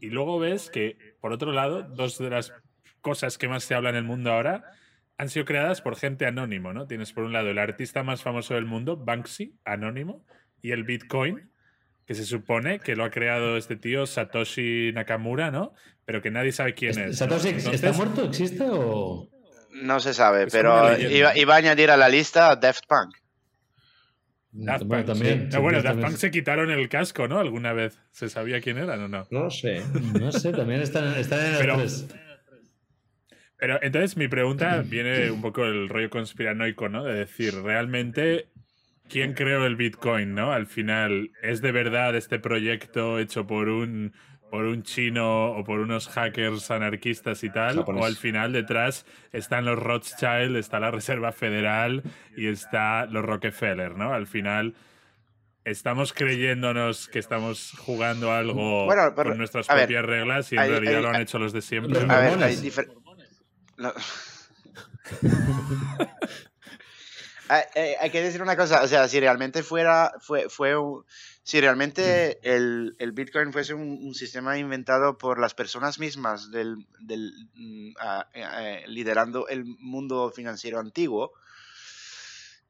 Y 0.00 0.10
luego 0.10 0.40
ves 0.40 0.70
que, 0.70 0.96
por 1.20 1.32
otro 1.32 1.52
lado, 1.52 1.82
dos 1.82 2.18
de 2.18 2.30
las 2.30 2.52
cosas 3.00 3.38
que 3.38 3.48
más 3.48 3.62
se 3.62 3.74
habla 3.74 3.90
en 3.90 3.96
el 3.96 4.04
mundo 4.04 4.32
ahora 4.32 4.64
han 5.18 5.28
sido 5.28 5.44
creadas 5.44 5.80
por 5.80 5.94
gente 5.94 6.26
anónimo, 6.26 6.72
¿no? 6.72 6.88
Tienes 6.88 7.12
por 7.12 7.22
un 7.22 7.32
lado 7.32 7.48
el 7.48 7.58
artista 7.58 8.02
más 8.02 8.22
famoso 8.22 8.54
del 8.54 8.64
mundo, 8.64 8.96
Banksy, 8.96 9.54
anónimo, 9.64 10.26
y 10.60 10.72
el 10.72 10.82
Bitcoin, 10.82 11.50
que 12.06 12.14
se 12.14 12.24
supone 12.24 12.80
que 12.80 12.96
lo 12.96 13.04
ha 13.04 13.10
creado 13.10 13.56
este 13.56 13.76
tío 13.76 14.06
Satoshi 14.06 14.90
Nakamura, 14.92 15.52
¿no? 15.52 15.74
Pero 16.04 16.20
que 16.20 16.32
nadie 16.32 16.50
sabe 16.50 16.74
quién 16.74 16.98
es. 16.98 17.18
¿Satoshi 17.18 17.50
está 17.50 17.92
muerto? 17.92 18.24
¿Existe 18.24 18.64
o...? 18.68 19.30
No 19.74 20.00
se 20.00 20.14
sabe, 20.14 20.46
pero 20.46 20.96
iba, 20.98 21.54
a 21.54 21.56
añadir 21.56 21.90
a 21.90 21.96
la 21.96 22.08
lista 22.08 22.54
Daft 22.56 22.86
Punk. 22.86 23.16
Daft 24.52 24.86
Punk, 24.86 25.06
también. 25.06 25.48
bueno, 25.60 25.82
Daft 25.82 26.00
Punk 26.00 26.16
se 26.16 26.30
quitaron 26.30 26.70
el 26.70 26.88
casco, 26.88 27.26
¿no? 27.26 27.38
¿Alguna 27.38 27.72
vez? 27.72 27.98
¿Se 28.12 28.28
sabía 28.28 28.60
quién 28.60 28.78
eran 28.78 29.00
o 29.02 29.08
no? 29.08 29.26
No 29.30 29.50
sé. 29.50 29.82
No 30.18 30.30
sé, 30.30 30.52
también 30.52 30.80
están, 30.80 31.16
están 31.16 31.40
en 31.40 31.52
el 31.54 31.58
pero, 31.58 31.76
Pero 33.56 33.82
entonces 33.82 34.16
mi 34.16 34.28
pregunta 34.28 34.82
viene 34.86 35.30
un 35.30 35.42
poco 35.42 35.64
el 35.64 35.88
rollo 35.88 36.10
conspiranoico, 36.10 36.88
¿no? 36.88 37.02
De 37.02 37.14
decir, 37.14 37.54
realmente 37.62 38.48
¿quién 39.08 39.34
creó 39.34 39.66
el 39.66 39.76
Bitcoin, 39.76 40.34
no? 40.34 40.52
Al 40.52 40.66
final, 40.66 41.30
¿es 41.42 41.60
de 41.60 41.72
verdad 41.72 42.16
este 42.16 42.38
proyecto 42.38 43.18
hecho 43.18 43.46
por 43.46 43.68
un, 43.68 44.12
por 44.54 44.66
un 44.66 44.84
chino 44.84 45.50
o 45.50 45.64
por 45.64 45.80
unos 45.80 46.06
hackers 46.06 46.70
anarquistas 46.70 47.42
y 47.42 47.50
tal? 47.50 47.80
¿O 47.80 48.04
al 48.04 48.14
final 48.14 48.52
detrás 48.52 49.04
están 49.32 49.64
los 49.64 49.76
Rothschild, 49.76 50.56
está 50.56 50.78
la 50.78 50.92
Reserva 50.92 51.32
Federal 51.32 52.04
y 52.36 52.46
está 52.46 53.06
los 53.06 53.24
Rockefeller, 53.24 53.96
¿no? 53.96 54.14
Al 54.14 54.28
final... 54.28 54.76
Estamos 55.64 56.12
creyéndonos 56.12 57.08
que 57.08 57.18
estamos 57.18 57.72
jugando 57.78 58.30
algo 58.30 58.86
con 59.14 59.38
nuestras 59.38 59.66
propias 59.66 60.04
reglas 60.04 60.52
y 60.52 60.56
en 60.56 60.68
realidad 60.68 61.00
lo 61.00 61.08
han 61.08 61.22
hecho 61.22 61.38
los 61.38 61.54
de 61.54 61.62
siempre. 61.62 61.98
A 62.06 62.20
ver, 62.20 62.38
hay 67.48 67.62
hay, 67.98 68.10
que 68.10 68.22
decir 68.22 68.42
una 68.42 68.58
cosa, 68.58 68.82
o 68.82 68.88
sea, 68.88 69.08
si 69.08 69.18
realmente 69.20 69.62
fuera, 69.62 70.12
fue, 70.20 70.50
fue 70.50 70.74
si 71.44 71.60
realmente 71.60 72.38
el, 72.42 72.96
el 72.98 73.12
Bitcoin 73.12 73.52
fuese 73.52 73.74
un, 73.74 74.14
sistema 74.14 74.56
inventado 74.56 75.18
por 75.18 75.38
las 75.38 75.54
personas 75.54 75.98
mismas 75.98 76.50
del, 76.50 76.86
del 77.00 77.32
mm, 77.54 77.92
eh, 78.32 78.84
liderando 78.86 79.46
el 79.48 79.64
mundo 79.64 80.32
financiero 80.34 80.80
antiguo, 80.80 81.32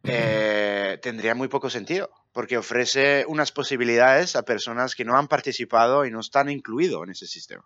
eh, 0.03 0.99
tendría 1.01 1.37
muy 1.37 1.47
poco 1.47 1.71
sentido, 1.71 2.11
porque 2.33 2.59
ofrece 2.59 3.25
unas 3.29 3.53
posibilidades 3.53 4.35
a 4.35 4.43
personas 4.43 4.97
que 4.97 5.05
no 5.05 5.17
han 5.17 5.29
participado 5.29 6.05
y 6.05 6.11
no 6.11 6.19
están 6.19 6.51
incluidos 6.51 7.05
en 7.05 7.11
ese 7.11 7.29
sistema. 7.29 7.65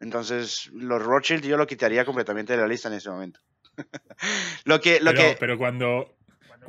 Entonces, 0.00 0.70
los 0.72 1.00
Rothschild 1.00 1.44
yo 1.44 1.56
lo 1.56 1.68
quitaría 1.68 2.04
completamente 2.04 2.54
de 2.54 2.58
la 2.58 2.66
lista 2.66 2.88
en 2.88 2.94
ese 2.94 3.10
momento. 3.10 3.38
lo 4.64 4.80
que, 4.80 4.98
lo 4.98 5.12
pero, 5.12 5.22
que... 5.22 5.36
pero 5.38 5.56
cuando, 5.56 6.16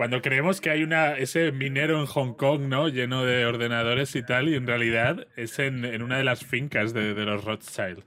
cuando 0.02 0.24
creemos 0.24 0.62
que 0.62 0.72
hay 0.72 0.82
una, 0.82 1.16
ese 1.16 1.52
minero 1.52 2.00
en 2.00 2.08
Hong 2.08 2.34
Kong, 2.34 2.62
¿no? 2.62 2.90
Lleno 2.90 3.24
de 3.24 3.46
ordenadores 3.46 4.16
y 4.16 4.24
tal, 4.24 4.50
y 4.50 4.56
en 4.56 4.66
realidad 4.66 5.28
es 5.36 5.60
en, 5.60 6.02
una 6.02 6.18
de 6.18 6.24
las 6.24 6.44
fincas 6.44 6.92
de, 6.92 7.14
los 7.14 7.44
Rothschild, 7.44 8.04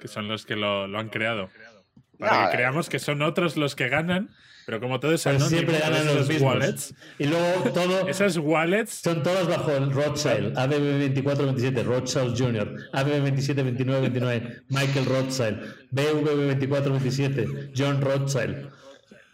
que 0.00 0.08
son 0.08 0.26
los 0.26 0.44
que 0.44 0.56
lo, 0.56 0.82
han 0.98 1.10
creado. 1.10 1.48
Para 2.18 2.50
que 2.50 2.56
creamos 2.56 2.88
que 2.88 2.98
son 2.98 3.22
otros 3.22 3.56
los 3.56 3.76
que 3.76 3.88
ganan, 3.88 4.30
pero 4.66 4.80
como 4.80 4.98
todo 4.98 5.12
es 5.12 5.22
pues 5.22 5.44
siempre 5.44 5.78
ganan 5.78 6.06
los 6.06 6.26
mismos. 6.26 6.54
wallets. 6.54 6.94
Y 7.20 7.26
luego 7.26 7.70
todo. 7.70 8.08
Esas 8.08 8.36
wallets. 8.36 8.94
Son 8.94 9.22
todas 9.22 9.46
bajo 9.46 9.70
el 9.76 9.92
Rothschild. 9.92 10.56
ABB2427, 10.58 11.84
Rothschild 11.84 12.36
Jr. 12.36 12.76
ABB272929, 12.94 14.64
Michael 14.70 15.06
Rothschild. 15.06 15.88
BV2427, 15.92 17.70
John 17.76 18.00
Rothschild. 18.00 18.72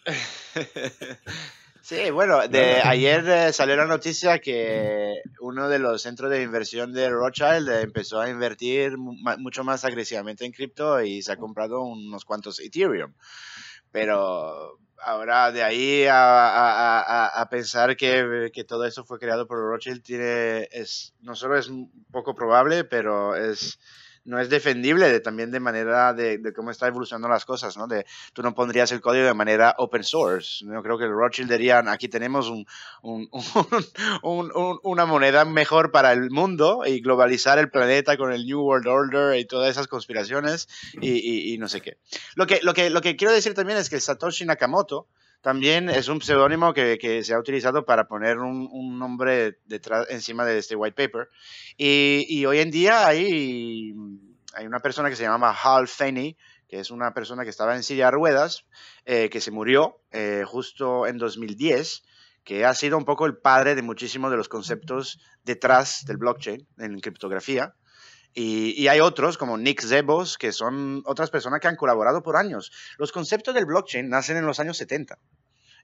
Sí, 1.85 2.09
bueno, 2.11 2.49
de 2.49 2.81
ayer 2.83 3.29
eh, 3.29 3.53
salió 3.53 3.77
la 3.77 3.85
noticia 3.85 4.39
que 4.39 5.21
uno 5.39 5.69
de 5.69 5.79
los 5.79 6.01
centros 6.01 6.31
de 6.31 6.41
inversión 6.41 6.95
de 6.95 7.11
Rothschild 7.11 7.69
empezó 7.69 8.23
a 8.23 8.31
invertir 8.31 8.97
mucho 8.97 9.65
más 9.65 9.85
agresivamente 9.85 10.47
en 10.47 10.53
cripto 10.53 11.03
y 11.03 11.21
se 11.21 11.33
ha 11.33 11.37
comprado 11.37 11.83
unos 11.83 12.25
cuantos 12.25 12.59
Ethereum. 12.59 13.13
Pero 13.93 14.79
ahora 14.97 15.53
de 15.53 15.63
ahí 15.63 16.07
a, 16.11 17.47
pensar 17.51 17.99
que, 17.99 18.51
que, 18.51 18.65
todo 18.65 18.87
eso 18.87 19.05
fue 19.05 19.19
creado 19.19 19.47
por 19.47 19.59
Rothschild 19.59 20.03
tiene, 20.03 20.69
es, 20.73 21.13
no 21.21 21.37
solo 21.37 21.59
es 21.59 21.71
poco 22.11 22.35
probable, 22.35 22.85
pero 22.85 23.37
es 23.37 23.79
no 24.25 24.41
es 24.41 24.49
defendible 24.49 25.09
de, 25.09 25.21
también 25.21 25.51
de 25.51 25.61
manera 25.61 26.13
de, 26.15 26.41
cómo 26.55 26.71
está 26.71 26.87
evolucionando 26.87 27.29
las 27.29 27.45
cosas, 27.45 27.77
¿no? 27.77 27.87
De, 27.87 28.07
tú 28.33 28.43
no 28.43 28.55
pondrías 28.55 28.91
el 28.93 29.01
código 29.01 29.27
de 29.27 29.35
manera 29.35 29.75
open 29.79 30.05
source. 30.05 30.65
Yo 30.65 30.83
creo 30.83 30.99
que 30.99 31.07
Rothschild 31.07 31.51
dirían, 31.51 31.89
aquí 31.89 32.09
tenemos 32.09 32.49
un, 33.03 33.29
una 34.83 35.07
moneda 35.07 35.45
mejor 35.45 35.91
para 35.91 36.13
el 36.13 36.31
mundo 36.31 36.83
y 36.87 37.01
globalizar 37.01 37.59
el 37.59 37.71
planeta 37.71 38.17
con 38.17 38.33
el 38.33 38.47
New 38.47 38.61
World 38.61 38.87
Order 38.87 39.39
y 39.39 39.45
todas 39.45 39.71
esas 39.71 39.89
conspiraciones 39.89 40.69
y, 41.01 41.57
no 41.59 41.69
sé 41.69 41.81
qué. 41.81 41.99
Lo 42.35 42.47
que, 42.47 42.61
lo, 42.63 42.75
que, 42.75 42.91
lo 42.91 43.01
que 43.01 43.17
quiero 43.17 43.33
decir 43.33 43.55
también 43.55 43.79
es 43.79 43.91
que 43.91 44.01
Satoshi 44.01 44.45
Nakamoto, 44.45 45.07
también 45.45 45.91
es 45.91 46.09
un 46.09 46.23
seudónimo 46.23 46.73
que, 46.73 47.23
se 47.23 47.35
ha 47.35 47.39
utilizado 47.39 47.85
para 47.85 48.09
poner 48.09 48.39
un, 48.39 48.99
nombre 48.99 49.59
detrás, 49.67 50.07
encima 50.09 50.47
de 50.47 50.57
este 50.57 50.75
white 50.75 50.97
paper. 50.97 51.29
Y, 51.77 52.47
hoy 52.47 52.61
en 52.61 52.71
día 52.71 53.07
hay, 53.07 53.93
una 54.65 54.81
persona 54.81 55.11
que 55.11 55.17
se 55.17 55.25
llama 55.25 55.55
Hal 55.55 55.87
Feeney, 55.87 56.39
que 56.67 56.81
es 56.81 56.91
una 56.91 57.13
persona 57.13 57.45
que 57.45 57.51
estaba 57.51 57.77
en 57.77 57.83
silla 57.83 58.07
de 58.07 58.13
ruedas, 58.13 58.65
eh, 59.05 59.29
que 59.29 59.43
se 59.43 59.51
murió 59.51 60.01
eh, 60.13 60.45
justo 60.47 61.07
en 61.07 61.19
2010, 61.19 62.05
que 62.43 62.65
ha 62.65 62.73
sido 62.73 62.97
un 62.97 63.05
poco 63.05 63.27
el 63.27 63.37
padre 63.37 63.75
de 63.75 63.83
muchísimos 63.83 64.31
de 64.31 64.39
los 64.39 64.49
conceptos 64.49 65.21
detrás 65.45 66.07
del 66.07 66.17
blockchain 66.17 66.67
en 66.79 67.01
criptografía. 67.01 67.75
Y, 68.35 68.81
y, 68.83 68.89
hay 68.89 69.01
otros 69.01 69.39
como 69.39 69.57
Nick 69.57 69.81
Zebos, 69.81 70.39
que 70.39 70.53
son 70.53 71.03
otras 71.07 71.31
personas 71.31 71.61
que 71.61 71.69
han 71.69 71.77
colaborado 71.77 72.23
por 72.23 72.37
años. 72.37 72.73
Los 72.99 73.13
conceptos 73.13 73.55
del 73.55 73.65
blockchain 73.65 74.09
nacen 74.09 74.37
en 74.37 74.45
los 74.45 74.59
años 74.59 74.77
70. 74.77 75.19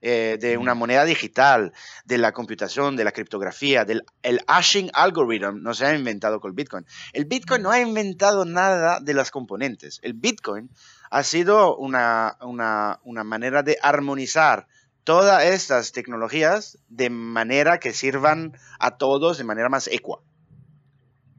Eh, 0.03 0.39
de 0.41 0.57
una 0.57 0.73
moneda 0.73 1.05
digital, 1.05 1.75
de 2.07 2.17
la 2.17 2.33
computación, 2.33 2.97
de 2.97 3.05
la 3.05 3.13
criptografía, 3.13 3.85
del 3.85 4.03
el 4.23 4.41
hashing 4.49 4.91
algorithm 4.95 5.63
no 5.63 5.75
se 5.75 5.85
ha 5.85 5.95
inventado 5.95 6.41
con 6.41 6.49
el 6.49 6.55
Bitcoin. 6.55 6.87
El 7.13 7.27
Bitcoin 7.27 7.61
no 7.63 7.71
ha 7.71 7.81
inventado 7.81 8.47
nada 8.47 9.01
de 9.01 9.13
las 9.13 9.31
componentes. 9.31 10.01
El 10.03 10.15
Bitcoin 10.15 10.71
ha 11.11 11.23
sido 11.23 11.77
una, 11.77 12.39
una, 12.41 12.99
una 13.05 13.25
manera 13.25 13.63
de 13.63 13.77
armonizar 13.83 14.69
todas 15.05 15.45
estas 15.45 15.93
tecnologías 15.93 16.79
de 16.89 17.11
manera 17.11 17.79
que 17.79 17.93
sirvan 17.93 18.57
a 18.79 18.97
todos 18.97 19.37
de 19.37 19.45
manera 19.45 19.69
más 19.69 19.87
ecua. 19.87 20.23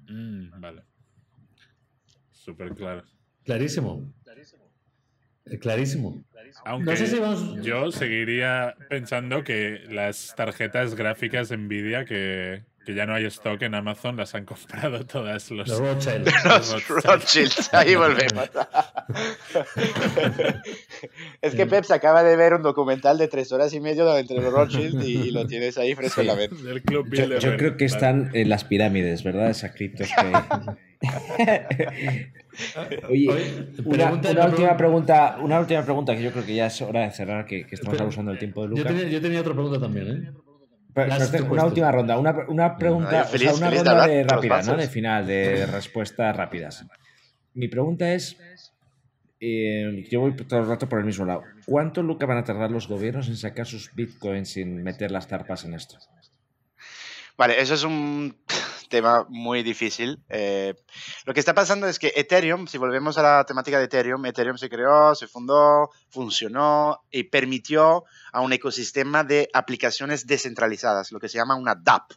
Mm, 0.07 0.61
vale. 0.61 0.83
Súper 2.43 2.73
claro. 2.73 3.03
Clarísimo. 3.43 4.11
Clarísimo. 5.59 6.23
Aunque 6.65 6.95
yo 7.61 7.91
seguiría 7.91 8.75
pensando 8.89 9.43
que 9.43 9.83
las 9.89 10.33
tarjetas 10.35 10.95
gráficas 10.95 11.51
Nvidia 11.51 12.05
que, 12.05 12.63
que 12.85 12.95
ya 12.95 13.05
no 13.05 13.13
hay 13.13 13.25
stock 13.25 13.61
en 13.61 13.75
Amazon 13.75 14.17
las 14.17 14.33
han 14.33 14.45
comprado 14.45 15.05
todas 15.05 15.51
los, 15.51 15.67
los 15.67 15.79
Rothschild. 15.79 16.27
Los 16.45 16.87
Rothschild. 16.87 17.51
Ahí 17.73 17.95
volvemos. 17.95 18.49
es 21.41 21.55
que 21.55 21.65
Pep 21.65 21.83
se 21.83 21.93
acaba 21.93 22.23
de 22.23 22.35
ver 22.35 22.53
un 22.53 22.63
documental 22.63 23.17
de 23.17 23.27
tres 23.27 23.51
horas 23.51 23.73
y 23.73 23.79
medio 23.79 24.17
entre 24.17 24.37
los 24.37 24.51
Rothschild 24.51 25.03
y, 25.03 25.31
lo 25.31 25.45
tienes 25.45 25.77
ahí 25.77 25.95
fresco 25.95 26.21
en 26.21 26.27
la 26.27 26.35
mente. 26.35 26.55
yo, 27.39 27.57
creo 27.57 27.77
que 27.77 27.85
están 27.85 28.31
en 28.33 28.49
las 28.49 28.63
pirámides, 28.63 29.23
¿verdad? 29.23 29.49
Esa 29.49 29.73
cripto 29.73 30.03
Oye, 33.09 33.29
una, 33.85 34.11
última 34.11 34.77
pregunta, 34.77 35.37
una 35.41 35.59
última 35.59 35.83
pregunta 35.83 36.15
que 36.15 36.21
yo 36.21 36.31
creo 36.31 36.45
que 36.45 36.55
ya 36.55 36.67
es 36.67 36.81
hora 36.81 37.01
de 37.01 37.11
cerrar, 37.11 37.45
que, 37.45 37.65
estamos 37.69 37.99
abusando 37.99 38.31
del 38.31 38.39
tiempo 38.39 38.63
de 38.63 38.69
Lucas. 38.69 38.93
Yo 39.09 39.21
tenía, 39.21 39.41
otra 39.41 39.53
pregunta 39.53 39.79
también, 39.79 40.07
¿eh? 40.07 40.31
Una 40.95 41.65
última 41.65 41.91
ronda, 41.91 42.17
una, 42.17 42.45
una 42.47 42.77
pregunta, 42.77 43.27
o 43.33 43.37
sea, 43.37 43.53
una 43.53 43.69
ronda 43.69 44.07
de, 44.07 44.23
rápida, 44.23 44.61
¿no? 44.63 44.75
De 44.77 44.87
final, 44.87 45.25
de 45.25 45.65
respuestas 45.71 46.35
rápidas. 46.35 46.85
Mi 47.53 47.67
pregunta 47.67 48.13
es, 48.13 48.37
eh, 49.39 50.07
yo 50.09 50.21
voy 50.21 50.35
todo 50.35 50.59
el 50.59 50.67
rato 50.67 50.87
por 50.87 50.99
el 50.99 51.05
mismo 51.05 51.25
lado. 51.25 51.43
¿Cuánto, 51.65 52.03
Luca, 52.03 52.25
van 52.25 52.37
a 52.37 52.43
tardar 52.43 52.71
los 52.71 52.87
gobiernos 52.87 53.27
en 53.27 53.37
sacar 53.37 53.65
sus 53.65 53.93
bitcoins 53.93 54.49
sin 54.49 54.83
meter 54.83 55.11
las 55.11 55.27
tarpas 55.27 55.65
en 55.65 55.73
esto? 55.73 55.97
Vale, 57.37 57.59
eso 57.59 57.73
es 57.73 57.83
un 57.83 58.35
tema 58.91 59.25
muy 59.29 59.63
difícil. 59.63 60.21
Eh, 60.29 60.75
lo 61.25 61.33
que 61.33 61.39
está 61.39 61.55
pasando 61.55 61.87
es 61.87 61.97
que 61.97 62.13
Ethereum, 62.15 62.67
si 62.67 62.77
volvemos 62.77 63.17
a 63.17 63.23
la 63.23 63.43
temática 63.45 63.79
de 63.79 63.85
Ethereum, 63.85 64.23
Ethereum 64.27 64.57
se 64.57 64.69
creó, 64.69 65.15
se 65.15 65.27
fundó, 65.27 65.89
funcionó 66.09 67.01
y 67.09 67.23
permitió 67.23 68.03
a 68.31 68.41
un 68.41 68.53
ecosistema 68.53 69.23
de 69.23 69.49
aplicaciones 69.53 70.27
descentralizadas, 70.27 71.11
lo 71.11 71.19
que 71.19 71.29
se 71.29 71.39
llama 71.39 71.55
una 71.55 71.73
DApp. 71.73 72.11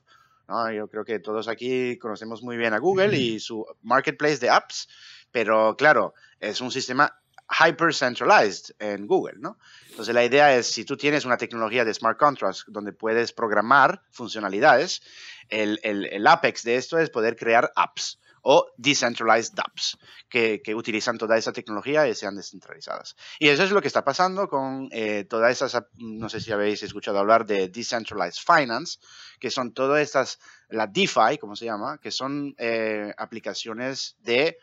Yo 0.75 0.89
creo 0.89 1.07
que 1.07 1.21
todos 1.21 1.49
aquí 1.49 1.97
conocemos 1.97 2.43
muy 2.43 2.59
bien 2.59 2.75
a 2.75 2.79
Google 2.79 3.17
y 3.17 3.41
su 3.41 3.65
marketplace 3.81 4.37
de 4.37 4.51
apps, 4.51 4.89
pero 5.31 5.75
claro, 5.77 6.13
es 6.39 6.61
un 6.61 6.71
sistema 6.71 7.19
hyper 7.61 7.95
centralized 7.95 8.75
en 8.79 9.07
Google, 9.07 9.37
¿no? 9.39 9.59
Entonces 9.91 10.15
la 10.15 10.25
idea 10.25 10.57
es, 10.57 10.67
si 10.67 10.85
tú 10.85 10.97
tienes 10.97 11.25
una 11.25 11.37
tecnología 11.37 11.85
de 11.85 11.95
smart 11.95 12.19
contracts 12.19 12.65
donde 12.69 12.93
puedes 12.93 13.33
programar 13.33 14.03
funcionalidades, 14.11 15.03
el, 15.49 15.79
el, 15.83 16.27
apex 16.27 16.65
de 16.65 16.77
esto 16.77 16.99
es 16.99 17.11
poder 17.11 17.37
crear 17.37 17.71
apps 17.77 18.19
o 18.43 18.67
decentralized 18.77 19.59
apps 19.59 19.97
que, 20.29 20.61
que, 20.63 20.75
utilizan 20.75 21.17
toda 21.17 21.37
esa 21.39 21.53
tecnología 21.53 22.07
y 22.07 22.15
sean 22.15 22.37
descentralizadas. 22.37 23.17
Y 23.39 23.49
eso 23.49 23.65
es 23.65 23.71
lo 23.71 23.81
que 23.81 23.89
está 23.89 24.05
pasando 24.05 24.49
con 24.49 24.89
eh, 24.91 25.25
todas 25.25 25.51
esas, 25.53 25.85
no 25.97 26.29
sé 26.29 26.41
si 26.41 26.53
habéis 26.53 26.83
escuchado 26.83 27.19
hablar 27.19 27.47
de 27.47 27.69
decentralized 27.69 28.43
finance, 28.45 28.99
que 29.41 29.51
son 29.51 29.73
todas 29.73 30.03
estas, 30.03 30.39
la 30.69 30.87
DeFi, 30.87 31.39
como 31.41 31.57
se 31.57 31.65
llama, 31.65 31.99
que 31.99 32.11
son 32.11 32.55
eh, 32.59 33.15
aplicaciones 33.17 34.17
de 34.21 34.59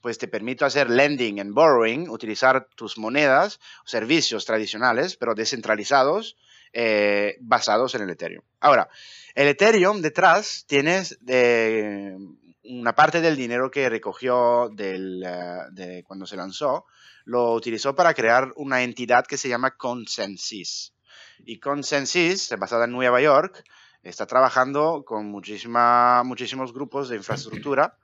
pues 0.00 0.18
te 0.18 0.28
permito 0.28 0.64
hacer 0.66 0.90
lending 0.90 1.40
and 1.40 1.54
borrowing, 1.54 2.08
utilizar 2.08 2.68
tus 2.74 2.98
monedas, 2.98 3.60
servicios 3.84 4.44
tradicionales, 4.44 5.16
pero 5.16 5.34
descentralizados, 5.34 6.36
eh, 6.72 7.36
basados 7.40 7.94
en 7.94 8.02
el 8.02 8.10
Ethereum. 8.10 8.44
Ahora, 8.60 8.88
el 9.34 9.48
Ethereum 9.48 10.00
detrás 10.00 10.64
tienes 10.66 11.18
eh, 11.26 12.16
una 12.64 12.94
parte 12.94 13.20
del 13.20 13.36
dinero 13.36 13.70
que 13.70 13.88
recogió 13.88 14.70
del, 14.72 15.24
eh, 15.24 16.02
cuando 16.06 16.26
se 16.26 16.36
lanzó, 16.36 16.86
lo 17.24 17.52
utilizó 17.52 17.94
para 17.94 18.14
crear 18.14 18.52
una 18.56 18.82
entidad 18.82 19.26
que 19.26 19.36
se 19.36 19.48
llama 19.48 19.76
Consensus. 19.76 20.94
Y 21.44 21.58
Consensus, 21.58 22.50
basada 22.58 22.84
en 22.84 22.92
Nueva 22.92 23.20
York, 23.20 23.64
está 24.02 24.26
trabajando 24.26 25.04
con 25.06 25.26
muchísima, 25.26 26.22
muchísimos 26.24 26.72
grupos 26.72 27.08
de 27.08 27.16
infraestructura 27.16 27.96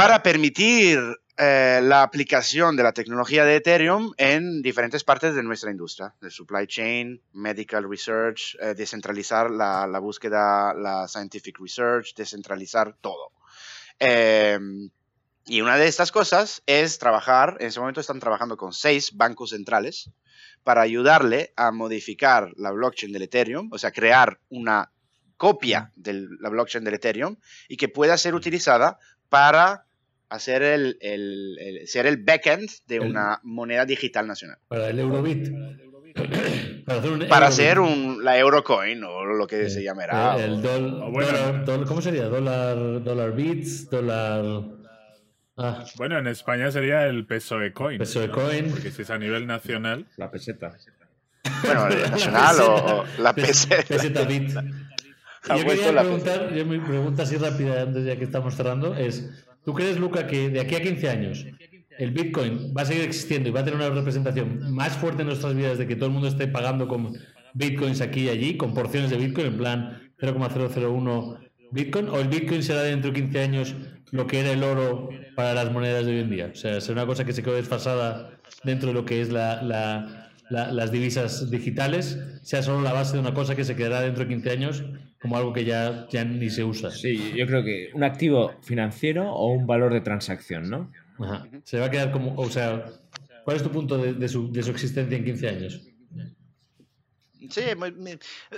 para 0.00 0.22
permitir 0.22 0.98
eh, 1.36 1.80
la 1.82 2.02
aplicación 2.02 2.74
de 2.74 2.82
la 2.82 2.92
tecnología 2.94 3.44
de 3.44 3.56
Ethereum 3.56 4.14
en 4.16 4.62
diferentes 4.62 5.04
partes 5.04 5.34
de 5.34 5.42
nuestra 5.42 5.70
industria, 5.70 6.14
de 6.22 6.30
supply 6.30 6.66
chain, 6.66 7.20
medical 7.34 7.86
research, 7.86 8.56
eh, 8.62 8.72
descentralizar 8.74 9.50
la, 9.50 9.98
búsqueda, 9.98 10.72
la 10.72 11.06
scientific 11.06 11.58
research, 11.60 12.14
descentralizar 12.14 12.96
todo. 13.02 13.32
Em, 13.98 14.88
y 15.44 15.60
una 15.60 15.76
de 15.76 15.86
estas 15.86 16.10
cosas 16.10 16.62
es 16.64 16.98
trabajar, 16.98 17.58
en 17.60 17.66
ese 17.66 17.80
momento 17.80 18.00
están 18.00 18.20
trabajando 18.20 18.56
con 18.56 18.72
seis 18.72 19.14
bancos 19.14 19.50
centrales 19.50 20.08
para 20.64 20.80
ayudarle 20.80 21.52
a 21.56 21.72
modificar 21.72 22.52
la 22.56 22.70
blockchain 22.70 23.12
del 23.12 23.24
Ethereum, 23.24 23.68
o 23.70 23.76
sea, 23.76 23.92
crear 23.92 24.40
una 24.48 24.92
copia 25.36 25.92
de 25.94 26.26
la 26.40 26.48
blockchain 26.48 26.84
del 26.84 26.94
Ethereum 26.94 27.36
y 27.68 27.76
que 27.76 27.90
pueda 27.90 28.16
ser 28.16 28.34
utilizada 28.34 28.98
para 29.28 29.84
hacer 30.30 30.62
el, 30.62 30.96
el, 31.00 31.86
ser 31.86 32.06
el 32.06 32.16
backend 32.16 32.70
de 32.86 33.00
una 33.00 33.40
moneda 33.42 33.84
digital 33.84 34.26
nacional. 34.26 34.58
Para 34.68 34.88
el 34.88 34.98
Eurobit. 34.98 35.50
para 37.28 37.46
hacer, 37.48 37.80
un, 37.80 38.24
la 38.24 38.38
Eurocoin 38.38 39.02
o 39.04 39.24
lo 39.24 39.46
que 39.46 39.68
se 39.68 39.82
llamará. 39.82 40.36
El, 40.42 40.62
¿Cómo 41.86 42.00
sería? 42.00 42.24
Dólar, 42.24 43.02
dólar 43.02 43.34
bits, 43.34 43.90
dólar... 43.90 44.44
Ah. 45.56 45.84
Bueno, 45.96 46.16
en 46.16 46.26
España 46.26 46.70
sería 46.70 47.06
el 47.06 47.26
peso 47.26 47.60
e 47.60 47.74
coin. 47.74 47.98
Peso 47.98 48.22
e 48.24 48.30
coin. 48.30 48.70
Porque 48.70 48.90
si 48.90 49.02
es 49.02 49.10
a 49.10 49.18
nivel 49.18 49.46
nacional. 49.46 50.06
La 50.16 50.30
peseta. 50.30 50.72
Bueno, 51.62 51.88
nacional 52.10 52.56
o, 52.60 53.04
la 53.18 53.34
peseta. 53.34 53.82
Peseta 53.86 54.24
bit. 54.24 54.52
Yo 55.48 55.66
quería 55.66 56.00
preguntar, 56.00 56.52
yo 56.54 56.64
mi 56.64 56.78
pregunta 56.78 57.24
así 57.24 57.36
rápida 57.36 57.82
antes 57.82 58.04
ya 58.04 58.16
que 58.16 58.24
estamos 58.24 58.54
cerrando 58.54 58.94
es, 58.94 59.28
¿tú 59.64 59.74
crees, 59.74 59.98
Luca, 59.98 60.26
que 60.26 60.50
de 60.50 60.60
aquí 60.60 60.74
a 60.74 60.82
15 60.82 61.08
años 61.08 61.46
el 61.98 62.12
Bitcoin 62.12 62.72
va 62.76 62.82
a 62.82 62.86
seguir 62.86 63.04
existiendo 63.04 63.48
y 63.48 63.52
va 63.52 63.60
a 63.60 63.64
tener 63.64 63.78
una 63.78 63.90
representación 63.90 64.72
más 64.72 64.96
fuerte 64.96 65.22
en 65.22 65.28
nuestras 65.28 65.54
vidas 65.54 65.78
de 65.78 65.86
que 65.86 65.96
todo 65.96 66.06
el 66.06 66.12
mundo 66.12 66.28
esté 66.28 66.48
pagando 66.48 66.88
con 66.88 67.12
Bitcoins 67.54 68.00
aquí 68.00 68.22
y 68.22 68.28
allí, 68.28 68.56
con 68.56 68.74
porciones 68.74 69.10
de 69.10 69.18
Bitcoin 69.18 69.48
en 69.48 69.56
plan 69.56 70.12
0,001 70.20 71.50
Bitcoin? 71.70 72.08
¿O 72.08 72.20
el 72.20 72.28
Bitcoin 72.28 72.62
será 72.62 72.82
dentro 72.82 73.10
de 73.10 73.20
15 73.20 73.40
años 73.40 73.74
lo 74.10 74.26
que 74.26 74.40
era 74.40 74.52
el 74.52 74.62
oro 74.62 75.10
para 75.36 75.54
las 75.54 75.70
monedas 75.72 76.04
de 76.04 76.12
hoy 76.12 76.18
en 76.20 76.30
día? 76.30 76.50
O 76.52 76.56
sea, 76.56 76.80
será 76.80 77.02
una 77.02 77.06
cosa 77.06 77.24
que 77.24 77.32
se 77.32 77.42
quedó 77.42 77.54
desfasada 77.54 78.30
dentro 78.64 78.88
de 78.88 78.94
lo 78.94 79.04
que 79.04 79.20
es 79.20 79.30
la, 79.30 80.19
las 80.50 80.90
divisas 80.90 81.50
digitales, 81.50 82.18
sea 82.42 82.62
solo 82.62 82.82
la 82.82 82.92
base 82.92 83.14
de 83.14 83.20
una 83.20 83.32
cosa 83.34 83.54
que 83.54 83.64
se 83.64 83.76
quedará 83.76 84.00
dentro 84.00 84.24
de 84.24 84.28
15 84.28 84.50
años 84.50 84.84
como 85.20 85.36
algo 85.36 85.52
que 85.52 85.64
ya, 85.64 86.08
ya 86.08 86.24
ni 86.24 86.50
se 86.50 86.64
usa. 86.64 86.90
Sí, 86.90 87.32
yo 87.36 87.46
creo 87.46 87.62
que 87.62 87.90
un 87.94 88.02
activo 88.04 88.52
financiero 88.62 89.32
o 89.32 89.52
un 89.52 89.66
valor 89.66 89.92
de 89.92 90.00
transacción, 90.00 90.68
¿no? 90.68 90.90
Ajá. 91.18 91.46
Se 91.64 91.78
va 91.78 91.86
a 91.86 91.90
quedar 91.90 92.10
como, 92.10 92.34
o 92.36 92.48
sea, 92.48 92.84
¿cuál 93.44 93.56
es 93.56 93.62
tu 93.62 93.70
punto 93.70 93.98
de, 93.98 94.28
su, 94.28 94.50
de 94.50 94.62
su, 94.62 94.70
existencia 94.70 95.16
en 95.16 95.24
15 95.24 95.48
años? 95.48 95.86
Sí, 97.50 97.62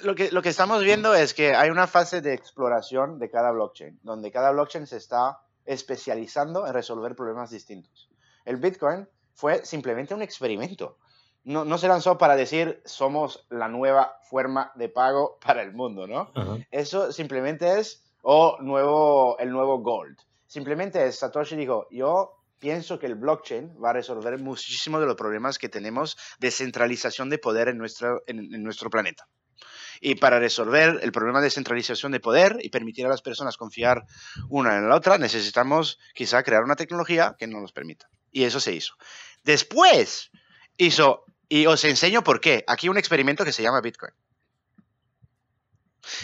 lo 0.02 0.14
que, 0.14 0.30
lo 0.30 0.42
que 0.42 0.48
estamos 0.48 0.82
viendo 0.82 1.14
es 1.14 1.34
que 1.34 1.54
hay 1.54 1.70
una 1.70 1.86
fase 1.86 2.20
de 2.20 2.34
exploración 2.34 3.18
de 3.18 3.30
cada 3.30 3.50
blockchain, 3.50 3.98
donde 4.02 4.30
cada 4.30 4.50
blockchain 4.52 4.86
se 4.86 4.96
está 4.96 5.38
especializando 5.64 6.66
en 6.66 6.74
resolver 6.74 7.14
problemas 7.14 7.50
distintos. 7.50 8.10
El 8.44 8.56
Bitcoin 8.56 9.08
fue 9.34 9.64
simplemente 9.64 10.14
un 10.14 10.22
experimento 10.22 10.98
no, 11.44 11.64
no, 11.64 11.78
se 11.78 11.88
lanzó 11.88 12.18
para 12.18 12.36
decir 12.36 12.80
somos 12.84 13.46
la 13.50 13.68
nueva 13.68 14.18
forma 14.22 14.72
de 14.74 14.88
pago 14.88 15.38
para 15.44 15.62
el 15.62 15.72
mundo, 15.72 16.06
¿no? 16.06 16.32
Eso 16.70 17.12
simplemente 17.12 17.78
es, 17.78 18.04
o 18.22 18.58
nuevo, 18.60 19.38
el 19.38 19.50
nuevo 19.50 19.78
Gold. 19.78 20.18
Simplemente 20.46 21.06
es, 21.06 21.18
Satoshi 21.18 21.56
dijo, 21.56 21.86
yo 21.90 22.42
pienso 22.62 22.98
que 22.98 23.06
el 23.06 23.16
blockchain 23.16 23.76
va 23.82 23.90
a 23.90 23.94
resolver 23.94 24.38
muchísimo 24.38 25.00
de 25.00 25.06
los 25.06 25.16
problemas 25.16 25.58
que 25.58 25.68
tenemos 25.68 26.16
de 26.38 26.52
centralización 26.52 27.28
de 27.28 27.38
poder 27.38 27.66
en, 27.66 27.76
nuestro, 27.76 28.22
en, 28.28 28.62
nuestro 28.62 28.88
planeta. 28.88 29.26
Y 30.00 30.14
para 30.14 30.38
resolver 30.38 31.00
el 31.02 31.10
problema 31.10 31.40
de 31.40 31.50
centralización 31.50 32.12
de 32.12 32.20
poder 32.20 32.58
y 32.60 32.68
permitir 32.68 33.04
a 33.06 33.08
las 33.08 33.20
personas 33.20 33.56
confiar 33.56 34.04
una 34.48 34.76
en 34.76 34.88
la 34.88 34.94
otra, 34.94 35.18
necesitamos 35.18 35.98
quizá 36.14 36.44
crear 36.44 36.62
una 36.62 36.76
tecnología 36.76 37.34
que 37.36 37.48
nos 37.48 37.62
los 37.62 37.72
permita. 37.72 38.08
Y 38.30 38.44
eso 38.44 38.60
se 38.60 38.72
hizo. 38.72 38.94
Después 39.42 40.30
hizo 40.76 41.24
y 41.52 41.66
os 41.66 41.84
enseño 41.84 42.24
por 42.24 42.40
qué. 42.40 42.64
Aquí 42.66 42.88
un 42.88 42.96
experimento 42.96 43.44
que 43.44 43.52
se 43.52 43.62
llama 43.62 43.82
Bitcoin. 43.82 44.14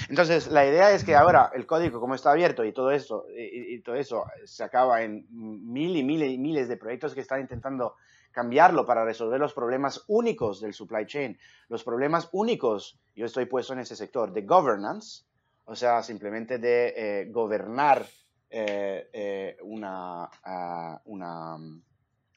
Entonces, 0.08 0.48
la 0.48 0.66
idea 0.66 0.92
es 0.92 1.04
que 1.04 1.14
ahora 1.14 1.50
el 1.54 1.66
código, 1.66 2.00
como 2.00 2.14
está 2.14 2.30
abierto 2.30 2.64
y 2.64 2.72
todo 2.72 2.90
eso, 2.90 3.26
y, 3.36 3.78
todo 3.82 3.96
eso 3.96 4.24
se 4.46 4.64
acaba 4.64 5.02
en 5.02 5.26
mil 5.30 5.94
y 5.96 6.02
miles 6.02 6.30
y 6.30 6.38
miles 6.38 6.66
de 6.66 6.78
proyectos 6.78 7.14
que 7.14 7.20
están 7.20 7.42
intentando 7.42 7.96
cambiarlo 8.32 8.86
para 8.86 9.04
resolver 9.04 9.38
los 9.38 9.52
problemas 9.52 10.02
únicos 10.06 10.62
del 10.62 10.72
supply 10.72 11.04
chain, 11.04 11.38
los 11.68 11.84
problemas 11.84 12.30
únicos, 12.32 12.98
yo 13.14 13.26
estoy 13.26 13.44
puesto 13.44 13.74
en 13.74 13.80
ese 13.80 13.96
sector, 13.96 14.32
de 14.32 14.42
governance, 14.42 15.24
o 15.66 15.76
sea, 15.76 16.02
simplemente 16.02 16.56
de 16.56 16.94
eh, 16.96 17.26
gobernar 17.30 18.06
eh, 18.48 19.10
eh, 19.12 19.56
una, 19.60 20.24
ah, 20.42 21.02
una, 21.04 21.58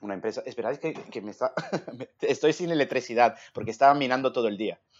una 0.02 0.14
empresa. 0.16 0.44
Esperad 0.46 0.76
que, 0.78 0.94
que 0.94 1.22
me 1.22 1.32
está. 1.32 1.54
Estoy 2.22 2.54
sin 2.54 2.72
electricidad 2.72 3.36
porque 3.54 3.72
estaba 3.72 3.94
minando 3.94 4.34
todo 4.34 4.48
el 4.48 4.58
día. 4.58 4.80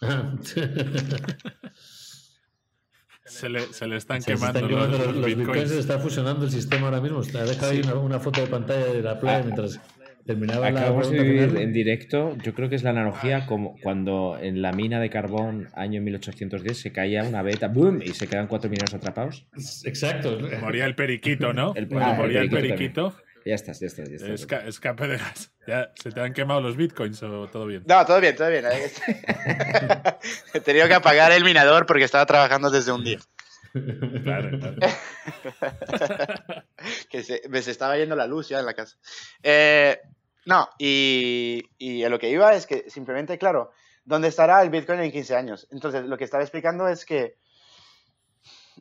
se, 3.24 3.48
le, 3.48 3.60
se 3.60 3.86
le, 3.86 3.96
están 3.96 4.22
quemando, 4.22 4.66
los, 4.68 5.24
bitcoins. 5.26 5.70
Se 5.70 5.78
está 5.78 5.98
fusionando 5.98 6.44
el 6.44 6.50
sistema 6.50 6.86
ahora 6.86 7.00
mismo. 7.00 7.20
Ha 7.20 7.44
dejado 7.44 7.72
ahí 7.72 7.80
una, 7.80 8.18
foto 8.20 8.40
de 8.40 8.46
pantalla 8.46 8.86
de 8.86 9.02
la 9.02 9.18
playa 9.20 9.38
ah. 9.38 9.42
mientras 9.44 9.80
terminaba 10.24 10.68
Acabamos 10.68 11.10
de 11.10 11.20
vivir 11.20 11.56
en 11.56 11.72
directo. 11.72 12.36
Yo 12.42 12.54
creo 12.54 12.68
que 12.68 12.76
es 12.76 12.84
la 12.84 12.90
analogía 12.90 13.46
como 13.46 13.76
cuando 13.82 14.38
en 14.40 14.62
la 14.62 14.72
mina 14.72 15.00
de 15.00 15.10
carbón, 15.10 15.68
año 15.74 16.00
1810, 16.00 16.78
se 16.78 16.92
caía 16.92 17.24
una 17.24 17.42
beta, 17.42 17.66
¡boom! 17.68 18.02
y 18.02 18.14
se 18.14 18.28
quedan 18.28 18.46
cuatro 18.46 18.70
mineros 18.70 18.94
atrapados. 18.94 19.46
Exacto. 19.84 20.38
Moría 20.60 20.86
el 20.86 20.94
periquito, 20.94 21.52
¿no? 21.52 21.74
El, 21.74 21.88
moría 21.88 22.40
el 22.40 22.50
periquito. 22.50 23.16
Ya 23.44 23.54
estás, 23.54 23.80
ya 23.80 23.86
estás, 23.88 24.08
ya 24.08 24.16
estás. 24.16 24.64
escape 24.66 25.08
de 25.08 25.16
gas. 25.16 25.52
¿Ya 25.66 25.92
¿Se 26.00 26.10
te 26.10 26.20
han 26.20 26.32
quemado 26.32 26.60
los 26.60 26.76
bitcoins 26.76 27.22
o 27.22 27.48
todo 27.48 27.66
bien? 27.66 27.82
No, 27.86 28.04
todo 28.06 28.20
bien, 28.20 28.36
todo 28.36 28.48
bien. 28.48 28.64
He 30.54 30.60
tenido 30.60 30.86
que 30.86 30.94
apagar 30.94 31.32
el 31.32 31.44
minador 31.44 31.86
porque 31.86 32.04
estaba 32.04 32.26
trabajando 32.26 32.70
desde 32.70 32.92
un 32.92 33.04
día. 33.04 33.18
Claro, 34.22 34.58
claro. 34.58 34.76
que 37.10 37.22
se, 37.22 37.42
me 37.48 37.62
se 37.62 37.70
estaba 37.70 37.96
yendo 37.96 38.14
la 38.14 38.26
luz 38.26 38.48
ya 38.48 38.60
en 38.60 38.66
la 38.66 38.74
casa. 38.74 38.96
Eh, 39.42 39.98
no, 40.44 40.68
y, 40.78 41.62
y 41.78 42.04
a 42.04 42.08
lo 42.08 42.18
que 42.18 42.30
iba 42.30 42.54
es 42.54 42.66
que 42.66 42.90
simplemente, 42.90 43.38
claro, 43.38 43.72
¿dónde 44.04 44.28
estará 44.28 44.62
el 44.62 44.70
Bitcoin 44.70 45.00
en 45.00 45.12
15 45.12 45.36
años? 45.36 45.68
Entonces, 45.70 46.04
lo 46.04 46.18
que 46.18 46.24
estaba 46.24 46.42
explicando 46.42 46.88
es 46.88 47.04
que 47.04 47.36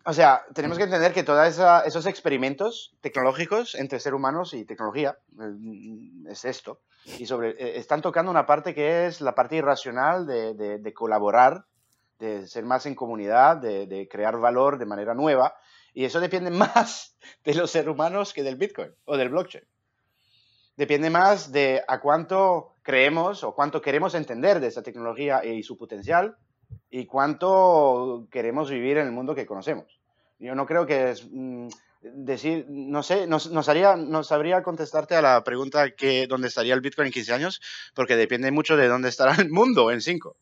o 0.05 0.13
sea, 0.13 0.43
tenemos 0.53 0.77
que 0.77 0.85
entender 0.85 1.13
que 1.13 1.23
todos 1.23 1.59
esos 1.85 2.05
experimentos 2.05 2.95
tecnológicos 3.01 3.75
entre 3.75 3.99
ser 3.99 4.13
humanos 4.13 4.53
y 4.53 4.65
tecnología 4.65 5.17
mm, 5.33 6.27
es 6.27 6.45
esto. 6.45 6.81
Y 7.19 7.25
sobre, 7.25 7.51
eh, 7.51 7.77
están 7.77 8.01
tocando 8.01 8.31
una 8.31 8.45
parte 8.45 8.73
que 8.73 9.05
es 9.05 9.21
la 9.21 9.35
parte 9.35 9.57
irracional 9.57 10.25
de, 10.25 10.53
de, 10.53 10.93
colaborar, 10.93 11.65
de 12.19 12.47
ser 12.47 12.63
más 12.63 12.85
en 12.85 12.95
comunidad, 12.95 13.57
de, 13.57 13.85
de, 13.85 14.07
crear 14.07 14.37
valor 14.37 14.77
de 14.77 14.85
manera 14.85 15.13
nueva. 15.13 15.55
Y 15.93 16.05
eso 16.05 16.19
depende 16.19 16.51
más 16.51 17.17
de 17.43 17.53
los 17.53 17.69
seres 17.69 17.89
humanos 17.89 18.33
que 18.33 18.43
del 18.43 18.55
Bitcoin 18.55 18.91
o 19.05 19.17
del 19.17 19.29
blockchain. 19.29 19.65
Depende 20.77 21.09
más 21.09 21.51
de 21.51 21.83
a 21.87 21.99
cuánto 21.99 22.75
creemos 22.81 23.43
o 23.43 23.53
cuánto 23.53 23.81
queremos 23.81 24.15
entender 24.15 24.59
de 24.59 24.67
esa 24.67 24.81
tecnología 24.81 25.43
y 25.45 25.61
su 25.63 25.77
potencial 25.77 26.37
y 26.89 27.05
cuánto 27.05 28.27
queremos 28.29 28.69
vivir 28.69 28.97
en 28.97 29.07
el 29.07 29.13
mundo 29.13 29.33
que 29.33 29.45
conocemos. 29.45 29.99
Yo 30.39 30.55
no 30.55 30.65
creo 30.65 30.85
que 30.85 31.11
es 31.11 31.27
mm, 31.31 31.67
decir, 32.01 32.65
no 32.69 33.03
sé, 33.03 33.27
no, 33.27 33.37
haría, 33.67 33.95
no 33.95 34.23
sabría 34.23 34.63
contestarte 34.63 35.15
a 35.15 35.21
la 35.21 35.43
pregunta 35.43 35.91
que 35.91 36.27
dónde 36.27 36.47
estaría 36.47 36.73
el 36.73 36.81
Bitcoin 36.81 37.07
en 37.07 37.13
15 37.13 37.33
años, 37.33 37.61
porque 37.93 38.15
depende 38.15 38.51
mucho 38.51 38.75
de 38.75 38.87
dónde 38.87 39.09
estará 39.09 39.35
el 39.35 39.49
mundo 39.49 39.91
en 39.91 40.01
5. 40.01 40.35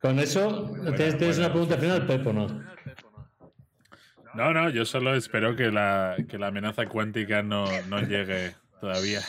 Con 0.00 0.18
eso, 0.18 0.72
¿tienes, 0.96 1.38
una 1.38 1.50
pregunta 1.50 1.78
final, 1.78 2.06
Pepo, 2.06 2.32
no? 2.32 2.46
No, 4.34 4.52
no, 4.52 4.70
yo 4.70 4.84
solo 4.84 5.14
espero 5.14 5.54
que 5.54 5.70
la, 5.70 6.16
que 6.28 6.38
la 6.38 6.48
amenaza 6.48 6.86
cuántica 6.86 7.42
no, 7.42 7.64
no 7.88 8.00
llegue 8.00 8.54
todavía. 8.80 9.20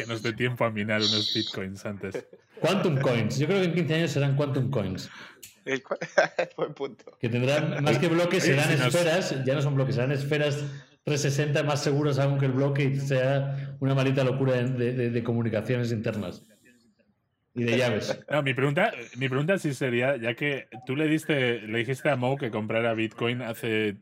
Que 0.00 0.06
nos 0.06 0.22
dé 0.22 0.32
tiempo 0.32 0.64
a 0.64 0.70
minar 0.70 1.00
unos 1.00 1.34
bitcoins 1.34 1.84
antes. 1.84 2.26
Quantum 2.60 2.98
coins. 3.00 3.38
Yo 3.38 3.46
creo 3.46 3.60
que 3.60 3.66
en 3.66 3.74
15 3.74 3.94
años 3.94 4.10
serán 4.10 4.36
quantum 4.36 4.70
coins. 4.70 5.10
El 5.64 5.82
buen 6.56 6.74
punto. 6.74 7.16
Que 7.20 7.28
tendrán, 7.28 7.84
más 7.84 7.98
que 7.98 8.08
bloques, 8.08 8.44
serán 8.44 8.70
esferas. 8.70 9.44
Ya 9.44 9.54
no 9.54 9.62
son 9.62 9.74
bloques, 9.74 9.96
serán 9.96 10.12
esferas 10.12 10.64
360 11.04 11.62
más 11.64 11.82
seguros 11.82 12.18
aún 12.18 12.38
que 12.38 12.46
el 12.46 12.52
bloque 12.52 12.84
y 12.84 12.96
sea 12.96 13.76
una 13.80 13.94
malita 13.94 14.24
locura 14.24 14.54
de, 14.54 15.10
de, 15.10 15.22
comunicaciones 15.22 15.92
internas. 15.92 16.46
Y 17.54 17.64
de 17.64 17.76
llaves. 17.76 18.18
No, 18.30 18.42
mi 18.42 18.54
pregunta, 18.54 18.92
mi 19.16 19.28
pregunta 19.28 19.58
sí 19.58 19.74
sería, 19.74 20.16
ya 20.16 20.34
que 20.34 20.68
tú 20.86 20.94
le 20.96 21.08
diste, 21.08 21.62
le 21.62 21.78
dijiste 21.78 22.08
a 22.10 22.16
Mo 22.16 22.36
que 22.36 22.50
comprara 22.50 22.94
Bitcoin 22.94 23.42
hace 23.42 23.96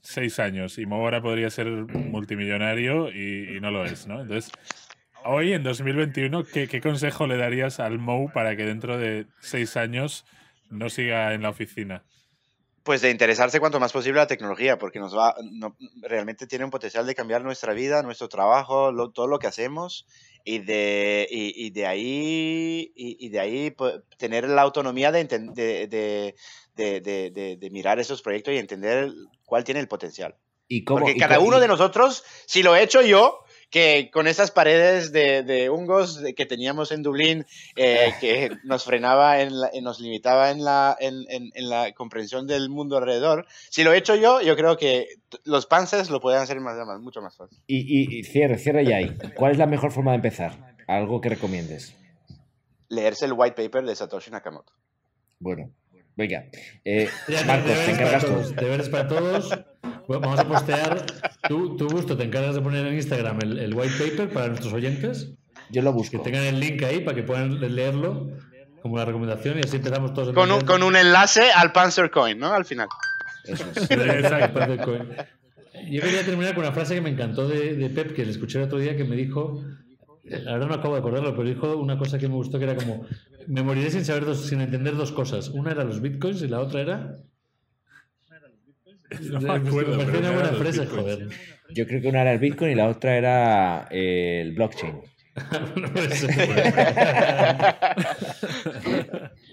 seis 0.00 0.38
años 0.38 0.78
y 0.78 0.86
Mo 0.86 0.96
ahora 0.96 1.20
podría 1.20 1.50
ser 1.50 1.66
multimillonario 1.66 3.10
y, 3.10 3.58
no 3.60 3.70
lo 3.70 3.84
es, 3.84 4.06
¿no? 4.06 4.22
Entonces, 4.22 4.52
hoy 5.24 5.52
en 5.52 5.62
2021, 5.62 6.44
¿qué, 6.44 6.68
¿qué, 6.68 6.80
consejo 6.80 7.26
le 7.26 7.36
darías 7.36 7.80
al 7.80 7.98
Mo 7.98 8.30
para 8.32 8.56
que 8.56 8.64
dentro 8.64 8.98
de 8.98 9.26
seis 9.40 9.76
años 9.76 10.24
no 10.70 10.90
siga 10.90 11.34
en 11.34 11.42
la 11.42 11.50
oficina? 11.50 12.04
Pues 12.82 13.00
de 13.00 13.10
interesarse 13.10 13.60
cuanto 13.60 13.80
más 13.80 13.92
posible 13.92 14.20
la 14.20 14.26
tecnología, 14.26 14.78
porque 14.78 14.98
nos 14.98 15.16
va, 15.16 15.34
realmente 16.02 16.46
tiene 16.46 16.66
un 16.66 16.70
potencial 16.70 17.06
de 17.06 17.14
cambiar 17.14 17.42
nuestra 17.42 17.72
vida, 17.72 18.02
nuestro 18.02 18.28
trabajo, 18.28 18.92
todo 19.12 19.26
lo 19.26 19.38
que 19.38 19.46
hacemos 19.46 20.06
y 20.44 20.58
de, 20.58 21.26
y, 21.30 21.70
de 21.70 21.86
ahí, 21.86 22.92
y, 22.94 23.28
de 23.30 23.40
ahí 23.40 23.74
tener 24.18 24.46
la 24.46 24.60
autonomía 24.60 25.10
de, 25.10 25.24
de, 25.24 26.34
de, 26.74 27.56
de, 27.56 27.70
mirar 27.70 27.98
esos 27.98 28.20
proyectos 28.20 28.52
y 28.52 28.58
entender 28.58 29.10
cuál 29.46 29.64
tiene 29.64 29.80
el 29.80 29.88
potencial. 29.88 30.36
¿Y 30.68 30.84
cómo, 30.84 31.00
Porque 31.00 31.16
cada 31.16 31.40
uno 31.40 31.60
de 31.60 31.68
nosotros, 31.68 32.22
si 32.46 32.62
lo 32.62 32.76
he 32.76 32.82
hecho 32.82 33.00
yo, 33.00 33.43
que 33.74 34.08
con 34.12 34.28
esas 34.28 34.52
paredes 34.52 35.10
de, 35.10 35.42
de 35.42 35.68
hongos 35.68 36.22
que 36.36 36.46
teníamos 36.46 36.92
en 36.92 37.02
Dublín, 37.02 37.44
eh, 37.74 38.12
que 38.20 38.52
nos 38.62 38.84
frenaba, 38.84 39.40
en 39.40 39.50
nos 39.82 39.98
limitaba 39.98 40.52
en 40.52 40.62
la, 40.62 40.96
en, 41.00 41.24
en, 41.28 41.68
la 41.68 41.90
comprensión 41.90 42.46
del 42.46 42.68
mundo 42.68 42.98
alrededor, 42.98 43.46
si 43.70 43.82
lo 43.82 43.92
he 43.92 43.98
hecho 43.98 44.14
yo, 44.14 44.40
yo 44.40 44.54
creo 44.54 44.76
que 44.76 45.08
los 45.42 45.66
panzers 45.66 46.08
lo 46.08 46.20
pueden 46.20 46.40
hacer 46.40 46.60
más, 46.60 46.76
mucho 47.00 47.20
más 47.20 47.36
fácil. 47.36 47.58
Y, 47.66 48.16
y, 48.16 48.22
cierre, 48.22 48.58
cierre 48.58 48.86
ya 48.86 48.98
ahí. 48.98 49.12
¿Cuál 49.34 49.50
es 49.50 49.58
la 49.58 49.66
mejor 49.66 49.90
forma 49.90 50.12
de 50.12 50.18
empezar? 50.18 50.76
Algo 50.86 51.20
que 51.20 51.30
recomiendes. 51.30 51.96
Leerse 52.88 53.24
el 53.24 53.32
white 53.32 53.60
paper 53.60 53.84
de 53.84 53.96
Satoshi 53.96 54.30
Nakamoto. 54.30 54.72
Bueno, 55.40 55.72
Venga, 56.16 56.44
eh, 56.84 57.08
Marcos, 57.44 57.72
te 57.86 57.90
encargas 57.90 58.24
tú. 58.24 58.54
Deberes 58.54 58.88
para 58.88 59.08
todos. 59.08 59.50
Vamos 60.08 60.38
a 60.38 60.46
postear. 60.46 61.04
Tú, 61.48 61.76
tú, 61.76 61.88
Gusto, 61.88 62.16
te 62.16 62.24
encargas 62.24 62.54
de 62.54 62.60
poner 62.60 62.86
en 62.86 62.94
Instagram 62.94 63.38
el, 63.42 63.74
white 63.74 63.94
paper 63.98 64.32
para 64.32 64.48
nuestros 64.48 64.72
oyentes. 64.72 65.32
Yo 65.70 65.82
lo 65.82 65.92
busco. 65.92 66.18
Que 66.18 66.24
tengan 66.24 66.44
el 66.44 66.60
link 66.60 66.82
ahí 66.82 67.00
para 67.00 67.14
que 67.14 67.22
puedan 67.22 67.60
leerlo 67.74 68.28
como 68.82 68.98
la 68.98 69.04
recomendación 69.04 69.58
y 69.58 69.62
así 69.62 69.76
empezamos 69.76 70.12
todos. 70.12 70.34
Con 70.34 70.50
un, 70.50 70.60
con 70.62 70.82
un 70.82 70.94
enlace 70.94 71.50
al 71.52 71.72
Panzer 71.72 72.10
Coin, 72.10 72.38
¿no? 72.38 72.52
Al 72.52 72.64
final. 72.64 72.88
Eso 73.44 73.64
es. 73.74 73.90
Exacto. 73.90 74.60
Yo 75.90 76.00
quería 76.00 76.24
terminar 76.24 76.54
con 76.54 76.64
una 76.64 76.72
frase 76.72 76.94
que 76.94 77.00
me 77.00 77.10
encantó 77.10 77.48
de, 77.48 77.74
de 77.74 77.90
Pep, 77.90 78.14
que 78.14 78.24
le 78.24 78.30
escuché 78.30 78.58
el 78.58 78.64
otro 78.64 78.78
día, 78.78 78.96
que 78.96 79.04
me 79.04 79.16
dijo 79.16 79.62
la 80.24 80.52
verdad 80.52 80.68
no 80.68 80.74
acabo 80.74 80.94
de 80.94 81.00
acordarlo, 81.00 81.36
pero 81.36 81.48
dijo 81.48 81.76
una 81.76 81.98
cosa 81.98 82.18
que 82.18 82.28
me 82.28 82.34
gustó 82.34 82.58
que 82.58 82.64
era 82.64 82.76
como 82.76 83.06
me 83.46 83.62
moriré 83.62 83.90
sin 83.90 84.04
saber 84.04 84.24
dos, 84.24 84.46
sin 84.46 84.60
entender 84.60 84.96
dos 84.96 85.12
cosas. 85.12 85.50
Una 85.50 85.72
era 85.72 85.84
los 85.84 86.00
bitcoins 86.00 86.42
y 86.42 86.48
la 86.48 86.60
otra 86.60 86.80
era. 86.80 87.18
No 89.30 89.40
me 89.40 89.52
acuerdo. 89.52 89.96
Me 89.96 90.18
una 90.18 90.30
buena 90.30 90.50
empresa, 90.50 90.86
joder. 90.86 91.28
Yo 91.70 91.86
creo 91.86 92.02
que 92.02 92.08
una 92.08 92.22
era 92.22 92.32
el 92.32 92.38
bitcoin 92.38 92.72
y 92.72 92.74
la 92.74 92.88
otra 92.88 93.16
era 93.16 93.88
el 93.90 94.52
blockchain. 94.52 95.00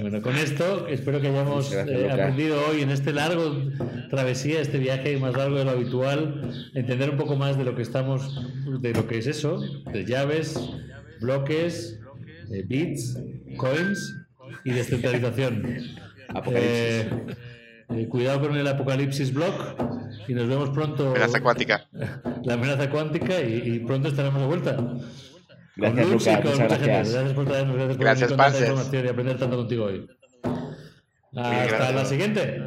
Bueno, 0.00 0.22
con 0.22 0.36
esto 0.36 0.86
espero 0.88 1.20
que 1.20 1.28
hayamos 1.28 1.72
eh, 1.72 2.08
aprendido 2.10 2.60
hoy 2.68 2.82
en 2.82 2.90
este 2.90 3.12
largo 3.12 3.56
travesía, 4.10 4.60
este 4.60 4.78
viaje 4.78 5.16
más 5.18 5.36
largo 5.36 5.56
de 5.56 5.64
lo 5.64 5.70
habitual, 5.70 6.70
entender 6.74 7.10
un 7.10 7.16
poco 7.16 7.36
más 7.36 7.56
de 7.56 7.64
lo 7.64 7.74
que 7.74 7.82
estamos, 7.82 8.40
de 8.80 8.92
lo 8.92 9.06
que 9.06 9.18
es 9.18 9.26
eso, 9.26 9.62
de 9.92 10.04
llaves, 10.04 10.58
bloques, 11.20 11.98
bits, 12.66 13.18
coins 13.56 14.16
y 14.64 14.72
descentralización. 14.72 15.78
Eh, 16.52 17.08
eh, 17.92 18.08
cuidado 18.08 18.40
con 18.40 18.56
el 18.56 18.66
apocalipsis 18.66 19.32
block 19.32 19.80
y 20.28 20.34
nos 20.34 20.48
vemos 20.48 20.70
pronto. 20.70 21.10
Amenaza 21.10 21.40
cuántica. 21.40 21.88
La 22.44 22.54
amenaza 22.54 22.88
cuántica 22.88 23.40
y 23.40 23.80
pronto 23.80 24.08
estaremos 24.08 24.40
de 24.40 24.46
vuelta. 24.46 24.76
Gracias, 25.76 26.08
Lucas. 26.08 26.44
Muchas 26.44 26.68
gracias. 26.68 27.12
gracias 27.12 27.32
por 27.34 27.44
traernos, 27.46 27.76
gracias 27.76 27.96
por 27.96 28.04
gracias, 28.04 28.30
información 28.30 29.04
y 29.04 29.08
aprender 29.08 29.38
tanto 29.38 29.56
contigo 29.56 29.84
hoy. 29.84 30.06
Hasta 31.34 31.92
la 31.92 32.04
siguiente. 32.04 32.62